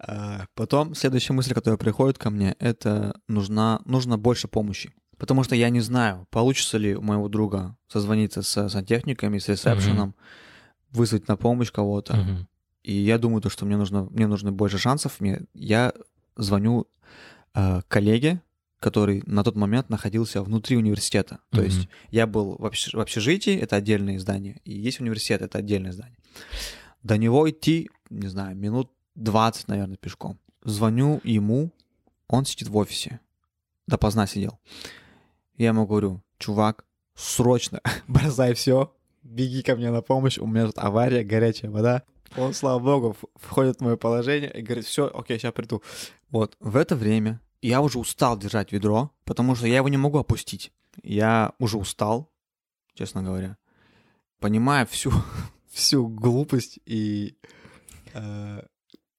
А, 0.00 0.46
Потом 0.54 0.96
следующая 0.96 1.34
мысль, 1.34 1.54
которая 1.54 1.78
приходит 1.78 2.18
ко 2.18 2.30
мне, 2.30 2.56
это 2.58 3.14
нужна, 3.28 3.80
нужно 3.84 4.18
больше 4.18 4.48
помощи. 4.48 4.92
Потому 5.18 5.44
что 5.44 5.54
я 5.54 5.70
не 5.70 5.78
знаю, 5.80 6.26
получится 6.30 6.78
ли 6.78 6.96
у 6.96 7.00
моего 7.02 7.28
друга 7.28 7.76
созвониться 7.86 8.42
с 8.42 8.68
сантехниками, 8.68 9.38
с 9.38 9.48
ресепшеном, 9.48 10.16
вызвать 10.90 11.28
на 11.28 11.36
помощь 11.36 11.70
кого-то. 11.70 12.16
Мгм. 12.16 12.48
И 12.82 12.92
я 12.92 13.18
думаю, 13.18 13.40
то, 13.40 13.50
что 13.50 13.64
мне 13.64 13.76
нужно, 13.76 14.02
мне 14.10 14.26
нужно 14.26 14.50
больше 14.50 14.78
шансов. 14.78 15.20
Мне, 15.20 15.42
я 15.54 15.92
звоню 16.36 16.88
э, 17.54 17.82
коллеге, 17.86 18.42
который 18.82 19.22
на 19.26 19.42
тот 19.44 19.56
момент 19.56 19.88
находился 19.88 20.42
внутри 20.42 20.76
университета. 20.76 21.38
То 21.50 21.58
Мгм. 21.62 21.64
есть 21.66 21.88
я 22.10 22.26
был 22.26 22.56
в, 22.58 22.64
общ- 22.66 22.94
в 22.96 23.00
общежитии, 23.00 23.56
это 23.56 23.76
отдельное 23.76 24.18
здание, 24.18 24.60
и 24.64 24.72
есть 24.72 25.00
университет, 25.00 25.40
это 25.42 25.58
отдельное 25.58 25.92
здание. 25.92 26.16
До 27.02 27.16
него 27.16 27.48
идти, 27.48 27.88
не 28.10 28.28
знаю, 28.28 28.56
минут 28.56 28.90
20, 29.14 29.68
наверное, 29.68 29.96
пешком. 29.96 30.38
Звоню 30.64 31.20
ему, 31.24 31.70
он 32.28 32.44
сидит 32.44 32.68
в 32.68 32.76
офисе. 32.76 33.20
Допоздна 33.86 34.26
сидел. 34.26 34.58
Я 35.56 35.68
ему 35.68 35.86
говорю, 35.86 36.22
чувак, 36.38 36.84
срочно 37.14 37.80
бросай 38.08 38.54
все, 38.54 38.94
беги 39.22 39.62
ко 39.62 39.76
мне 39.76 39.90
на 39.90 40.02
помощь, 40.02 40.38
у 40.38 40.46
меня 40.46 40.66
тут 40.66 40.78
авария, 40.78 41.24
горячая 41.24 41.70
вода. 41.70 42.02
Он, 42.36 42.54
слава 42.54 42.78
богу, 42.78 43.16
входит 43.34 43.78
в 43.78 43.80
мое 43.82 43.96
положение 43.96 44.50
и 44.52 44.62
говорит, 44.62 44.86
все, 44.86 45.10
окей, 45.12 45.38
сейчас 45.38 45.52
приду. 45.52 45.82
Вот, 46.30 46.56
в 46.60 46.76
это 46.76 46.96
время 46.96 47.40
я 47.62 47.80
уже 47.80 47.98
устал 47.98 48.36
держать 48.36 48.72
ведро, 48.72 49.12
потому 49.24 49.54
что 49.54 49.66
я 49.66 49.76
его 49.76 49.88
не 49.88 49.96
могу 49.96 50.18
опустить. 50.18 50.72
Я 51.02 51.52
уже 51.58 51.78
устал, 51.78 52.30
честно 52.94 53.22
говоря. 53.22 53.56
Понимая 54.40 54.84
всю, 54.84 55.12
всю 55.70 56.08
глупость 56.08 56.80
и 56.84 57.36
э, 58.14 58.62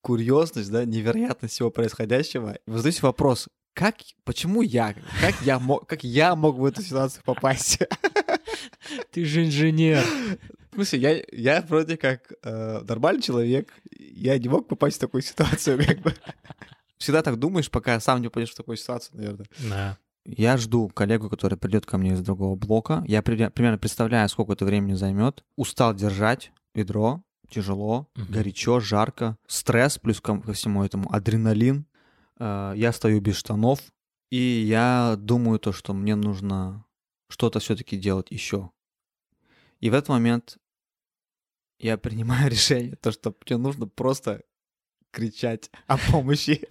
курьезность, 0.01 0.69
да, 0.69 0.85
невероятность 0.85 1.53
всего 1.53 1.71
происходящего. 1.71 2.57
Задаюсь 2.67 3.01
вопрос, 3.01 3.47
как, 3.73 3.95
почему 4.23 4.61
я, 4.61 4.93
как 5.21 5.41
я 5.41 5.57
мог, 5.57 5.87
как 5.87 6.03
я 6.03 6.35
мог 6.35 6.57
в 6.57 6.65
эту 6.65 6.83
ситуацию 6.83 7.23
попасть? 7.23 7.79
Ты 9.11 9.25
же 9.25 9.45
инженер. 9.45 10.03
В 10.71 10.75
смысле, 10.75 10.99
я, 10.99 11.23
я 11.31 11.61
вроде 11.61 11.97
как 11.97 12.33
э, 12.43 12.81
нормальный 12.87 13.21
человек, 13.21 13.73
я 13.91 14.37
не 14.37 14.49
мог 14.49 14.67
попасть 14.67 14.97
в 14.97 14.99
такую 14.99 15.21
ситуацию, 15.21 15.77
как 15.83 15.99
бы. 16.01 16.13
Всегда 17.03 17.21
так 17.21 17.37
думаешь, 17.37 17.69
пока 17.69 17.99
сам 17.99 18.21
не 18.21 18.29
попадешь 18.29 18.51
в 18.51 18.55
такую 18.55 18.77
ситуацию, 18.77 19.17
наверное. 19.17 19.45
Да. 19.69 19.97
Я 20.25 20.55
жду 20.55 20.87
коллегу, 20.87 21.29
который 21.29 21.57
придет 21.57 21.85
ко 21.85 21.97
мне 21.97 22.13
из 22.13 22.21
другого 22.21 22.55
блока. 22.55 23.03
Я 23.05 23.21
при- 23.21 23.49
примерно 23.49 23.77
представляю, 23.77 24.29
сколько 24.29 24.53
это 24.53 24.63
времени 24.63 24.93
займет. 24.93 25.43
Устал 25.57 25.93
держать 25.93 26.53
ведро, 26.73 27.21
тяжело, 27.49 28.07
Мгм. 28.15 28.31
горячо, 28.31 28.79
жарко, 28.79 29.35
стресс, 29.47 29.97
плюс 29.99 30.21
ко, 30.21 30.39
ко 30.39 30.53
всему 30.53 30.81
этому 30.85 31.13
адреналин. 31.13 31.85
Э, 32.39 32.71
Я 32.77 32.93
стою 32.93 33.19
без 33.19 33.35
штанов, 33.35 33.81
и 34.31 34.37
я 34.37 35.15
думаю 35.17 35.59
то, 35.59 35.73
что 35.73 35.93
мне 35.93 36.15
нужно 36.15 36.85
что-то 37.29 37.59
все-таки 37.59 37.97
делать 37.97 38.31
еще. 38.31 38.71
И 39.81 39.89
в 39.89 39.93
этот 39.93 40.07
момент 40.07 40.57
я 41.79 41.97
принимаю 41.97 42.49
решение, 42.49 42.95
то, 42.95 43.11
что 43.11 43.35
мне 43.45 43.57
нужно 43.57 43.87
просто 43.87 44.41
кричать 45.13 45.69
о 45.87 45.97
помощи. 45.97 46.67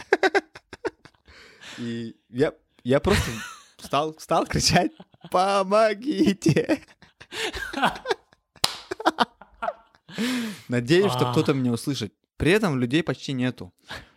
И 1.79 2.15
я, 2.29 2.53
я 2.85 3.01
просто 3.01 3.31
стал, 3.79 4.15
стал 4.19 4.47
кричать 4.47 4.93
«Помогите!» 5.31 6.83
Надеюсь, 10.69 11.11
что 11.13 11.29
А. 11.31 11.33
кто-то 11.33 11.55
меня 11.55 11.73
услышит. 11.73 12.13
При 12.37 12.51
этом 12.51 12.79
людей 12.79 13.03
почти 13.03 13.33
нету. 13.33 13.73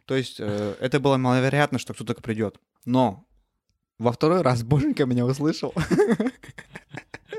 То 0.06 0.16
есть 0.16 0.38
э, 0.40 0.76
это 0.82 1.00
было 1.00 1.16
маловероятно, 1.18 1.80
что 1.80 1.94
кто-то 1.94 2.16
придет. 2.16 2.60
Но 2.84 3.26
во 3.98 4.12
второй 4.12 4.42
раз 4.42 4.64
боженька 4.64 5.06
меня 5.06 5.26
услышал. 5.26 5.74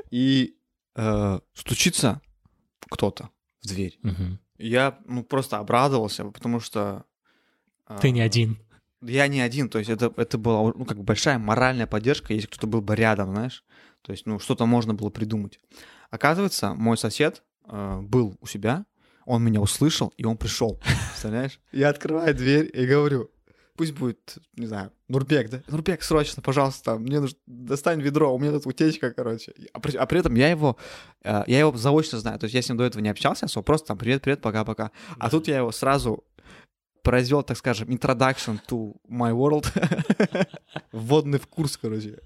И 0.09 0.57
э, 0.95 1.39
стучится 1.53 2.21
кто-то 2.89 3.29
в 3.61 3.67
дверь. 3.67 3.99
Я 4.57 4.99
ну, 5.05 5.23
просто 5.23 5.57
обрадовался, 5.57 6.25
потому 6.25 6.59
что... 6.59 7.05
э, 7.87 7.97
Ты 8.01 8.11
не 8.11 8.21
один. 8.21 8.57
Я 9.01 9.27
не 9.27 9.41
один, 9.41 9.69
то 9.69 9.77
есть 9.77 9.91
это, 9.91 10.11
это 10.17 10.37
была 10.37 10.73
ну, 10.75 10.85
как 10.85 11.03
большая 11.03 11.37
моральная 11.37 11.85
поддержка, 11.85 12.33
если 12.33 12.47
кто-то 12.47 12.67
был 12.67 12.81
бы 12.81 12.95
рядом, 12.95 13.33
знаешь. 13.33 13.63
То 14.01 14.11
есть, 14.11 14.25
ну, 14.25 14.39
что-то 14.39 14.65
можно 14.65 14.93
было 14.93 15.09
придумать. 15.09 15.59
Оказывается, 16.09 16.73
мой 16.73 16.97
сосед 16.97 17.43
э, 17.65 17.99
был 18.01 18.37
у 18.41 18.47
себя, 18.47 18.85
он 19.25 19.43
меня 19.43 19.59
услышал, 19.61 20.13
и 20.17 20.25
он 20.25 20.37
пришел, 20.37 20.79
представляешь? 21.11 21.59
Я 21.71 21.89
открываю 21.89 22.33
дверь 22.33 22.71
и 22.73 22.85
говорю, 22.85 23.29
пусть 23.77 23.93
будет, 23.93 24.39
не 24.55 24.65
знаю, 24.65 24.91
Нурбек, 25.07 25.49
да? 25.49 25.61
Нурбек, 25.69 26.01
срочно, 26.01 26.41
пожалуйста, 26.41 26.97
мне 26.97 27.19
нужно, 27.19 27.37
достань 27.45 28.01
ведро, 28.01 28.33
у 28.33 28.39
меня 28.39 28.51
тут 28.51 28.65
утечка, 28.65 29.11
короче. 29.11 29.53
А 29.71 29.79
при, 29.79 29.95
а 29.95 30.05
при 30.05 30.19
этом 30.19 30.35
я 30.35 30.49
его, 30.49 30.77
э, 31.23 31.43
я 31.47 31.59
его 31.59 31.77
заочно 31.77 32.17
знаю, 32.17 32.39
то 32.39 32.45
есть 32.45 32.55
я 32.55 32.61
с 32.61 32.67
ним 32.67 32.77
до 32.77 32.83
этого 32.83 33.01
не 33.01 33.09
общался 33.09 33.45
особо, 33.45 33.63
просто 33.63 33.89
там 33.89 33.97
привет, 33.97 34.23
привет, 34.23 34.41
пока-пока. 34.41 34.91
А 35.19 35.29
тут 35.29 35.47
я 35.47 35.57
его 35.57 35.71
сразу 35.71 36.25
произвел, 37.03 37.43
так 37.43 37.57
скажем, 37.57 37.87
introduction 37.89 38.59
to 38.67 38.95
my 39.09 39.31
world, 39.31 39.67
вводный 40.91 41.39
в 41.39 41.47
курс, 41.47 41.77
короче. 41.77 42.19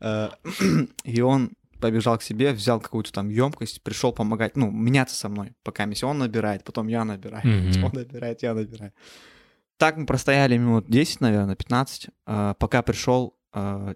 Э, 0.00 0.30
И 1.04 1.20
он 1.20 1.52
побежал 1.80 2.18
к 2.18 2.22
себе, 2.22 2.52
взял 2.52 2.80
какую-то 2.80 3.12
там 3.12 3.28
емкость, 3.28 3.82
пришел 3.82 4.12
помогать, 4.12 4.56
ну, 4.56 4.70
меняться 4.70 5.16
со 5.16 5.28
мной, 5.28 5.52
пока 5.62 5.84
если 5.84 6.06
он 6.06 6.18
набирает, 6.18 6.64
потом 6.64 6.88
я 6.88 7.04
набираю, 7.04 7.44
он 7.84 7.92
набирает, 7.92 8.42
я 8.42 8.54
набираю. 8.54 8.92
Так 9.78 9.96
мы 9.96 10.06
простояли 10.06 10.58
минут 10.58 10.86
10, 10.88 11.20
наверное, 11.20 11.54
15, 11.54 12.08
э, 12.26 12.54
пока 12.58 12.82
пришел 12.82 13.38
э, 13.54 13.94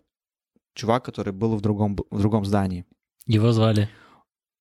чувак, 0.74 1.04
который 1.04 1.32
был 1.32 1.56
в 1.56 1.60
другом, 1.60 1.96
в 2.10 2.18
другом 2.20 2.44
здании. 2.44 2.86
Его 3.26 3.52
звали? 3.52 3.88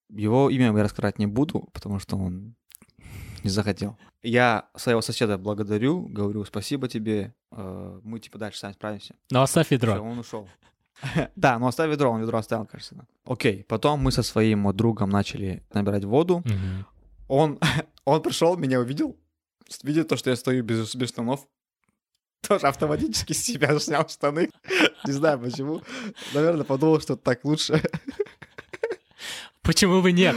Его 0.09 0.49
имя 0.49 0.65
я 0.76 0.84
раскрывать 0.84 1.19
не 1.19 1.28
буду, 1.28 1.69
потому 1.74 1.99
что 1.99 2.17
он 2.17 2.55
не 3.43 3.51
захотел. 3.51 3.97
Я 4.24 4.69
своего 4.76 5.01
соседа 5.01 5.38
благодарю, 5.38 6.07
говорю 6.07 6.43
спасибо 6.43 6.88
тебе, 6.88 7.36
э, 7.51 7.99
мы 8.03 8.19
типа 8.19 8.39
дальше 8.39 8.57
сами 8.57 8.74
справимся. 8.74 9.15
Ну 9.32 9.41
оставь 9.41 9.69
ведро. 9.69 9.93
Всё, 9.93 10.03
он 10.03 10.19
ушел. 10.19 10.49
Да, 11.36 11.59
ну 11.59 11.67
оставь 11.67 11.89
ведро, 11.89 12.11
он 12.11 12.22
ведро 12.22 12.39
оставил, 12.39 12.65
кажется. 12.65 12.95
да. 12.95 13.05
Окей, 13.26 13.63
потом 13.63 13.99
мы 13.99 14.11
со 14.11 14.24
своим 14.24 14.63
вот 14.63 14.76
другом 14.76 15.09
начали 15.11 15.63
набирать 15.74 16.03
воду. 16.03 16.43
Он, 17.28 17.59
он 18.05 18.22
пришел, 18.24 18.57
меня 18.57 18.80
увидел, 18.80 19.15
видит 19.84 20.07
то, 20.07 20.17
что 20.17 20.30
я 20.30 20.36
стою 20.36 20.63
без, 20.63 20.95
без 20.95 21.09
штанов. 21.09 21.47
Тоже 22.47 22.67
автоматически 22.67 23.34
с 23.34 23.43
себя 23.43 23.78
снял 23.80 24.07
штаны. 24.07 24.49
Не 25.05 25.11
знаю 25.11 25.39
почему. 25.39 25.82
Наверное, 26.34 26.65
подумал, 26.65 26.99
что 26.99 27.15
так 27.15 27.43
лучше. 27.45 27.82
Почему 29.63 30.01
бы 30.01 30.11
нет? 30.11 30.36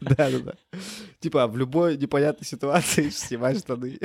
Да, 0.00 0.30
да, 0.30 0.38
да. 0.38 0.54
Типа 1.20 1.46
в 1.46 1.58
любой 1.58 1.98
непонятной 1.98 2.46
ситуации 2.46 3.10
снимать 3.10 3.58
штаны. 3.58 3.98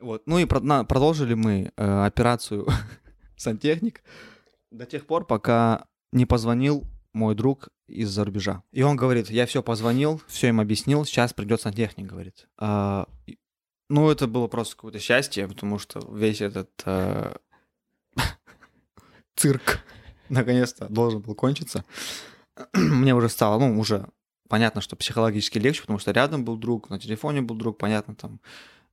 Вот. 0.00 0.26
Ну 0.26 0.40
и 0.40 0.44
продолжили 0.46 1.34
мы 1.34 1.70
э, 1.76 2.04
операцию 2.04 2.66
сантехник 3.36 4.02
до 4.72 4.84
тех 4.84 5.06
пор, 5.06 5.26
пока 5.26 5.86
не 6.10 6.26
позвонил 6.26 6.84
мой 7.16 7.34
друг 7.34 7.70
из-за 7.88 8.24
рубежа. 8.24 8.62
И 8.72 8.82
он 8.82 8.96
говорит, 8.96 9.30
я 9.30 9.46
все 9.46 9.62
позвонил, 9.62 10.20
все 10.28 10.48
им 10.48 10.60
объяснил, 10.60 11.04
сейчас 11.04 11.32
придет 11.32 11.60
сантехник, 11.60 12.06
говорит. 12.06 12.46
А, 12.58 13.08
ну, 13.88 14.10
это 14.10 14.26
было 14.26 14.46
просто 14.48 14.76
какое-то 14.76 14.98
счастье, 14.98 15.48
потому 15.48 15.78
что 15.78 16.00
весь 16.14 16.40
этот 16.42 16.70
э, 16.84 17.34
цирк 19.36 19.80
наконец-то 20.28 20.88
должен 20.88 21.22
был 21.22 21.34
кончиться. 21.34 21.84
Мне 22.74 23.14
уже 23.14 23.28
стало, 23.28 23.58
ну, 23.58 23.78
уже 23.80 24.06
понятно, 24.48 24.80
что 24.80 24.94
психологически 24.94 25.58
легче, 25.58 25.80
потому 25.80 25.98
что 25.98 26.12
рядом 26.12 26.44
был 26.44 26.56
друг, 26.56 26.90
на 26.90 27.00
телефоне 27.00 27.40
был 27.40 27.56
друг, 27.56 27.78
понятно, 27.78 28.14
там, 28.14 28.40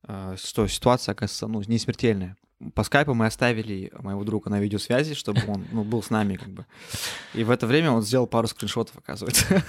э, 0.08 0.36
что 0.38 0.66
ситуация, 0.66 1.12
оказывается, 1.12 1.46
ну, 1.46 1.62
не 1.66 1.78
смертельная. 1.78 2.36
По 2.74 2.84
скайпу 2.84 3.14
мы 3.14 3.26
оставили 3.26 3.92
моего 3.98 4.24
друга 4.24 4.50
на 4.50 4.60
видеосвязи, 4.60 5.14
чтобы 5.14 5.40
он 5.46 5.66
ну, 5.72 5.84
был 5.84 6.02
с 6.02 6.10
нами, 6.10 6.36
как 6.36 6.48
бы. 6.48 6.66
И 7.34 7.44
в 7.44 7.50
это 7.50 7.66
время 7.66 7.90
он 7.90 8.02
сделал 8.02 8.26
пару 8.26 8.46
скриншотов, 8.46 8.96
оказывается. 8.96 9.62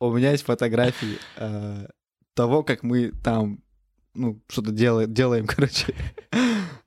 У 0.00 0.12
меня 0.12 0.32
есть 0.32 0.44
фотографии 0.44 1.18
э, 1.36 1.86
того, 2.34 2.62
как 2.62 2.82
мы 2.82 3.12
там, 3.22 3.60
ну, 4.12 4.40
что-то 4.48 4.70
делаем, 4.70 5.12
делаем, 5.12 5.46
короче. 5.48 5.94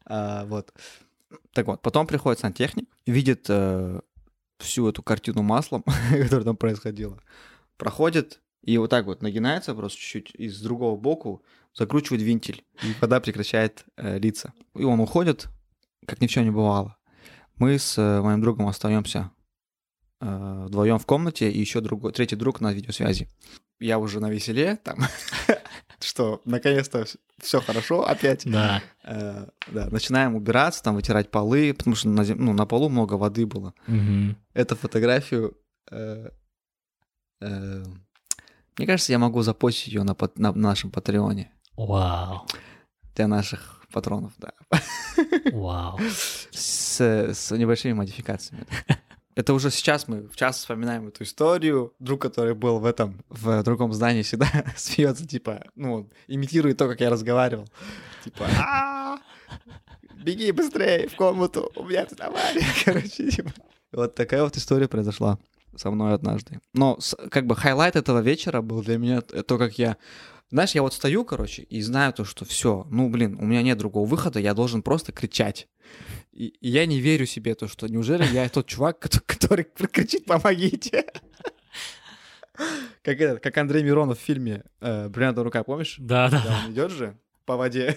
А, 0.05 0.45
Вот. 0.45 0.71
Так 1.53 1.67
вот, 1.67 1.81
потом 1.81 2.05
приходит 2.07 2.39
сантехник, 2.39 2.87
видит 3.05 3.47
э, 3.49 3.99
всю 4.59 4.87
эту 4.87 5.01
картину 5.03 5.41
маслом, 5.41 5.83
которая 6.11 6.45
там 6.45 6.57
происходила, 6.57 7.19
проходит 7.77 8.41
и 8.63 8.77
вот 8.77 8.89
так 8.89 9.05
вот 9.05 9.21
нагинается 9.21 9.73
просто 9.73 9.97
чуть-чуть 9.99 10.35
и 10.35 10.49
с 10.49 10.59
другого 10.59 10.97
боку 10.99 11.43
закручивает 11.77 12.23
вентиль, 12.23 12.65
и 12.81 12.93
вода 12.99 13.19
прекращает 13.19 13.85
э, 13.97 14.17
литься. 14.17 14.53
И 14.75 14.83
он 14.83 14.99
уходит, 14.99 15.47
как 16.05 16.21
ни 16.21 16.27
в 16.27 16.31
чем 16.31 16.43
не 16.45 16.51
бывало. 16.51 16.97
Мы 17.55 17.77
с 17.77 17.97
э, 17.97 18.21
моим 18.21 18.41
другом 18.41 18.67
остаемся 18.67 19.31
э, 20.21 20.65
вдвоем 20.65 20.97
в 20.97 21.05
комнате, 21.05 21.51
и 21.51 21.59
еще 21.59 21.81
другой, 21.81 22.13
третий 22.13 22.35
друг 22.35 22.61
на 22.61 22.73
видеосвязи. 22.73 23.29
Я 23.79 23.99
уже 23.99 24.19
на 24.19 24.29
веселе, 24.31 24.77
там, 24.77 24.97
что 25.99 26.41
наконец-то 26.45 27.05
все 27.39 27.61
хорошо 27.61 28.07
опять. 28.07 28.49
Да. 28.49 28.81
Э, 29.03 29.47
да, 29.67 29.87
начинаем 29.91 30.35
убираться, 30.35 30.81
там, 30.83 30.95
вытирать 30.95 31.29
полы, 31.29 31.73
потому 31.75 31.95
что 31.95 32.09
на, 32.09 32.23
ну, 32.23 32.53
на 32.53 32.65
полу 32.65 32.89
много 32.89 33.13
воды 33.13 33.45
было. 33.45 33.75
Мгм. 33.85 34.35
Эту 34.53 34.75
фотографию, 34.75 35.55
э, 35.91 36.29
э, 37.41 37.83
мне 38.77 38.87
кажется, 38.87 39.11
я 39.11 39.19
могу 39.19 39.43
запостить 39.43 39.93
ее 39.93 40.03
на, 40.03 40.13
пат- 40.13 40.37
на 40.37 40.51
нашем 40.53 40.91
Патреоне 40.91 41.51
Вау. 41.77 42.45
для 43.15 43.27
наших 43.27 43.81
патронов, 43.91 44.33
да, 44.37 44.51
Вау. 45.51 45.99
с, 46.51 46.99
с 46.99 47.51
небольшими 47.51 47.93
модификациями. 47.93 48.65
Это 49.35 49.53
уже 49.53 49.69
сейчас 49.69 50.07
мы 50.07 50.27
в 50.27 50.35
час 50.35 50.57
вспоминаем 50.57 51.07
эту 51.07 51.23
историю. 51.23 51.93
Друг, 51.99 52.23
который 52.23 52.55
был 52.55 52.79
в 52.79 52.85
этом, 52.85 53.23
в 53.29 53.61
другом 53.61 53.93
здании, 53.93 54.23
всегда 54.23 54.47
смеется, 54.75 55.27
типа, 55.27 55.63
ну, 55.75 56.09
имитирует 56.27 56.77
то, 56.77 56.87
как 56.87 56.99
я 57.01 57.11
разговаривал. 57.11 57.67
Типа, 58.23 58.47
«А, 58.59 59.19
беги 60.15 60.51
быстрее 60.51 61.07
в 61.07 61.15
комнату, 61.15 61.71
у 61.75 61.83
меня 61.83 62.05
тут 62.07 62.19
авария, 62.19 62.65
короче, 62.85 63.29
типа. 63.29 63.51
Вот 63.91 64.15
такая 64.15 64.43
вот 64.43 64.57
история 64.57 64.87
произошла 64.87 65.37
со 65.75 65.91
мной 65.91 66.15
однажды. 66.15 66.59
Но 66.73 66.97
как 67.29 67.45
бы 67.45 67.55
highlight 67.55 67.95
этого 67.95 68.19
вечера 68.19 68.61
был 68.61 68.81
для 68.81 68.97
меня 68.97 69.21
то, 69.21 69.57
как 69.59 69.77
я... 69.77 69.97
Знаешь, 70.49 70.71
я 70.71 70.81
вот 70.81 70.93
стою, 70.93 71.25
короче, 71.25 71.63
и 71.63 71.81
знаю 71.81 72.13
то, 72.13 72.23
что 72.23 72.45
все, 72.45 72.87
ну, 72.89 73.09
блин, 73.09 73.37
у 73.39 73.45
меня 73.45 73.61
нет 73.61 73.77
другого 73.77 74.07
выхода, 74.07 74.39
я 74.39 74.53
должен 74.53 74.81
просто 74.81 75.11
кричать. 75.11 75.67
И, 76.31 76.47
и 76.47 76.69
я 76.69 76.85
не 76.85 76.99
верю 76.99 77.25
себе, 77.25 77.53
то, 77.55 77.67
что 77.67 77.87
неужели 77.87 78.23
я 78.31 78.47
тот 78.47 78.67
чувак, 78.67 78.99
который, 78.99 79.23
который 79.25 79.65
кричит 79.65 80.25
«помогите». 80.25 81.05
Как, 83.03 83.21
этот, 83.21 83.41
как 83.41 83.57
Андрей 83.57 83.83
Миронов 83.83 84.19
в 84.19 84.21
фильме 84.21 84.63
э, 84.81 85.09
«Бриллиантовая 85.09 85.45
рука», 85.45 85.63
помнишь? 85.63 85.95
Да, 85.99 86.29
да. 86.29 86.43
Да, 86.43 86.61
он 86.65 86.71
идет 86.71 86.91
же 86.91 87.17
по 87.45 87.55
воде. 87.55 87.95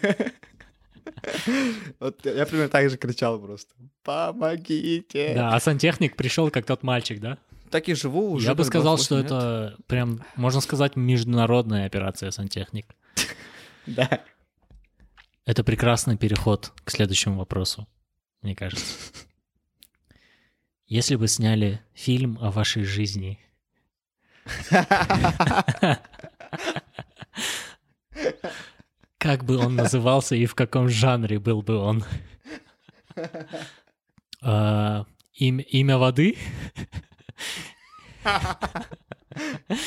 Вот 1.98 2.24
я 2.24 2.46
примерно 2.46 2.68
так 2.68 2.88
же 2.88 2.96
кричал 2.96 3.40
просто. 3.40 3.74
Помогите. 4.02 5.32
Да, 5.34 5.54
а 5.54 5.60
сантехник 5.60 6.16
пришел 6.16 6.50
как 6.50 6.66
тот 6.66 6.82
мальчик, 6.82 7.20
да? 7.20 7.38
Так 7.70 7.88
и 7.88 7.94
живу 7.94 8.32
уже. 8.32 8.46
Я 8.48 8.54
бы 8.54 8.64
сказал, 8.64 8.96
28 8.96 9.04
что 9.04 9.16
лет. 9.18 9.26
это 9.26 9.76
прям, 9.86 10.24
можно 10.36 10.60
сказать, 10.60 10.96
международная 10.96 11.86
операция 11.86 12.30
сантехник. 12.30 12.94
Да. 13.86 14.20
Это 15.46 15.64
прекрасный 15.64 16.16
переход 16.18 16.72
к 16.84 16.90
следующему 16.90 17.38
вопросу, 17.38 17.88
мне 18.42 18.54
кажется. 18.54 18.84
Если 20.86 21.16
бы 21.16 21.26
сняли 21.28 21.80
фильм 21.94 22.38
о 22.40 22.50
вашей 22.50 22.84
жизни, 22.84 23.40
как 29.18 29.44
бы 29.44 29.56
он 29.58 29.76
назывался 29.76 30.34
и 30.36 30.46
в 30.46 30.54
каком 30.54 30.88
жанре 30.88 31.38
был 31.38 31.62
бы 31.62 31.76
он? 31.76 32.04
А, 34.42 35.04
им- 35.34 35.58
Имя 35.58 35.98
воды? 35.98 36.38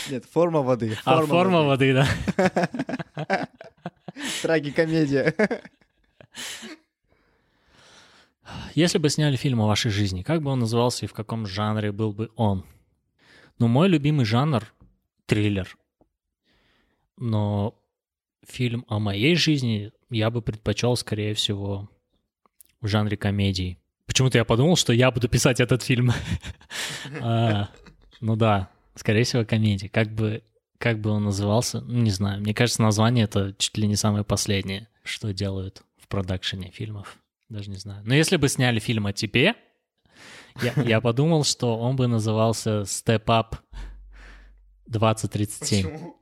Нет, 0.09 0.25
форма 0.25 0.61
воды. 0.61 0.97
А, 1.05 1.25
форма 1.25 1.63
воды, 1.63 1.93
да. 1.93 2.07
Трагикомедия. 4.41 5.33
Если 8.75 8.97
бы 8.97 9.09
сняли 9.09 9.35
фильм 9.35 9.61
о 9.61 9.67
вашей 9.67 9.91
жизни, 9.91 10.23
как 10.23 10.41
бы 10.41 10.51
он 10.51 10.59
назывался 10.59 11.05
и 11.05 11.07
в 11.07 11.13
каком 11.13 11.45
жанре 11.45 11.91
был 11.91 12.11
бы 12.11 12.31
он? 12.35 12.65
Ну, 13.59 13.67
мой 13.67 13.87
любимый 13.87 14.25
жанр— 14.25 14.73
триллер. 15.25 15.77
Но 17.17 17.75
фильм 18.45 18.85
о 18.87 18.99
моей 18.99 19.35
жизни 19.35 19.91
я 20.09 20.29
бы 20.29 20.41
предпочел, 20.41 20.95
скорее 20.95 21.33
всего, 21.33 21.89
в 22.81 22.87
жанре 22.87 23.15
комедии. 23.15 23.77
Почему-то 24.05 24.37
я 24.37 24.45
подумал, 24.45 24.75
что 24.75 24.93
я 24.93 25.11
буду 25.11 25.27
писать 25.27 25.59
этот 25.59 25.83
фильм. 25.83 26.11
А, 27.21 27.69
Ну 28.21 28.35
да, 28.35 28.69
скорее 28.95 29.23
всего, 29.23 29.45
комедия. 29.45 29.89
Как 29.89 30.13
бы, 30.13 30.43
как 30.77 30.99
бы 30.99 31.09
он 31.09 31.25
назывался, 31.25 31.81
ну, 31.81 32.01
не 32.01 32.11
знаю. 32.11 32.41
Мне 32.41 32.53
кажется, 32.53 32.81
название— 32.81 33.23
это 33.25 33.53
чуть 33.57 33.77
ли 33.77 33.87
не 33.87 33.95
самое 33.95 34.23
последнее, 34.23 34.87
что 35.03 35.33
делают 35.33 35.83
в 35.97 36.07
продакшене 36.07 36.71
фильмов. 36.71 37.17
Даже 37.49 37.69
не 37.69 37.77
знаю. 37.77 38.01
Но 38.05 38.13
если 38.15 38.37
бы 38.37 38.47
сняли 38.49 38.79
фильм 38.79 39.05
о 39.05 39.13
тебе, 39.13 39.55
я, 40.61 40.73
я 40.83 41.01
подумал, 41.01 41.43
что 41.43 41.77
он 41.77 41.95
бы 41.95 42.07
назывался 42.07 42.81
Step 42.81 43.25
Up 43.25 43.57
2037. 44.87 45.83
Почему? 45.83 46.15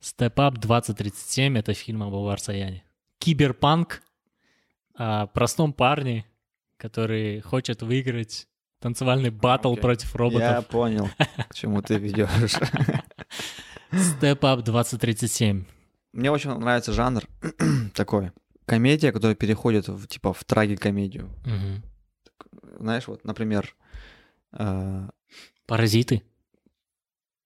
Step 0.00 0.34
Up 0.34 0.58
2037— 0.58 1.58
это 1.58 1.74
фильм 1.74 2.02
об 2.02 2.14
Авар 2.14 2.40
Саяне. 2.40 2.84
Киберпанк 3.18 4.02
о 4.94 5.26
простом 5.26 5.72
парне, 5.72 6.26
который 6.76 7.40
хочет 7.40 7.82
выиграть 7.82 8.46
танцевальный 8.80 9.30
батл 9.30 9.72
Окей. 9.72 9.82
против 9.82 10.12
Я 10.14 10.18
роботов. 10.18 10.66
понял, 10.68 11.08
к 11.48 11.54
чему 11.54 11.82
ты 11.82 11.96
ведешь. 11.98 12.56
Step 13.92 14.40
Up 14.40 14.62
2037. 14.62 15.64
Мне 16.12 16.30
очень 16.30 16.50
нравится 16.54 16.92
жанр 16.92 17.22
такой. 17.94 18.32
Комедия, 18.64 19.12
которая 19.12 19.36
переходит 19.36 19.88
в, 19.88 20.06
типа 20.06 20.32
в 20.32 20.44
трагикомедию. 20.44 21.30
Знаешь, 22.78 23.06
вот, 23.06 23.24
например, 23.24 23.74
э, 24.52 25.08
Паразиты. 25.66 26.22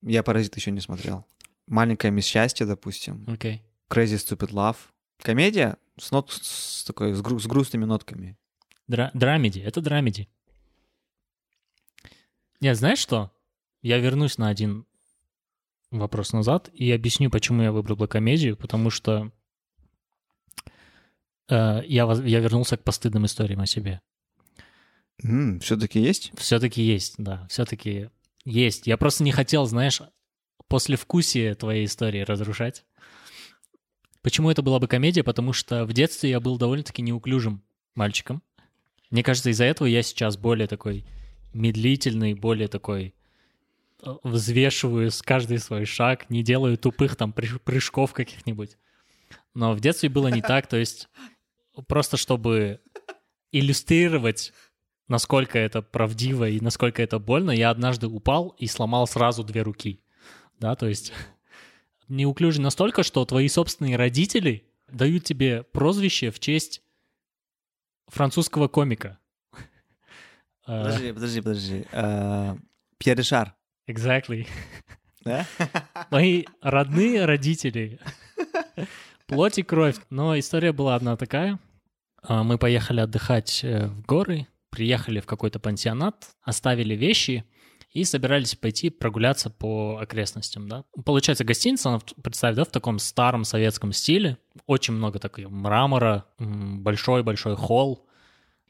я 0.02 0.22
«Паразит» 0.22 0.56
еще 0.56 0.70
не 0.70 0.80
смотрел. 0.80 1.24
«Маленькая 1.66 2.10
мисс 2.10 2.24
счастья», 2.24 2.66
допустим. 2.66 3.24
Окей. 3.28 3.62
«Crazy 3.88 4.16
Stupid 4.16 4.50
Love». 4.50 4.76
комедия 5.22 5.76
с, 5.98 6.10
нот, 6.10 6.30
с, 6.32 6.84
такой, 6.84 7.12
с, 7.12 7.20
гру, 7.20 7.38
с 7.38 7.46
грустными 7.46 7.84
нотками. 7.84 8.38
Дра- 8.90 9.10
драмеди, 9.14 9.60
это 9.60 9.80
драмеди. 9.80 10.28
Нет, 12.60 12.76
знаешь 12.76 12.98
что? 12.98 13.30
Я 13.82 13.98
вернусь 13.98 14.36
на 14.36 14.48
один 14.48 14.84
вопрос 15.92 16.32
назад 16.32 16.70
и 16.74 16.90
объясню, 16.90 17.30
почему 17.30 17.62
я 17.62 17.70
выбрал 17.70 18.08
комедию, 18.08 18.56
потому 18.56 18.90
что 18.90 19.30
э, 21.48 21.82
я, 21.86 22.04
воз- 22.06 22.24
я 22.24 22.40
вернулся 22.40 22.76
к 22.76 22.82
постыдным 22.82 23.26
историям 23.26 23.60
о 23.60 23.66
себе. 23.66 24.00
М, 25.22 25.60
все-таки 25.60 26.00
есть? 26.00 26.32
Все-таки 26.36 26.82
есть, 26.82 27.14
да, 27.18 27.46
все-таки 27.48 28.10
есть. 28.44 28.86
Я 28.88 28.96
просто 28.96 29.22
не 29.22 29.30
хотел, 29.30 29.66
знаешь, 29.66 30.02
после 30.66 30.96
вкусия 30.96 31.54
твоей 31.54 31.86
истории 31.86 32.22
разрушать. 32.22 32.84
Почему 34.22 34.50
это 34.50 34.62
была 34.62 34.80
бы 34.80 34.88
комедия? 34.88 35.22
Потому 35.22 35.52
что 35.52 35.84
в 35.86 35.92
детстве 35.92 36.30
я 36.30 36.40
был 36.40 36.58
довольно-таки 36.58 37.02
неуклюжим 37.02 37.62
мальчиком. 37.94 38.42
Мне 39.10 39.22
кажется, 39.22 39.50
из-за 39.50 39.64
этого 39.64 39.86
я 39.88 40.02
сейчас 40.02 40.36
более 40.36 40.68
такой 40.68 41.04
медлительный, 41.52 42.34
более 42.34 42.68
такой 42.68 43.14
э, 44.02 44.14
взвешиваю 44.22 45.10
с 45.10 45.20
каждый 45.20 45.58
свой 45.58 45.84
шаг, 45.84 46.30
не 46.30 46.42
делаю 46.42 46.78
тупых 46.78 47.16
там 47.16 47.30
прыж- 47.30 47.58
прыжков 47.58 48.12
каких-нибудь. 48.12 48.76
Но 49.54 49.74
в 49.74 49.80
детстве 49.80 50.08
было 50.08 50.28
не 50.28 50.42
так, 50.42 50.68
то 50.68 50.76
есть 50.76 51.08
просто 51.88 52.16
чтобы 52.16 52.80
иллюстрировать, 53.52 54.52
насколько 55.08 55.58
это 55.58 55.82
правдиво 55.82 56.48
и 56.48 56.60
насколько 56.60 57.02
это 57.02 57.18
больно, 57.18 57.50
я 57.50 57.70
однажды 57.70 58.06
упал 58.06 58.54
и 58.58 58.66
сломал 58.66 59.08
сразу 59.08 59.42
две 59.42 59.62
руки. 59.62 60.00
Да, 60.60 60.76
то 60.76 60.86
есть 60.86 61.12
неуклюжий 62.08 62.62
настолько, 62.62 63.02
что 63.02 63.24
твои 63.24 63.48
собственные 63.48 63.96
родители 63.96 64.68
дают 64.88 65.24
тебе 65.24 65.64
прозвище 65.64 66.30
в 66.30 66.38
честь 66.38 66.82
французского 68.10 68.68
комика. 68.68 69.18
Э, 69.52 69.58
Подожди, 70.84 71.12
подожди, 71.12 71.40
подожди. 71.40 71.86
Э, 71.92 72.56
Пьер 72.98 73.16
Ришар, 73.16 73.54
Exactly. 73.88 74.46
да? 75.24 75.46
Мои 76.10 76.44
родные 76.60 77.24
родители. 77.24 77.98
Плоть 79.26 79.58
и 79.58 79.62
кровь. 79.62 79.96
Но 80.10 80.38
история 80.38 80.72
была 80.72 80.94
одна 80.96 81.16
такая. 81.16 81.58
А, 82.22 82.42
Мы 82.42 82.58
поехали 82.58 83.00
отдыхать 83.00 83.60
э, 83.64 83.86
в 83.86 84.02
горы, 84.02 84.46
приехали 84.70 85.20
в 85.20 85.26
какой-то 85.26 85.58
пансионат, 85.58 86.30
оставили 86.42 86.94
вещи 86.94 87.44
и 87.92 88.04
собирались 88.04 88.54
пойти 88.54 88.88
прогуляться 88.90 89.50
по 89.50 89.98
окрестностям, 90.00 90.68
да. 90.68 90.84
Получается, 91.04 91.44
гостиница, 91.44 91.88
она, 91.88 92.00
представь, 92.22 92.54
да, 92.54 92.64
в 92.64 92.70
таком 92.70 92.98
старом 92.98 93.44
советском 93.44 93.92
стиле. 93.92 94.38
Очень 94.66 94.94
много 94.94 95.18
такой 95.18 95.46
мрамора, 95.46 96.26
большой-большой 96.38 97.56
холл. 97.56 98.06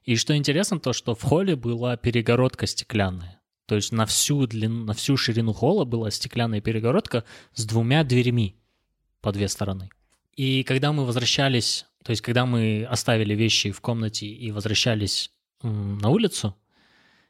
И 0.05 0.17
что 0.17 0.37
интересно, 0.37 0.81
то, 0.81 0.93
что 0.93 1.15
в 1.15 1.23
холле 1.23 1.55
была 1.55 1.97
перегородка 1.97 2.67
стеклянная. 2.67 3.41
То 3.67 3.77
есть 3.77 3.93
на 3.93 4.07
всю 4.07 4.47
длину, 4.47 4.85
на 4.85 4.95
всю 4.95 5.17
ширину 5.17 5.53
холла 5.53 5.85
была 5.85 6.11
стеклянная 6.11 6.61
перегородка 6.61 7.25
с 7.55 7.65
двумя 7.67 8.03
дверьми 8.03 8.57
по 9.21 9.33
две 9.33 9.49
стороны. 9.49 9.91
И 10.35 10.65
когда 10.65 10.93
мы 10.93 11.05
возвращались, 11.05 11.87
то 12.03 12.11
есть 12.11 12.23
когда 12.23 12.47
мы 12.47 12.87
оставили 12.89 13.35
вещи 13.35 13.71
в 13.71 13.81
комнате 13.81 14.27
и 14.27 14.51
возвращались 14.51 15.31
на 15.63 16.09
улицу, 16.09 16.57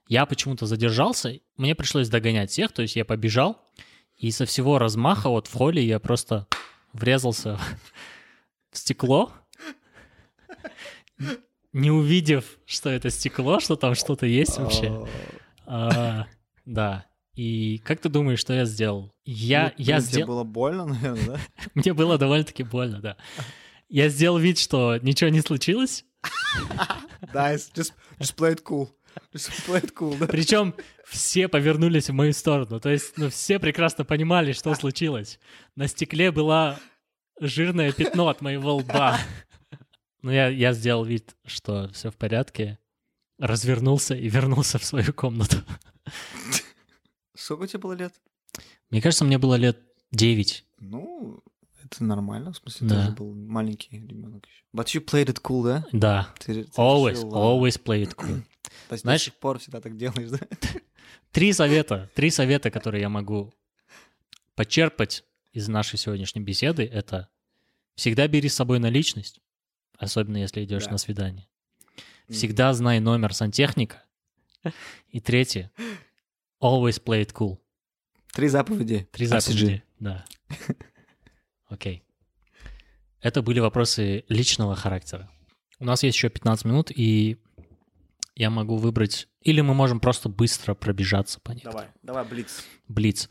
я 0.08 0.26
почему-то 0.26 0.66
задержался, 0.66 1.38
мне 1.60 1.74
пришлось 1.74 2.08
догонять 2.08 2.50
всех, 2.50 2.72
то 2.72 2.82
есть 2.82 2.96
я 2.96 3.04
побежал, 3.04 3.60
и 4.16 4.30
со 4.30 4.46
всего 4.46 4.78
размаха 4.78 5.28
вот 5.28 5.46
в 5.46 5.52
холле 5.52 5.84
я 5.84 6.00
просто 6.00 6.46
врезался 6.92 7.58
в 8.70 8.78
стекло, 8.78 9.32
не 11.72 11.90
увидев, 11.90 12.58
что 12.64 12.90
это 12.90 13.10
стекло, 13.10 13.60
что 13.60 13.76
там 13.76 13.94
что-то 13.94 14.26
есть 14.26 14.58
вообще. 14.58 15.06
А, 15.66 16.26
да. 16.64 17.06
И 17.34 17.78
как 17.84 18.00
ты 18.00 18.08
думаешь, 18.08 18.40
что 18.40 18.52
я 18.54 18.64
сделал? 18.64 19.14
Я, 19.24 19.72
Ну, 19.78 19.84
я 19.84 19.96
блин, 19.96 19.98
тебе 19.98 20.00
сделал... 20.00 20.26
было 20.28 20.44
больно, 20.44 20.84
наверное, 20.86 21.26
да? 21.26 21.40
Мне 21.74 21.92
было 21.92 22.18
довольно-таки 22.18 22.64
больно, 22.64 23.00
да. 23.00 23.16
Я 23.88 24.08
сделал 24.08 24.38
вид, 24.38 24.58
что 24.58 24.96
ничего 24.98 25.30
не 25.30 25.42
случилось. 25.42 26.04
Да, 27.32 27.54
it's 27.54 27.70
just, 27.72 27.92
just 28.18 28.34
play 28.36 28.54
it 28.54 28.62
cool. 28.64 28.88
Cool, 29.32 30.18
да? 30.18 30.26
Причем 30.26 30.74
все 31.06 31.46
повернулись 31.48 32.08
в 32.10 32.12
мою 32.12 32.32
сторону. 32.32 32.80
То 32.80 32.90
есть, 32.90 33.16
ну, 33.16 33.28
все 33.30 33.58
прекрасно 33.58 34.04
понимали, 34.04 34.52
что 34.52 34.74
случилось. 34.74 35.38
На 35.76 35.86
стекле 35.86 36.32
была 36.32 36.78
жирное 37.40 37.92
пятно 37.92 38.28
от 38.28 38.40
моего 38.40 38.76
лба. 38.76 39.18
Ну, 40.22 40.30
я, 40.30 40.48
я 40.48 40.74
сделал 40.74 41.02
вид, 41.02 41.34
что 41.46 41.88
все 41.94 42.10
в 42.10 42.16
порядке, 42.16 42.78
развернулся 43.38 44.14
и 44.14 44.28
вернулся 44.28 44.78
в 44.78 44.84
свою 44.84 45.14
комнату. 45.14 45.56
Сколько 47.34 47.66
тебе 47.66 47.78
было 47.78 47.92
лет? 47.94 48.12
Мне 48.90 49.00
кажется, 49.00 49.24
мне 49.24 49.38
было 49.38 49.54
лет 49.54 49.78
9. 50.12 50.64
Ну, 50.80 51.42
это 51.84 52.04
нормально, 52.04 52.52
в 52.52 52.56
смысле, 52.58 52.88
Да. 52.88 52.94
ты 52.96 53.02
же 53.06 53.10
был 53.12 53.32
маленький 53.34 53.98
ребенок 53.98 54.44
еще. 54.46 54.62
But 54.74 54.86
you 54.94 55.02
played 55.02 55.32
it 55.32 55.40
cool, 55.42 55.64
да? 55.64 55.86
Да. 55.92 56.34
Ты, 56.38 56.64
ты 56.64 56.70
Always, 56.80 57.12
решил, 57.12 57.34
always 57.34 57.82
play 57.82 58.02
it 58.02 58.14
cool. 58.14 58.42
То 58.88 58.92
есть 58.94 59.02
Знаешь- 59.02 59.20
до 59.20 59.24
сих 59.26 59.34
пор 59.34 59.58
всегда 59.58 59.80
так 59.80 59.96
делаешь, 59.96 60.30
да? 60.30 60.38
Три 61.32 61.52
совета, 61.52 62.10
три 62.14 62.30
совета, 62.30 62.70
которые 62.70 63.00
я 63.02 63.08
могу 63.08 63.52
почерпать 64.54 65.24
из 65.52 65.68
нашей 65.68 65.98
сегодняшней 65.98 66.42
беседы, 66.42 66.84
это 66.84 67.28
всегда 67.94 68.26
бери 68.28 68.48
с 68.48 68.54
собой 68.54 68.78
наличность, 68.78 69.40
особенно 69.96 70.36
если 70.38 70.64
идешь 70.64 70.84
Да. 70.86 70.92
на 70.92 70.98
свидание. 70.98 71.46
Всегда 72.28 72.72
знай 72.74 73.00
номер 73.00 73.32
сантехника. 73.34 74.04
И 75.08 75.20
третье, 75.20 75.70
always 76.62 77.02
play 77.02 77.24
it 77.24 77.32
cool. 77.32 77.58
Три 78.32 78.48
заповеди. 78.48 79.08
Три 79.10 79.26
RCG. 79.26 79.28
заповеди. 79.40 79.82
Да. 79.98 80.24
Окей. 81.66 82.02
Это 83.20 83.42
были 83.42 83.58
вопросы 83.60 84.24
личного 84.28 84.74
характера. 84.76 85.30
У 85.78 85.84
нас 85.84 86.02
есть 86.02 86.16
еще 86.16 86.28
15 86.28 86.64
минут, 86.66 86.90
и 86.94 87.38
я 88.40 88.48
могу 88.48 88.76
выбрать... 88.76 89.28
Или 89.42 89.60
мы 89.60 89.74
можем 89.74 90.00
просто 90.00 90.30
быстро 90.30 90.74
пробежаться 90.74 91.40
по 91.40 91.52
ним. 91.52 91.64
Давай, 91.64 91.88
давай, 92.02 92.24
Блиц. 92.24 92.64
Блиц. 92.88 93.28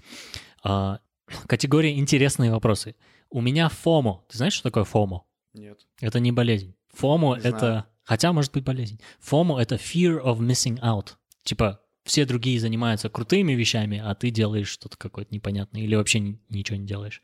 А, 0.64 1.00
категория 1.48 1.98
«Интересные 1.98 2.52
вопросы». 2.52 2.96
У 3.32 3.42
меня 3.42 3.70
ФОМО. 3.70 4.24
Ты 4.30 4.38
знаешь, 4.38 4.54
что 4.54 4.70
такое 4.70 4.84
ФОМО? 4.84 5.24
Нет. 5.54 5.80
Это 6.00 6.20
не 6.20 6.32
болезнь. 6.32 6.76
ФОМО 6.94 7.38
это... 7.38 7.60
знаю. 7.60 7.86
Хотя, 8.04 8.34
может 8.34 8.54
быть, 8.54 8.64
болезнь. 8.64 9.00
ФОМО— 9.20 9.60
это 9.62 9.76
fear 9.76 10.24
of 10.24 10.40
missing 10.40 10.80
out. 10.82 11.14
Типа, 11.44 11.80
все 12.04 12.26
другие 12.26 12.60
занимаются 12.60 13.10
крутыми 13.10 13.54
вещами, 13.54 14.02
а 14.04 14.14
ты 14.14 14.30
делаешь 14.30 14.70
что-то 14.70 14.98
какое-то 14.98 15.34
непонятное 15.34 15.82
или 15.82 15.96
вообще 15.96 16.20
ни- 16.20 16.40
ничего 16.50 16.78
не 16.78 16.86
делаешь. 16.86 17.24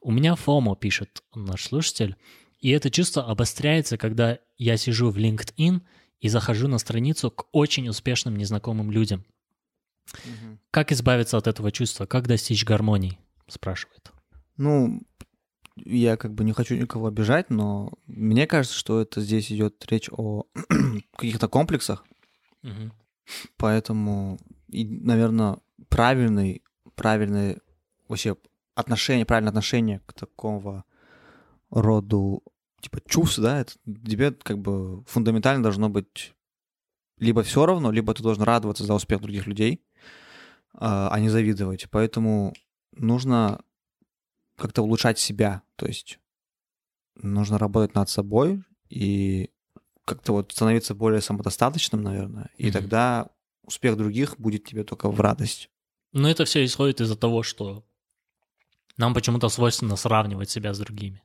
У 0.00 0.12
меня 0.12 0.36
ФОМО, 0.36 0.76
пишет 0.76 1.22
наш 1.34 1.64
слушатель, 1.64 2.16
и 2.60 2.70
это 2.70 2.90
чувство 2.90 3.24
обостряется, 3.24 3.98
когда 3.98 4.38
я 4.56 4.76
сижу 4.76 5.10
в 5.10 5.18
LinkedIn 5.18 5.82
и 6.20 6.28
захожу 6.28 6.68
на 6.68 6.78
страницу 6.78 7.30
к 7.30 7.46
очень 7.52 7.88
успешным 7.88 8.36
незнакомым 8.36 8.90
людям. 8.90 9.24
Мгм. 10.24 10.60
Как 10.70 10.92
избавиться 10.92 11.36
от 11.36 11.46
этого 11.46 11.72
чувства? 11.72 12.06
Как 12.06 12.26
достичь 12.26 12.64
гармонии? 12.64 13.18
Спрашивает. 13.48 14.12
Ну, 14.56 15.02
я 15.76 16.16
как 16.16 16.34
бы 16.34 16.44
не 16.44 16.52
хочу 16.52 16.74
никого 16.76 17.06
обижать, 17.06 17.50
но 17.50 17.92
мне 18.06 18.46
кажется, 18.46 18.76
что 18.76 19.00
это 19.00 19.20
здесь 19.20 19.52
идет 19.52 19.84
речь 19.90 20.08
о 20.10 20.44
каких-то 21.16 21.48
комплексах, 21.48 22.04
Мгм. 22.62 22.92
поэтому, 23.56 24.38
наверное, 24.68 25.58
правильный, 25.88 26.62
правильное 26.94 27.60
вообще 28.08 28.36
отношение, 28.74 29.26
правильное 29.26 29.50
отношение 29.50 30.00
к 30.06 30.12
такого 30.14 30.84
роду 31.70 32.42
типа 32.80 33.00
чувств, 33.08 33.38
да, 33.38 33.60
это 33.60 33.72
тебе 33.84 34.32
как 34.32 34.58
бы 34.58 35.04
фундаментально 35.04 35.62
должно 35.62 35.88
быть 35.88 36.34
либо 37.18 37.42
все 37.42 37.64
равно, 37.66 37.90
либо 37.90 38.12
ты 38.14 38.22
должен 38.22 38.42
радоваться 38.42 38.84
за 38.84 38.94
успех 38.94 39.20
других 39.22 39.46
людей, 39.46 39.82
а 40.74 41.08
а 41.10 41.20
не 41.20 41.28
завидовать. 41.28 41.88
Поэтому 41.90 42.54
нужно 42.92 43.62
как-то 44.56 44.82
улучшать 44.82 45.18
себя, 45.18 45.62
то 45.76 45.86
есть 45.86 46.18
нужно 47.14 47.58
работать 47.58 47.94
над 47.94 48.08
собой 48.10 48.62
и 48.88 49.50
как-то 50.04 50.32
вот 50.32 50.52
становиться 50.52 50.94
более 50.94 51.20
самодостаточным, 51.20 52.02
наверное, 52.02 52.50
и 52.56 52.64
Мгм. 52.66 52.72
тогда 52.72 53.30
успех 53.64 53.96
других 53.96 54.38
будет 54.38 54.64
тебе 54.64 54.84
только 54.84 55.10
в 55.10 55.20
радость. 55.20 55.70
Но 56.12 56.30
это 56.30 56.44
все 56.44 56.64
исходит 56.64 57.00
из-за 57.00 57.16
того, 57.16 57.42
что 57.42 57.84
нам 58.96 59.14
почему-то 59.14 59.48
свойственно 59.48 59.96
сравнивать 59.96 60.50
себя 60.50 60.72
с 60.72 60.78
другими. 60.78 61.22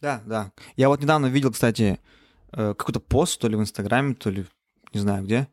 Да, 0.00 0.22
да. 0.26 0.52
Я 0.76 0.88
вот 0.88 1.00
недавно 1.00 1.26
видел, 1.26 1.52
кстати, 1.52 1.98
э, 2.52 2.74
какой-то 2.76 3.00
пост, 3.00 3.40
то 3.40 3.48
ли 3.48 3.56
в 3.56 3.60
Инстаграме, 3.60 4.14
то 4.14 4.30
ли 4.30 4.46
не 4.92 5.00
знаю 5.00 5.24
где. 5.24 5.48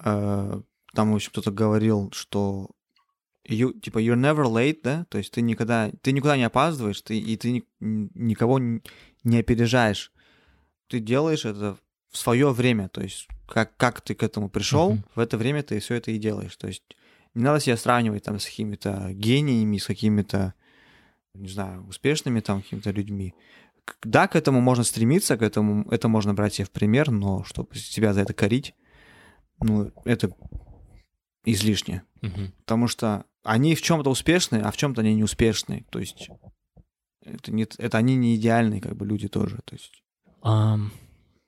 Э, 0.00 0.60
Там, 0.94 1.12
в 1.12 1.14
общем, 1.14 1.30
кто-то 1.30 1.50
говорил, 1.50 2.10
что 2.12 2.70
you, 3.48 3.78
типа 3.78 3.98
you're 3.98 4.16
never 4.18 4.44
late, 4.44 4.80
да, 4.82 5.04
то 5.10 5.18
есть 5.18 5.32
ты 5.32 5.42
никогда, 5.42 5.90
ты 6.02 6.12
никуда 6.12 6.36
не 6.36 6.44
опаздываешь, 6.44 7.02
ты, 7.02 7.18
и 7.18 7.36
ты 7.36 7.62
никого 7.80 8.58
не 8.58 9.38
опережаешь. 9.38 10.12
Ты 10.88 11.00
делаешь 11.00 11.44
это 11.44 11.76
в 12.10 12.16
свое 12.16 12.50
время, 12.52 12.88
то 12.88 13.02
есть 13.02 13.28
как, 13.46 13.76
как 13.76 14.00
ты 14.00 14.14
к 14.14 14.22
этому 14.22 14.48
пришел, 14.48 14.92
Мгм. 14.92 15.04
в 15.14 15.20
это 15.20 15.36
время 15.36 15.62
ты 15.62 15.78
все 15.78 15.94
это 15.96 16.10
и 16.10 16.18
делаешь. 16.18 16.56
То 16.56 16.66
есть 16.66 16.82
не 17.34 17.42
надо 17.44 17.60
себя 17.60 17.76
сравнивать 17.76 18.24
там 18.24 18.40
с 18.40 18.46
какими-то 18.46 19.10
гениями, 19.12 19.76
с 19.76 19.86
какими-то, 19.86 20.54
не 21.34 21.48
знаю, 21.48 21.86
успешными 21.86 22.40
там 22.40 22.62
какими-то 22.62 22.90
людьми. 22.90 23.34
Да, 24.02 24.28
к 24.28 24.36
этому 24.36 24.60
можно 24.60 24.84
стремиться, 24.84 25.36
к 25.36 25.42
этому 25.42 25.88
это 25.90 26.08
можно 26.08 26.34
брать 26.34 26.54
себе 26.54 26.66
в 26.66 26.70
пример, 26.70 27.10
но 27.10 27.44
чтобы 27.44 27.74
себя 27.74 28.12
за 28.12 28.22
это 28.22 28.34
корить, 28.34 28.74
ну, 29.60 29.92
это 30.04 30.30
излишне. 31.44 32.02
Мгм. 32.20 32.52
Потому 32.60 32.88
что 32.88 33.24
они 33.42 33.74
в 33.74 33.82
чем-то 33.82 34.10
успешны, 34.10 34.56
а 34.56 34.70
в 34.70 34.76
чем-то 34.76 35.00
они 35.00 35.14
не 35.14 35.24
успешны. 35.24 35.86
То 35.90 35.98
есть 35.98 36.28
это, 37.24 37.52
не, 37.52 37.66
это 37.78 37.98
они 37.98 38.16
не 38.16 38.36
идеальные 38.36 38.80
как 38.80 38.96
бы 38.96 39.06
люди 39.06 39.28
тоже. 39.28 39.58
То 39.64 39.74
есть 39.74 40.02
Ам, 40.42 40.92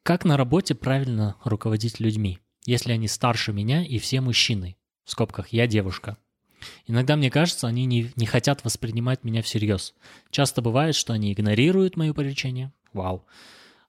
как 0.02 0.24
на 0.24 0.36
работе 0.36 0.74
правильно 0.74 1.36
руководить 1.44 2.00
людьми, 2.00 2.38
если 2.64 2.92
они 2.92 3.08
старше 3.08 3.52
меня 3.52 3.84
и 3.84 3.98
все 3.98 4.20
мужчины? 4.20 4.76
В 5.04 5.10
скобках 5.10 5.48
«я 5.48 5.66
девушка». 5.66 6.18
Иногда 6.86 7.16
мне 7.16 7.30
кажется, 7.30 7.66
они 7.66 7.84
не, 7.86 8.12
не 8.16 8.26
хотят 8.26 8.64
воспринимать 8.64 9.24
меня 9.24 9.42
всерьез. 9.42 9.94
Часто 10.30 10.62
бывает, 10.62 10.94
что 10.94 11.12
они 11.12 11.32
игнорируют 11.32 11.96
мои 11.96 12.12
поручения. 12.12 12.72
Вау. 12.92 13.24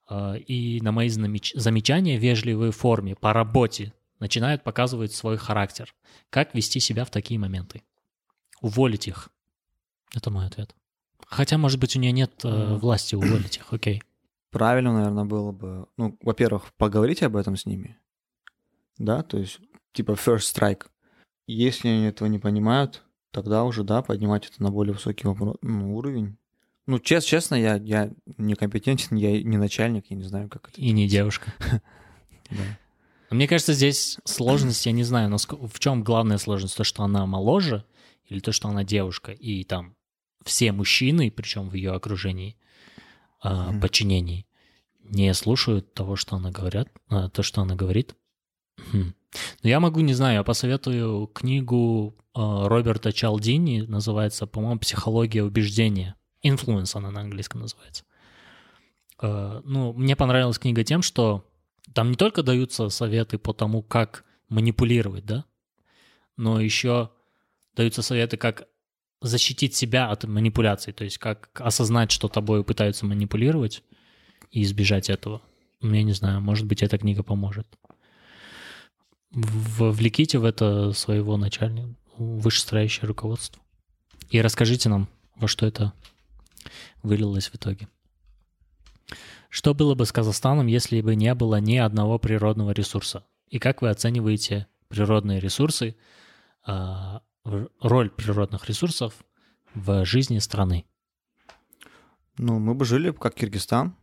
А, 0.07 0.35
И 0.35 0.81
на 0.81 0.91
мои 0.91 1.07
замеч- 1.09 1.53
замечания 1.55 2.17
в 2.17 2.21
вежливой 2.21 2.71
форме 2.71 3.15
по 3.15 3.33
работе 3.33 3.93
начинают 4.19 4.63
показывать 4.63 5.13
свой 5.13 5.37
характер. 5.37 5.93
Как 6.29 6.53
вести 6.53 6.79
себя 6.79 7.05
в 7.05 7.09
такие 7.09 7.39
моменты? 7.39 7.81
Уволить 8.61 9.07
их. 9.07 9.29
Это 10.13 10.29
мой 10.29 10.45
ответ. 10.45 10.75
Хотя, 11.25 11.57
может 11.57 11.79
быть, 11.79 11.95
у 11.95 11.99
нее 11.99 12.11
нет 12.11 12.31
э, 12.43 12.75
власти 12.75 13.15
уволить 13.15 13.57
их, 13.57 13.71
окей. 13.71 14.03
правильно, 14.51 14.93
наверное, 14.93 15.23
было 15.23 15.51
бы, 15.53 15.87
ну, 15.97 16.17
во-первых, 16.21 16.73
поговорить 16.75 17.23
об 17.23 17.37
этом 17.37 17.55
с 17.55 17.65
ними. 17.65 17.97
Да, 18.97 19.23
то 19.23 19.37
есть 19.37 19.59
типа 19.93 20.11
first 20.11 20.53
strike. 20.53 20.87
Если 21.53 21.89
они 21.89 22.05
этого 22.05 22.27
не 22.27 22.39
понимают, 22.39 23.03
тогда 23.31 23.63
уже, 23.65 23.83
да, 23.83 24.01
поднимать 24.01 24.47
это 24.47 24.63
на 24.63 24.71
более 24.71 24.93
высокий 24.93 25.25
вопро- 25.27 25.57
ну, 25.61 25.97
уровень. 25.97 26.37
Ну, 26.87 26.99
чест, 26.99 27.27
честно, 27.27 27.55
я, 27.55 27.75
я 27.75 28.11
некомпетентен, 28.37 29.17
я 29.17 29.41
не 29.43 29.57
начальник, 29.57 30.05
я 30.09 30.15
не 30.15 30.23
знаю, 30.23 30.49
как 30.49 30.69
это. 30.69 30.79
И 30.79 30.91
не 30.91 31.07
девушка. 31.07 31.53
Да. 32.49 32.77
Мне 33.29 33.47
кажется, 33.47 33.71
здесь 33.71 34.17
сложность, 34.25 34.85
я 34.85 34.91
не 34.91 35.03
знаю, 35.03 35.29
наско- 35.29 35.65
в 35.65 35.79
чем 35.79 36.03
главная 36.03 36.37
сложность? 36.37 36.75
То, 36.75 36.83
что 36.83 37.03
она 37.03 37.25
моложе, 37.25 37.85
или 38.25 38.41
то, 38.41 38.51
что 38.51 38.67
она 38.67 38.83
девушка, 38.83 39.31
и 39.31 39.63
там 39.63 39.95
все 40.43 40.73
мужчины, 40.73 41.31
причем 41.31 41.69
в 41.69 41.75
ее 41.75 41.91
окружении, 41.91 42.57
а, 43.41 43.71
подчинении, 43.79 44.45
не 45.03 45.33
слушают 45.33 45.93
того, 45.93 46.17
что 46.17 46.35
она 46.35 46.51
говорят, 46.51 46.89
а, 47.07 47.29
то, 47.29 47.41
что 47.41 47.61
она 47.61 47.75
говорит. 47.75 48.15
Но 49.63 49.69
я 49.69 49.79
могу, 49.79 50.01
не 50.01 50.13
знаю, 50.13 50.35
я 50.35 50.43
посоветую 50.43 51.27
книгу 51.27 52.15
а, 52.33 52.67
Роберта 52.67 53.11
Чалдини, 53.11 53.81
называется, 53.81 54.47
по-моему, 54.47 54.79
«Психология 54.79 55.43
убеждения». 55.43 56.15
«Influence» 56.45 56.91
она 56.95 57.11
на 57.11 57.21
английском 57.21 57.61
называется. 57.61 58.03
Э, 59.21 59.61
Ну, 59.63 59.93
мне 59.93 60.15
понравилась 60.15 60.59
книга 60.59 60.83
тем, 60.83 61.01
что 61.01 61.45
там 61.93 62.09
не 62.11 62.15
только 62.15 62.43
даются 62.43 62.89
советы 62.89 63.37
по 63.37 63.53
тому, 63.53 63.83
как 63.83 64.25
манипулировать, 64.49 65.25
да, 65.25 65.45
но 66.37 66.59
еще 66.59 67.11
даются 67.75 68.01
советы, 68.01 68.37
как 68.37 68.67
защитить 69.21 69.75
себя 69.75 70.09
от 70.09 70.23
манипуляций, 70.23 70.93
то 70.93 71.03
есть 71.03 71.19
как 71.19 71.49
осознать, 71.61 72.11
что 72.11 72.27
тобой 72.27 72.63
пытаются 72.63 73.05
манипулировать 73.05 73.83
и 74.49 74.63
избежать 74.63 75.09
этого. 75.09 75.41
Ну, 75.79 75.93
Я 75.93 76.03
не 76.03 76.13
знаю, 76.13 76.41
может 76.41 76.65
быть, 76.65 76.81
эта 76.81 76.97
книга 76.97 77.23
поможет. 77.23 77.67
Вовлеките 79.31 80.39
в 80.39 80.45
это 80.45 80.91
своего 80.91 81.37
начальника, 81.37 81.95
вышестоящее 82.17 83.07
руководство. 83.07 83.61
И 84.29 84.41
расскажите 84.41 84.89
нам, 84.89 85.07
во 85.35 85.47
что 85.47 85.65
это 85.65 85.93
вылилось 87.01 87.49
в 87.49 87.55
итоге. 87.55 87.87
Что 89.49 89.73
было 89.73 89.95
бы 89.95 90.05
с 90.05 90.11
Казахстаном, 90.11 90.67
если 90.67 91.01
бы 91.01 91.15
не 91.15 91.33
было 91.35 91.59
ни 91.59 91.77
одного 91.77 92.19
природного 92.19 92.71
ресурса? 92.71 93.25
И 93.47 93.59
как 93.59 93.81
вы 93.81 93.89
оцениваете 93.89 94.67
природные 94.87 95.39
ресурсы, 95.39 95.95
а, 96.65 97.21
роль 97.43 98.09
природных 98.09 98.67
ресурсов 98.69 99.13
в 99.73 100.05
жизни 100.05 100.39
страны? 100.39 100.85
Ну, 102.37 102.59
мы 102.59 102.73
бы 102.73 102.85
жили 102.85 103.11
как 103.11 103.35
Киргизстан. 103.35 103.95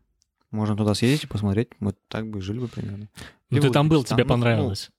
Можно 0.50 0.76
туда 0.76 0.94
съездить 0.94 1.24
и 1.24 1.26
посмотреть. 1.26 1.70
Мы 1.80 1.94
так 2.08 2.28
бы 2.28 2.40
жили 2.40 2.58
бы 2.58 2.68
примерно. 2.68 3.08
Ну, 3.50 3.60
ты 3.60 3.70
там 3.70 3.88
был, 3.88 4.04
тебе 4.04 4.24
Ну, 4.24 4.28
понравилось? 4.28 4.90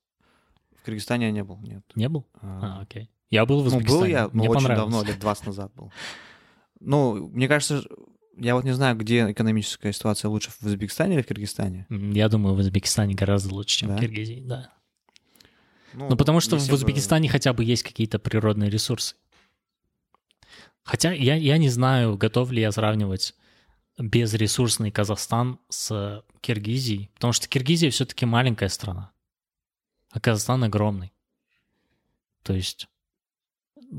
В 0.81 0.85
Киргизстане 0.85 1.27
я 1.27 1.31
не 1.31 1.43
был, 1.43 1.59
нет. 1.61 1.83
Не 1.95 2.09
был? 2.09 2.27
А, 2.41 2.77
А, 2.79 2.81
окей. 2.81 3.09
Я 3.29 3.45
был 3.45 3.61
в 3.61 3.65
Ну, 3.65 3.71
был 3.71 3.77
Узбекистане. 3.77 4.11
я, 4.11 4.23
но 4.23 4.29
Мне 4.33 4.49
очень 4.49 4.59
понравилось. 4.61 4.91
давно, 4.93 5.07
лет 5.07 5.19
20 5.19 5.45
назад 5.47 5.71
был. 5.75 5.91
Ну, 6.79 7.27
мне 7.29 7.47
кажется, 7.47 7.83
я 8.37 8.55
вот 8.55 8.63
не 8.63 8.71
знаю, 8.73 8.95
где 8.95 9.31
экономическая 9.31 9.91
ситуация 9.93 10.29
лучше, 10.29 10.49
в 10.51 10.63
Узбекистане 10.65 11.15
или 11.15 11.21
в 11.21 11.27
Киргизстане. 11.27 11.85
М, 11.89 12.11
Я 12.11 12.29
думаю, 12.29 12.55
в 12.55 12.59
Узбекистане 12.59 13.13
гораздо 13.13 13.53
лучше, 13.53 13.79
чем 13.79 13.89
Да? 13.89 13.97
в 13.97 13.99
Киргизии, 13.99 14.41
да. 14.45 14.71
Ну, 15.93 16.15
потому 16.15 16.39
что 16.39 16.57
в 16.57 16.67
бы- 16.67 16.73
Узбекистане 16.75 17.27
хотя 17.29 17.51
бы 17.53 17.63
есть 17.63 17.83
какие-то 17.83 18.19
природные 18.19 18.69
ресурсы. 18.69 19.15
Хотя 20.83 21.11
я, 21.11 21.35
я 21.35 21.57
не 21.57 21.69
знаю, 21.69 22.17
готов 22.17 22.51
ли 22.51 22.61
я 22.61 22.71
сравнивать 22.71 23.35
безресурсный 23.99 24.91
Казахстан 24.91 25.59
с 25.69 26.23
Киргизией, 26.41 27.11
потому 27.15 27.33
что 27.33 27.47
Киргизия 27.49 27.91
все-таки 27.91 28.25
маленькая 28.25 28.69
страна, 28.69 29.11
а 30.11 30.19
Казахстан 30.19 30.63
огромный. 30.63 31.13
То 32.43 32.53
есть, 32.53 32.87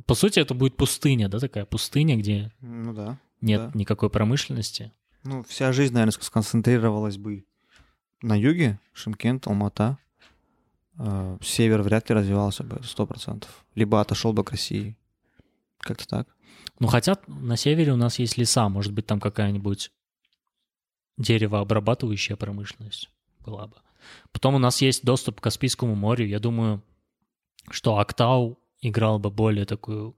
по 0.07 0.15
сути, 0.15 0.41
это 0.41 0.55
будет 0.55 0.77
пустыня, 0.77 1.29
да, 1.29 1.39
такая 1.39 1.65
пустыня, 1.65 2.17
где 2.17 2.53
Ну 2.61 2.93
да. 2.93 3.19
нет 3.41 3.61
Да. 3.61 3.71
никакой 3.79 4.11
промышленности. 4.11 4.93
Ну, 5.25 5.43
вся 5.43 5.73
жизнь, 5.73 5.93
наверное, 5.93 6.13
сконцентрировалась 6.13 7.19
бы 7.19 7.45
на 8.23 8.35
юге, 8.39 8.79
Шимкент, 8.93 9.47
Алмата. 9.47 9.99
Э, 10.99 11.39
Север 11.43 11.83
вряд 11.83 12.09
ли 12.09 12.15
развивался 12.15 12.65
бы, 12.65 12.83
сто 12.85 13.07
процентов. 13.07 13.65
Либо 13.75 14.01
отошел 14.01 14.33
бы 14.33 14.45
к 14.45 14.51
России. 14.51 14.97
Как-то 15.79 16.07
так. 16.09 16.29
Ну, 16.79 16.89
хотя 16.89 17.17
на 17.27 17.57
севере 17.57 17.93
у 17.93 17.97
нас 17.97 18.19
есть 18.19 18.37
леса, 18.39 18.69
может 18.69 18.93
быть, 18.93 19.07
там 19.07 19.21
какая-нибудь 19.21 19.93
деревообрабатывающая 21.19 22.37
промышленность 22.37 23.11
была 23.41 23.67
бы. 23.67 23.77
Потом 24.33 24.55
у 24.55 24.59
нас 24.59 24.81
есть 24.81 25.05
доступ 25.05 25.41
к 25.41 25.45
Каспийскому 25.45 25.95
морю. 25.95 26.27
Я 26.27 26.39
думаю, 26.39 26.83
что 27.71 27.99
Актау 27.99 28.59
играл 28.81 29.19
бы 29.19 29.31
более 29.31 29.65
такую 29.65 30.17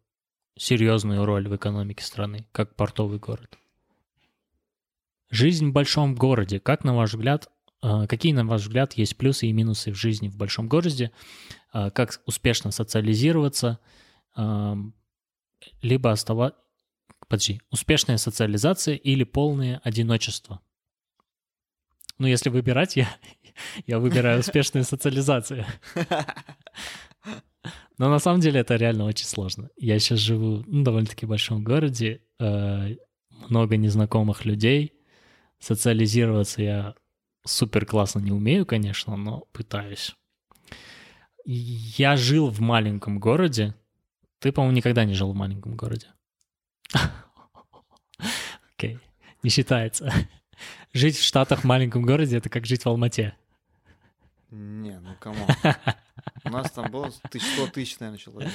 серьезную 0.57 1.25
роль 1.25 1.49
в 1.49 1.57
экономике 1.57 2.05
страны, 2.05 2.47
как 2.53 2.77
портовый 2.77 3.19
город. 3.19 3.59
Жизнь 5.31 5.71
в 5.71 5.73
большом 5.73 6.15
городе. 6.15 6.61
Как, 6.61 6.85
на 6.85 6.95
ваш 6.95 7.15
взгляд, 7.15 7.51
э, 7.83 8.07
какие, 8.07 8.33
на 8.33 8.45
ваш 8.45 8.63
взгляд, 8.63 8.93
есть 8.95 9.17
плюсы 9.17 9.47
и 9.47 9.53
минусы 9.53 9.91
в 9.91 9.95
жизни 9.95 10.29
в 10.29 10.37
большом 10.37 10.69
городе? 10.69 11.11
Э, 11.73 11.91
Как 11.91 12.21
успешно 12.27 12.71
социализироваться? 12.71 13.79
Эм, 14.37 14.95
Либо 15.81 16.11
оставаться... 16.11 16.59
Подожди. 17.29 17.63
Успешная 17.71 18.19
социализация 18.19 18.95
или 18.95 19.25
полное 19.25 19.81
одиночество? 19.85 20.61
Ну, 22.19 22.27
если 22.27 22.51
выбирать, 22.51 22.97
я, 22.97 23.09
я 23.87 23.99
выбираю 23.99 24.41
успешную 24.41 24.85
социализацию. 24.85 25.65
Но 27.99 28.11
на 28.11 28.19
самом 28.19 28.41
деле 28.41 28.61
это 28.61 28.77
реально 28.77 29.05
очень 29.05 29.27
сложно. 29.27 29.71
Я 29.77 29.99
сейчас 29.99 30.19
живу 30.19 30.65
ну, 30.67 30.83
довольно-таки 30.83 31.27
в 31.27 31.29
большом 31.29 31.63
городе, 31.63 32.23
э, 32.41 32.97
много 33.49 33.77
незнакомых 33.77 34.45
людей. 34.45 34.95
Социализироваться 35.59 36.63
я 36.63 36.95
супер 37.45 37.87
классно 37.87 38.21
не 38.21 38.33
умею, 38.33 38.67
конечно, 38.67 39.17
но 39.17 39.45
пытаюсь. 39.53 40.17
Я 41.45 42.17
жил 42.17 42.49
в 42.51 42.61
маленьком 42.61 43.19
городе. 43.19 43.75
Ты, 44.39 44.53
по-моему, 44.53 44.77
никогда 44.77 45.05
не 45.05 45.15
жил 45.15 45.33
в 45.33 45.37
маленьком 45.37 45.77
городе. 45.77 46.09
Окей, 48.77 48.99
не 49.43 49.51
считается. 49.51 50.13
Жить 50.93 51.17
в 51.17 51.23
Штатах 51.23 51.61
в 51.61 51.65
маленьком 51.65 52.03
городе— 52.03 52.37
это 52.39 52.49
как 52.49 52.67
жить 52.67 52.85
в 52.85 52.89
Алмате. 52.89 53.35
Не, 54.53 55.01
ну 55.01 55.15
кому? 55.21 55.47
У 56.45 56.51
нас 56.51 56.71
там 56.71 56.91
было 56.91 57.11
тысяч, 57.31 57.47
100 57.55 57.67
тысяч, 57.69 57.99
наверное, 57.99 58.19
человек. 58.19 58.53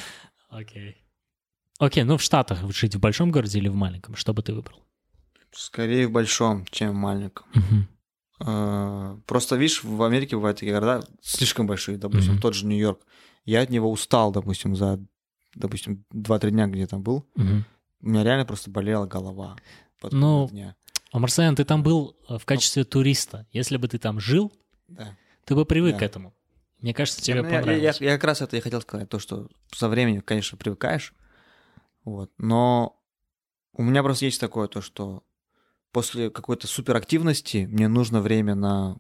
Окей. 0.50 1.04
Окей, 1.80 2.04
ну 2.04 2.18
в 2.18 2.22
Штатах 2.22 2.70
жить 2.72 2.96
в 2.96 3.00
большом 3.00 3.32
городе 3.32 3.58
или 3.58 3.68
в 3.68 3.76
маленьком? 3.76 4.16
Что 4.16 4.34
бы 4.34 4.42
ты 4.44 4.54
выбрал? 4.54 4.84
Скорее 5.52 6.08
в 6.08 6.12
большом, 6.12 6.66
чем 6.68 6.92
в 6.92 6.96
маленьком. 6.96 7.46
Э, 8.40 9.18
Просто, 9.26 9.56
видишь, 9.56 9.84
в 9.84 10.04
Америке 10.04 10.36
бывают 10.36 10.58
такие 10.60 10.74
города 10.74 11.06
слишком 11.22 11.66
большие, 11.66 11.98
допустим, 11.98 12.40
тот 12.40 12.54
же 12.54 12.66
Нью-Йорк. 12.68 13.02
Я 13.46 13.62
от 13.62 13.70
него 13.70 13.92
устал, 13.92 14.32
допустим, 14.32 14.76
за, 14.76 15.00
допустим, 15.56 16.06
2-3 16.14 16.52
дня, 16.52 16.68
где 16.68 16.82
я 16.82 16.88
там 16.88 17.02
был. 17.02 17.26
У 17.36 18.08
меня 18.08 18.24
реально 18.24 18.46
просто 18.46 18.70
болела 18.70 19.08
голова. 19.08 19.56
Ну, 20.04 20.48
конец 20.48 20.52
дня. 20.52 20.76
Омар 21.12 21.32
Саян, 21.32 21.56
ты 21.56 21.64
там 21.66 21.82
был 21.82 22.16
э, 22.30 22.38
в 22.38 22.46
качестве 22.46 22.84
туриста. 22.84 23.48
Если 23.52 23.78
бы 23.78 23.88
ты 23.88 23.98
там 23.98 24.20
жил, 24.20 24.52
Да. 24.88 25.16
Ты 25.48 25.56
бы 25.56 25.66
привык 25.66 25.94
Да. 25.94 26.00
к 26.00 26.02
этому. 26.04 26.34
Мне 26.82 26.94
кажется, 26.94 27.22
тебе 27.22 27.38
Я- 27.38 27.42
я, 27.42 27.50
я- 27.50 27.60
понравилось. 27.62 28.02
я 28.02 28.14
как 28.14 28.24
раз 28.26 28.42
это 28.42 28.56
и 28.56 28.60
хотел 28.60 28.82
сказать, 28.82 29.10
то, 29.10 29.18
что 29.18 29.50
со 29.74 29.90
временем, 29.90 30.22
конечно, 30.22 30.58
привыкаешь, 30.58 31.14
вот, 32.04 32.32
но 32.38 33.02
у 33.74 33.82
меня 33.82 34.04
просто 34.04 34.26
есть 34.26 34.40
такое, 34.40 34.68
то, 34.68 34.82
что 34.82 35.24
после 35.92 36.30
какой-то 36.30 36.68
суперактивности 36.68 37.66
мне 37.70 37.88
нужно 37.88 38.22
время 38.22 38.54
на 38.54 38.98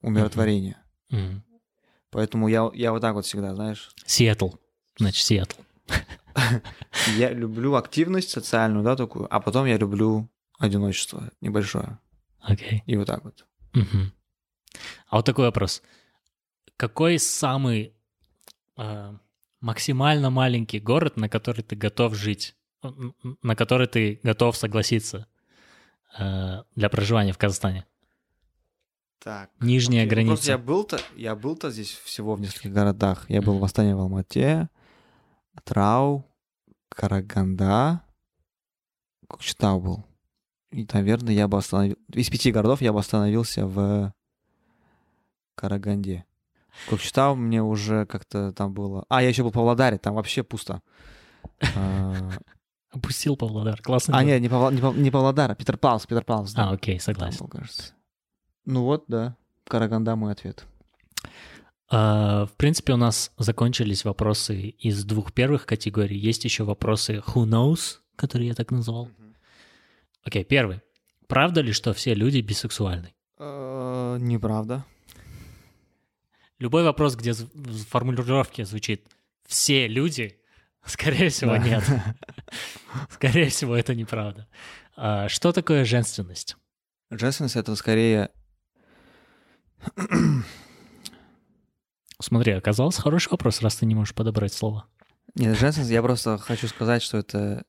умиротворение. 0.00 0.78
Мгм. 1.10 1.44
Поэтому 2.10 2.48
я, 2.48 2.68
я 2.74 2.90
вот 2.92 3.00
так 3.00 3.14
вот 3.14 3.24
всегда, 3.26 3.54
знаешь, 3.54 3.90
Сиэтл. 4.04 4.50
Значит, 4.98 5.24
Сиэтл. 5.24 5.60
я 7.16 7.30
люблю 7.30 7.74
активность 7.76 8.30
социальную, 8.30 8.84
да, 8.84 8.96
такую, 8.96 9.32
а 9.32 9.40
потом 9.40 9.66
я 9.66 9.76
люблю 9.76 10.28
одиночество 10.58 11.30
небольшое. 11.40 11.98
Окей. 12.40 12.82
И 12.86 12.96
вот 12.96 13.06
так 13.06 13.22
вот. 13.24 13.46
А 15.08 15.16
вот 15.16 15.26
такой 15.26 15.46
вопрос. 15.46 15.82
Какой 16.76 17.18
самый 17.18 17.94
э, 18.76 19.14
максимально 19.60 20.30
маленький 20.30 20.80
город, 20.80 21.16
на 21.16 21.28
который 21.28 21.62
ты 21.62 21.76
готов 21.76 22.14
жить, 22.14 22.56
на 23.42 23.56
который 23.56 23.86
ты 23.86 24.20
готов 24.22 24.56
согласиться 24.56 25.26
э, 26.18 26.62
для 26.74 26.88
проживания 26.88 27.32
в 27.32 27.38
Казахстане? 27.38 27.86
Так. 29.22 29.50
Нижняя 29.60 30.02
Окей, 30.02 30.08
ну, 30.08 30.10
граница. 30.10 30.32
Просто 30.32 30.50
я 30.50 30.58
был-то, 30.58 31.00
я 31.14 31.36
был-то 31.36 31.70
здесь 31.70 31.92
всего 31.92 32.34
в 32.34 32.40
нескольких 32.40 32.72
городах. 32.72 33.30
Я 33.30 33.40
был 33.40 33.58
в. 33.58 33.64
Астане, 33.64 33.94
в 33.94 34.00
Алмате, 34.00 34.68
Трау, 35.62 36.26
Караганда, 36.88 38.02
Кокчетау 39.28 39.80
был. 39.80 40.04
И, 40.72 40.86
наверное, 40.92 41.34
я 41.34 41.46
бы 41.46 41.58
остановил... 41.58 41.96
Из 42.12 42.30
пяти 42.30 42.50
городов 42.50 42.80
я 42.80 42.92
бы 42.92 42.98
остановился 42.98 43.66
в 43.66 44.12
Караганде. 45.54 46.24
Кокчетау 46.88 47.34
мне 47.36 47.62
уже 47.62 48.06
как-то 48.06 48.52
там 48.52 48.72
было... 48.72 49.04
А, 49.08 49.22
я 49.22 49.28
еще 49.28 49.42
был 49.42 49.50
в 49.50 49.54
Павлодаре, 49.54 49.98
там 49.98 50.14
вообще 50.14 50.42
пусто. 50.42 50.80
А, 51.76 52.30
Опустил 52.90 53.36
Павлодар. 53.36 53.80
Классный 53.82 54.14
А, 54.18 54.22
нет, 54.24 54.40
не, 54.40 54.48
Павла- 54.48 54.70
не, 54.72 54.80
Пав- 54.80 54.96
не 54.96 55.10
Павлодар, 55.10 55.50
а 55.50 55.54
Петропавловск, 55.54 56.08
Петропавловск. 56.08 56.54
да. 56.56 56.68
А, 56.70 56.72
окей, 56.72 56.98
Там 56.98 57.04
согласен. 57.14 57.38
был, 57.40 57.48
кажется. 57.48 57.92
Ну 58.64 58.82
вот, 58.84 59.04
да. 59.08 59.36
Караганда 59.66 60.14
мой 60.16 60.32
ответ. 60.32 60.64
А, 61.90 62.46
в 62.46 62.52
принципе, 62.56 62.94
у 62.94 62.96
нас 62.96 63.32
закончились 63.38 64.04
вопросы 64.04 64.60
из 64.60 65.04
двух 65.04 65.32
первых 65.32 65.66
категорий. 65.66 66.16
Есть 66.18 66.44
еще 66.44 66.64
вопросы 66.64 67.22
who 67.26 67.44
knows, 67.46 67.98
которые 68.16 68.48
я 68.48 68.54
так 68.54 68.70
назвал. 68.70 69.08
Окей, 70.24 70.44
первый. 70.44 70.80
Правда 71.28 71.60
ли, 71.60 71.72
что 71.72 71.92
все 71.92 72.14
люди 72.14 72.40
бисексуальны? 72.40 73.14
Э, 73.38 74.16
Неправда. 74.20 74.84
Любой 76.62 76.84
вопрос, 76.84 77.16
где 77.16 77.32
в 77.32 77.84
формулировке 77.86 78.64
звучит 78.64 79.04
«все 79.48 79.88
люди», 79.88 80.38
скорее 80.86 81.28
всего, 81.28 81.54
Да. 81.54 81.58
нет. 81.58 81.82
Скорее 83.10 83.48
всего, 83.48 83.74
это 83.74 83.96
неправда. 83.96 84.46
А, 84.94 85.28
Что 85.28 85.50
такое 85.50 85.84
женственность? 85.84 86.56
Женственность 87.10 87.56
это 87.56 87.74
скорее... 87.74 88.30
Смотри, 92.20 92.52
оказался 92.52 93.02
хороший 93.02 93.30
вопрос, 93.30 93.60
раз 93.60 93.74
ты 93.74 93.86
не 93.86 93.96
можешь 93.96 94.14
подобрать 94.14 94.52
слово. 94.52 94.86
Нет, 95.34 95.58
женственность, 95.58 95.90
я 95.90 96.00
просто 96.00 96.38
хочу 96.38 96.68
сказать, 96.68 97.02
что 97.02 97.18
это... 97.18 97.64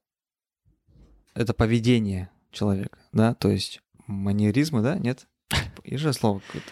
Это 1.33 1.55
поведение 1.55 2.29
человека, 2.51 2.99
да? 3.11 3.33
То 3.33 3.49
есть 3.49 3.81
манеризмы, 4.05 4.83
да? 4.83 4.99
Нет? 4.99 5.27
И 5.83 5.97
же 5.97 6.13
слово 6.13 6.41
какое-то. 6.45 6.69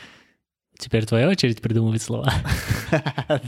Теперь 0.81 1.05
твоя 1.05 1.29
очередь 1.29 1.61
придумывать 1.61 2.01
слова. 2.01 2.33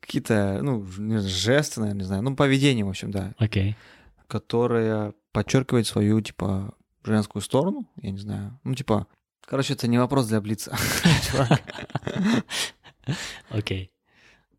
Какие-то, 0.00 0.60
ну, 0.62 0.86
жесты, 0.86 1.80
наверное, 1.80 2.00
не 2.00 2.06
знаю. 2.06 2.22
Ну, 2.22 2.36
поведение, 2.36 2.84
в 2.84 2.88
общем, 2.88 3.10
да. 3.10 3.34
Окей. 3.38 3.76
Которое 4.28 5.14
подчеркивает 5.32 5.88
свою, 5.88 6.20
типа, 6.20 6.76
женскую 7.02 7.42
сторону. 7.42 7.90
Я 8.00 8.12
не 8.12 8.18
знаю. 8.18 8.60
Ну, 8.62 8.76
типа... 8.76 9.08
Короче, 9.44 9.72
это 9.72 9.88
не 9.88 9.98
вопрос 9.98 10.28
для 10.28 10.40
Блица. 10.40 10.76
Окей. 13.50 13.90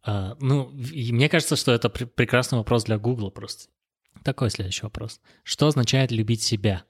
А, 0.04 0.36
ну, 0.42 0.70
и 0.72 1.14
мне 1.14 1.30
кажется, 1.30 1.56
что 1.56 1.72
это 1.72 1.90
пр- 1.90 2.08
прекрасный 2.08 2.58
вопрос 2.58 2.84
для 2.84 2.98
Гугла 2.98 3.30
просто. 3.30 3.70
Такой 4.26 4.50
следующий 4.50 4.84
вопрос. 4.84 5.22
Что 5.44 5.68
означает 5.68 6.12
любить 6.12 6.42
себя? 6.42 6.84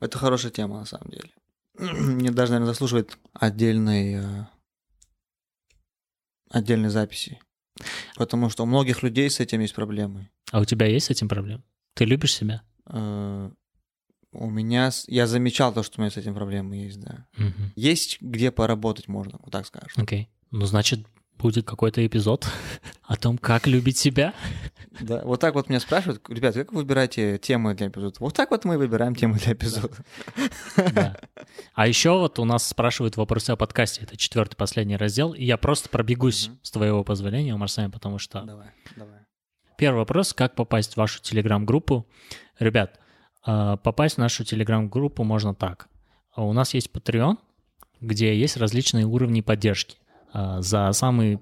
Это 0.00 0.18
хорошая 0.18 0.50
тема, 0.50 0.78
на 0.80 0.84
самом 0.86 1.10
деле. 1.10 1.30
Мне 1.78 2.30
даже, 2.30 2.52
наверное, 2.52 2.72
заслуживает 2.72 3.18
отдельной, 3.32 4.14
э, 4.14 4.44
отдельной 6.50 6.90
записи. 6.90 7.38
Потому 8.16 8.50
что 8.50 8.64
у 8.64 8.66
многих 8.66 9.02
людей 9.02 9.30
с 9.30 9.40
этим 9.40 9.60
есть 9.60 9.74
проблемы. 9.74 10.30
А 10.50 10.60
у 10.60 10.64
тебя 10.64 10.86
есть 10.86 11.06
с 11.06 11.10
этим 11.10 11.28
проблем? 11.28 11.62
Ты 11.94 12.04
любишь 12.04 12.34
себя? 12.34 12.62
Э, 12.86 13.50
У 14.32 14.50
меня... 14.50 14.90
Я 15.06 15.26
замечал 15.26 15.72
то, 15.72 15.82
что 15.82 16.00
у 16.00 16.02
меня 16.02 16.10
с 16.10 16.16
этим 16.16 16.34
проблемы 16.34 16.76
есть, 16.76 17.00
да. 17.00 17.26
Мгм. 17.36 17.72
Есть 17.76 18.20
где 18.20 18.50
поработать 18.50 19.08
можно, 19.08 19.38
вот 19.42 19.50
так 19.50 19.66
скажем. 19.66 20.02
Окей. 20.02 20.28
Ну, 20.50 20.66
значит, 20.66 21.06
будет 21.40 21.66
какой-то 21.66 22.06
эпизод 22.06 22.46
о 23.04 23.16
том, 23.16 23.38
как 23.38 23.66
любить 23.66 23.96
себя. 23.98 24.34
Да, 25.00 25.22
вот 25.24 25.40
так 25.40 25.54
вот 25.54 25.68
меня 25.68 25.80
спрашивают, 25.80 26.22
ребят, 26.28 26.54
как 26.54 26.72
вы 26.72 26.78
выбираете 26.78 27.38
темы 27.38 27.74
для 27.74 27.88
эпизода? 27.88 28.16
Вот 28.20 28.34
так 28.34 28.50
вот 28.50 28.64
мы 28.64 28.76
выбираем 28.76 29.14
темы 29.14 29.38
для 29.38 29.52
эпизода. 29.54 29.94
Да. 30.76 31.16
А 31.74 31.86
еще 31.86 32.10
вот 32.18 32.38
у 32.38 32.44
нас 32.44 32.66
спрашивают 32.66 33.16
вопросы 33.16 33.50
о 33.50 33.56
подкасте. 33.56 34.02
Это 34.02 34.16
четвертый 34.16 34.56
последний 34.56 34.96
раздел. 34.96 35.32
И 35.32 35.44
я 35.44 35.56
просто 35.56 35.88
пробегусь 35.88 36.48
Мгм. 36.48 36.58
с 36.62 36.70
твоего 36.70 37.04
позволения, 37.04 37.56
Марсами, 37.56 37.90
потому 37.90 38.18
что 38.18 38.42
Давай, 38.42 38.68
давай. 38.96 39.20
Первый 39.78 39.98
вопрос, 39.98 40.34
как 40.34 40.54
попасть 40.54 40.94
в 40.94 40.96
вашу 40.98 41.22
телеграм-группу. 41.22 42.06
Ребят, 42.58 42.98
э, 43.46 43.76
попасть 43.82 44.16
в 44.16 44.18
нашу 44.18 44.44
телеграм-группу 44.44 45.24
можно 45.24 45.54
так. 45.54 45.88
А 46.34 46.44
У 46.44 46.52
нас 46.52 46.74
есть 46.74 46.90
Patreon, 46.92 47.38
где 48.00 48.38
есть 48.38 48.56
различные 48.58 49.06
уровни 49.06 49.40
поддержки. 49.40 49.96
Э, 50.32 50.58
За 50.60 50.92
самый 50.92 51.40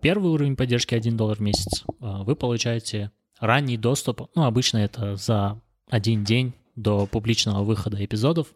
первый 0.00 0.30
уровень 0.30 0.56
поддержки 0.56 0.94
1 0.94 1.16
доллар 1.16 1.36
в 1.36 1.40
месяц 1.40 1.82
э, 1.82 1.94
вы 2.00 2.36
получаете 2.36 3.10
ранний 3.40 3.76
доступ, 3.76 4.30
ну, 4.34 4.44
обычно 4.44 4.78
это 4.78 5.16
за 5.16 5.60
один 5.88 6.24
день 6.24 6.54
до 6.76 7.06
публичного 7.06 7.64
выхода 7.64 8.04
эпизодов 8.04 8.48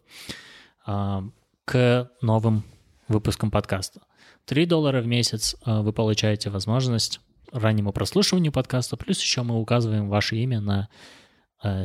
э, 0.87 1.21
к 1.65 2.11
новым 2.21 2.63
выпускам 3.09 3.51
подкаста. 3.51 4.01
3 4.45 4.65
доллара 4.65 5.01
в 5.01 5.07
месяц 5.07 5.55
вы 5.65 5.93
получаете 5.93 6.49
возможность 6.49 7.19
раннему 7.51 7.91
прослушиванию 7.91 8.51
подкаста, 8.51 8.97
плюс 8.97 9.21
еще 9.21 9.43
мы 9.43 9.59
указываем 9.59 10.09
ваше 10.09 10.37
имя 10.37 10.59
на 10.59 10.89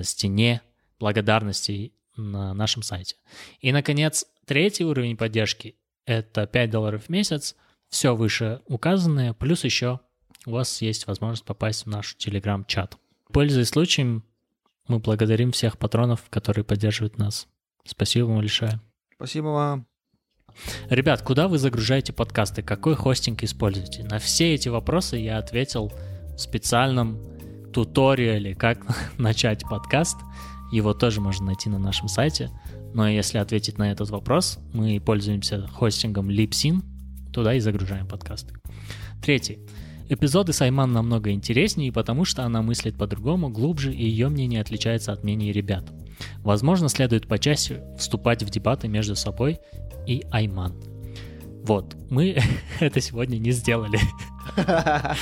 стене 0.02 0.62
благодарностей 0.98 1.92
на 2.16 2.54
нашем 2.54 2.82
сайте. 2.82 3.16
И, 3.60 3.70
наконец, 3.70 4.26
третий 4.44 4.84
уровень 4.84 5.16
поддержки— 5.16 5.76
это 6.08 6.46
5 6.46 6.70
долларов 6.70 7.04
в 7.04 7.08
месяц, 7.10 7.54
все 7.88 8.16
выше 8.16 8.62
указанное, 8.66 9.34
плюс 9.34 9.64
еще 9.64 10.00
у 10.46 10.52
вас 10.52 10.80
есть 10.80 11.06
возможность 11.06 11.44
попасть 11.44 11.84
в 11.84 11.88
наш 11.88 12.16
телеграм-чат. 12.16 12.96
Пользуясь 13.32 13.68
случаем, 13.68 14.24
мы 14.86 14.98
благодарим 14.98 15.52
всех 15.52 15.76
патронов, 15.78 16.24
которые 16.30 16.64
поддерживают 16.64 17.18
нас. 17.18 17.46
Спасибо 17.84 18.26
вам 18.26 18.38
большое. 18.38 18.80
Спасибо 19.14 19.48
вам. 19.48 19.86
Ребят, 20.88 21.22
куда 21.22 21.46
вы 21.46 21.58
загружаете 21.58 22.12
подкасты? 22.14 22.62
Какой 22.62 22.94
хостинг 22.94 23.42
используете? 23.42 24.02
На 24.04 24.18
все 24.18 24.54
эти 24.54 24.70
вопросы 24.70 25.16
я 25.18 25.38
ответил 25.38 25.92
в 26.34 26.38
специальном 26.38 27.22
туториале, 27.72 28.54
как 28.54 28.78
начать 29.18 29.62
подкаст. 29.68 30.16
Его 30.72 30.94
тоже 30.94 31.20
можно 31.20 31.46
найти 31.46 31.68
на 31.68 31.78
нашем 31.78 32.08
сайте. 32.08 32.50
Но 32.94 33.08
если 33.08 33.38
ответить 33.38 33.78
на 33.78 33.90
этот 33.92 34.10
вопрос, 34.10 34.58
мы 34.72 35.00
пользуемся 35.00 35.66
хостингом 35.68 36.30
Libsyn, 36.30 36.82
туда 37.32 37.54
и 37.54 37.60
загружаем 37.60 38.06
подкасты. 38.06 38.54
Третий. 39.22 39.58
Эпизоды 40.08 40.54
с 40.54 40.62
Айман 40.62 40.92
намного 40.92 41.30
интереснее, 41.32 41.92
потому 41.92 42.24
что 42.24 42.44
она 42.44 42.62
мыслит 42.62 42.96
по-другому, 42.96 43.50
глубже, 43.50 43.92
и 43.92 44.08
ее 44.08 44.28
мнение 44.28 44.60
отличается 44.60 45.12
от 45.12 45.22
мнений 45.22 45.52
ребят. 45.52 45.92
Возможно, 46.38 46.88
следует 46.88 47.28
почаще 47.28 47.84
вступать 47.98 48.42
в 48.42 48.48
дебаты 48.48 48.88
между 48.88 49.14
собой 49.16 49.58
и 50.06 50.24
Айман. 50.30 50.74
Вот, 51.64 51.94
мы 52.08 52.38
это 52.80 53.00
сегодня 53.00 53.38
не 53.38 53.50
сделали. 53.52 53.98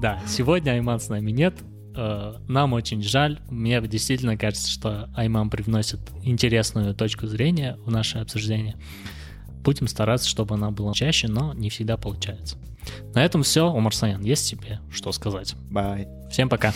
Да, 0.00 0.20
сегодня 0.26 0.72
Айман 0.72 0.98
с 0.98 1.08
нами 1.08 1.30
нет. 1.30 1.54
Э, 1.96 2.34
Нам 2.48 2.72
очень 2.72 3.02
жаль. 3.02 3.40
Мне 3.48 3.80
действительно 3.82 4.36
кажется, 4.36 4.70
что 4.70 5.10
Айман 5.14 5.50
привносит 5.50 6.00
интересную 6.22 6.94
точку 6.94 7.26
зрения 7.26 7.78
в 7.84 7.90
наше 7.90 8.18
обсуждение. 8.18 8.76
Будем 9.62 9.88
стараться, 9.88 10.28
чтобы 10.28 10.56
она 10.56 10.70
была 10.70 10.92
чаще, 10.92 11.28
но 11.28 11.54
не 11.54 11.70
всегда 11.70 11.96
получается. 11.96 12.56
На 13.14 13.24
этом 13.24 13.42
все. 13.42 13.66
Умар 13.70 13.94
Саян, 13.94 14.22
есть 14.22 14.50
тебе 14.50 14.80
что 14.90 15.10
сказать? 15.12 15.54
Бай. 15.70 16.06
Всем 16.30 16.48
пока. 16.48 16.74